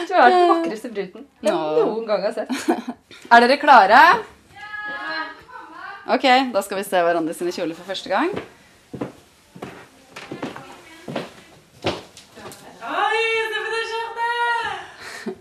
Du 0.07 0.13
er 0.13 0.29
den 0.29 0.49
vakreste 0.51 0.89
bruten 0.93 1.25
jeg 1.41 1.51
no. 1.51 1.57
noen 1.81 2.05
gang 2.07 2.21
har 2.27 2.33
sett. 2.35 2.49
Er 3.33 3.41
dere 3.43 3.57
klare? 3.61 4.01
Ok, 6.13 6.25
da 6.53 6.61
skal 6.63 6.77
vi 6.79 6.85
se 6.87 7.01
hverandre 7.03 7.33
sine 7.35 7.51
kjoler 7.55 7.75
for 7.75 7.89
første 7.89 8.09
gang. 8.11 8.29
Oi, 12.87 13.23
se 13.49 13.57
på 13.57 13.69
det 13.73 13.83
skjørtet! 13.89 15.35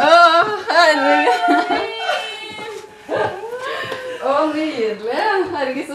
Å, 0.00 0.10
herregud. 0.72 1.28
Å, 4.24 4.34
nydelig. 4.56 5.22
Herregud, 5.54 5.86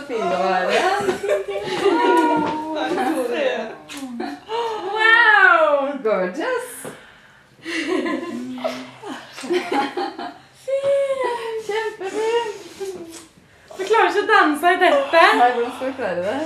forklare 15.80 16.22
det. 16.24 16.40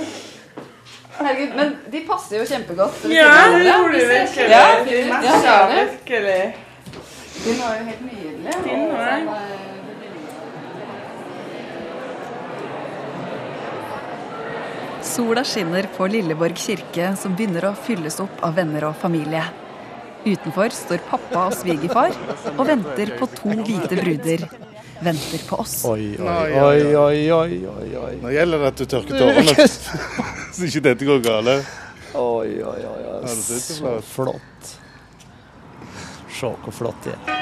Herregud, 1.20 1.56
men 1.56 1.76
de 1.92 2.00
passer 2.08 2.38
jo 2.40 2.46
kjempegodt. 2.48 3.04
Ja, 3.12 3.32
det 3.52 3.64
gjorde 3.66 3.98
de 3.98 4.04
virkelig. 4.08 4.50
Ja, 4.50 4.84
De 4.84 4.98
ja, 4.98 5.06
matcha 5.14 5.56
virkelig. 5.74 6.54
De 7.44 7.56
var 7.58 7.76
jo 7.76 7.84
helt 7.88 8.04
nydelig. 8.04 8.54
Fin 8.64 8.86
var 8.92 9.04
den. 9.10 9.28
Sola 15.10 15.44
skinner 15.44 15.88
på 15.96 16.06
Lilleborg 16.06 16.56
kirke, 16.60 17.14
som 17.16 17.34
begynner 17.36 17.70
å 17.70 17.74
fylles 17.86 18.20
opp 18.22 18.44
av 18.46 18.54
venner 18.60 18.84
og 18.88 18.96
familie. 19.00 19.42
Utenfor 20.24 20.72
står 20.76 21.00
pappa 21.08 21.46
og 21.48 21.56
svigerfar 21.56 22.12
og 22.56 22.66
venter 22.68 23.14
på 23.16 23.28
to 23.38 23.54
hvite 23.64 23.96
bruder. 23.96 24.44
Venter 25.00 25.38
på 25.48 25.56
oss. 25.56 25.84
Oi, 25.84 26.16
oi, 26.20 26.52
oi, 26.60 26.96
oi, 26.96 27.32
oi, 27.32 27.66
oi, 27.66 27.96
oi. 27.96 28.16
Nå 28.20 28.32
gjelder 28.34 28.58
det 28.60 28.68
at 28.68 28.80
du 28.82 28.84
tørker 28.84 29.16
tårene, 29.16 29.54
så 30.56 30.66
ikke 30.68 30.82
dette 30.90 31.08
går 31.08 31.22
galt. 31.24 31.48
Oi, 32.20 32.50
oi, 32.60 32.80
oi, 32.90 33.02
oi. 33.14 33.20
Så 33.32 33.94
flott. 34.04 34.74
Se 36.40 36.52
hvor 36.64 36.72
flott 36.72 37.08
det 37.08 37.16
er. 37.16 37.20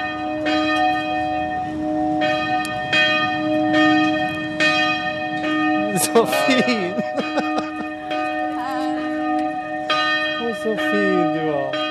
Så 5.99 6.23
fin! 6.31 6.95
Å, 10.39 10.53
så 10.63 10.75
fin 10.79 11.35
du 11.35 11.41
var. 11.49 11.88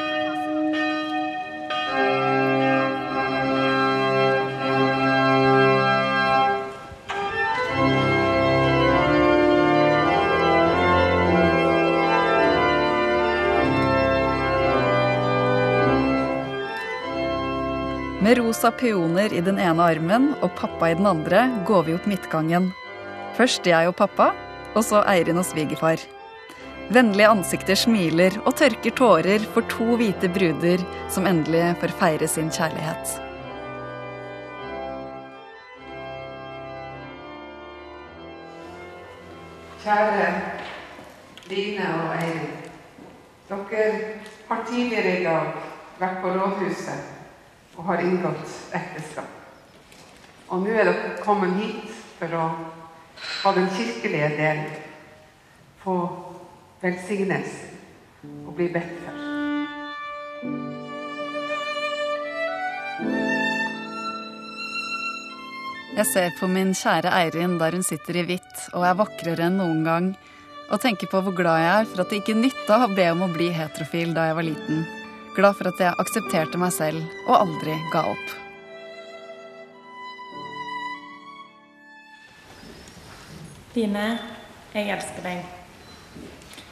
Med 18.28 18.38
rosa 18.38 18.72
peoner 18.72 19.34
i 19.34 19.40
den 19.40 19.56
ene 19.56 19.84
armen 19.88 20.26
og 20.44 20.50
pappa 20.60 20.90
i 20.92 20.96
den 21.00 21.06
andre 21.08 21.46
går 21.68 21.86
vi 21.88 21.94
opp 21.96 22.10
midtgangen. 22.12 22.66
Først 23.38 23.70
jeg 23.72 23.88
og 23.88 23.96
pappa, 23.96 24.34
og 24.74 24.84
så 24.84 25.00
Eirin 25.08 25.40
og 25.40 25.48
svigerfar. 25.48 26.04
Vennlige 26.92 27.30
ansikter 27.32 27.80
smiler 27.80 28.36
og 28.42 28.58
tørker 28.60 28.98
tårer 29.00 29.48
for 29.56 29.64
to 29.72 29.96
hvite 29.96 30.28
bruder 30.36 30.84
som 31.08 31.32
endelig 31.32 31.72
får 31.80 31.96
feire 32.04 32.28
sin 32.28 32.52
kjærlighet. 32.52 33.16
Kjære 39.88 40.32
Line 41.48 41.94
og 41.96 42.16
Eirin. 42.20 42.56
Dere 43.48 43.92
har 44.50 44.66
tidligere 44.68 45.22
i 45.22 45.30
dag 45.32 45.62
vært 46.02 46.26
på 46.26 46.42
rådhuset 46.42 47.14
og 47.78 47.86
har 47.86 48.02
inngått 48.02 48.74
ekteskap. 48.76 49.30
Og 50.50 50.64
nå 50.64 50.74
er 50.74 50.88
dere 50.90 51.16
kommet 51.22 51.58
hit 51.60 51.94
for 52.18 52.34
å 52.34 52.46
ha 53.44 53.54
den 53.56 53.70
kirkelige 53.76 54.30
delen. 54.38 54.70
Få 55.84 55.98
velsignelsen 56.82 58.46
og 58.48 58.56
bli 58.58 58.70
bedt 58.74 58.98
for. 59.04 59.24
Jeg 65.98 66.06
ser 66.12 66.34
på 66.38 66.46
min 66.52 66.76
kjære 66.78 67.10
Eirin 67.24 67.56
der 67.58 67.74
hun 67.74 67.86
sitter 67.86 68.20
i 68.20 68.26
hvitt 68.28 68.68
og 68.78 68.86
er 68.86 69.00
vakrere 69.00 69.48
enn 69.48 69.58
noen 69.58 69.82
gang, 69.86 70.12
og 70.70 70.82
tenker 70.84 71.10
på 71.10 71.24
hvor 71.26 71.34
glad 71.34 71.64
jeg 71.64 71.74
er 71.74 71.90
for 71.90 72.04
at 72.04 72.14
det 72.14 72.22
ikke 72.22 72.38
nytta 72.38 72.84
å 72.86 72.94
be 72.94 73.10
om 73.16 73.26
å 73.26 73.34
bli 73.34 73.50
heterofil 73.56 74.14
da 74.14 74.28
jeg 74.30 74.38
var 74.38 74.46
liten. 74.46 74.86
Glad 75.38 75.54
for 75.54 75.68
at 75.70 75.78
jeg 75.78 75.94
aksepterte 76.02 76.58
meg 76.58 76.72
selv 76.74 77.04
og 77.28 77.36
aldri 77.38 77.76
ga 77.94 78.02
opp. 78.10 78.32
Line, 83.78 84.08
jeg 84.74 84.90
elsker 84.96 85.22
deg. 85.28 85.40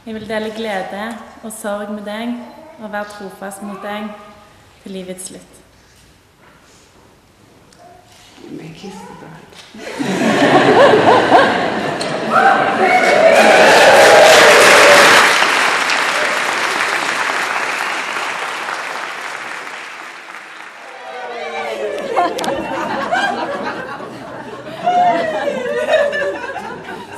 Jeg 0.08 0.18
vil 0.18 0.26
dele 0.30 0.50
glede 0.58 1.04
og 1.44 1.54
sorg 1.54 1.94
med 1.94 2.10
deg 2.10 2.34
og 2.80 2.90
være 2.90 3.06
trofast 3.14 3.62
mot 3.62 3.86
deg 3.86 4.10
til 4.82 4.98
livets 4.98 5.30
slutt. 5.30 5.54
Med 8.50 8.74
kistebrød. 8.82 9.46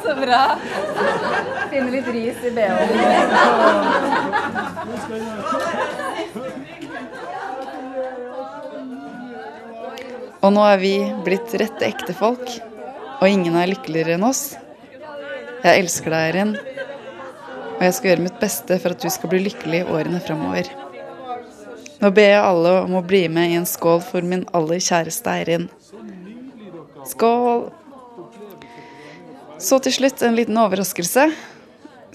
Så 0.03 0.15
bra. 0.15 0.43
Finne 1.71 1.91
litt 1.91 2.07
ris 2.15 2.39
i 2.47 2.51
bh-en. 2.55 2.89
Og 10.41 10.46
nå 10.57 10.63
er 10.65 10.79
vi 10.81 10.95
blitt 11.25 11.53
rette 11.61 11.85
ektefolk, 11.85 12.49
og 13.19 13.29
ingen 13.29 13.57
er 13.59 13.69
lykkeligere 13.69 14.15
enn 14.17 14.25
oss. 14.25 14.55
Jeg 15.61 15.83
elsker 15.83 16.13
deg, 16.13 16.27
Eirin, 16.31 16.53
og 17.77 17.83
jeg 17.85 17.93
skal 17.93 18.11
gjøre 18.11 18.25
mitt 18.25 18.39
beste 18.41 18.77
for 18.81 18.95
at 18.95 19.03
du 19.03 19.09
skal 19.13 19.31
bli 19.33 19.43
lykkelig 19.45 19.83
i 19.83 19.89
årene 19.97 20.21
framover. 20.23 20.69
Nå 22.01 22.09
ber 22.13 22.29
jeg 22.29 22.45
alle 22.45 22.71
om 22.85 22.95
å 22.97 23.03
bli 23.05 23.23
med 23.33 23.51
i 23.51 23.57
en 23.57 23.67
skål 23.69 24.01
for 24.05 24.25
min 24.25 24.45
aller 24.57 24.81
kjæreste 24.81 25.33
Eirin. 25.33 25.67
Skål! 27.09 27.67
Så 29.61 29.79
til 29.81 29.95
slutt 29.95 30.21
en 30.25 30.37
liten 30.37 30.57
overraskelse. 30.61 31.27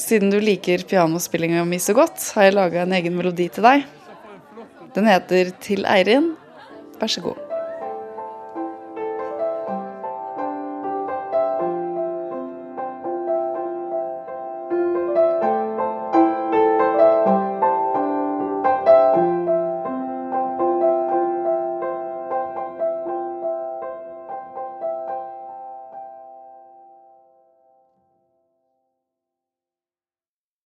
Siden 0.03 0.31
du 0.35 0.39
liker 0.43 0.83
pianospillinga 0.89 1.63
mi 1.67 1.79
så 1.83 1.95
godt, 1.99 2.23
har 2.35 2.49
jeg 2.49 2.59
laga 2.59 2.83
en 2.83 2.99
egen 2.99 3.19
melodi 3.19 3.49
til 3.55 3.67
deg. 3.67 3.87
Den 4.95 5.11
heter 5.11 5.55
Til 5.63 5.87
Eirin. 5.87 6.35
Vær 7.01 7.11
så 7.11 7.23
god. 7.25 7.52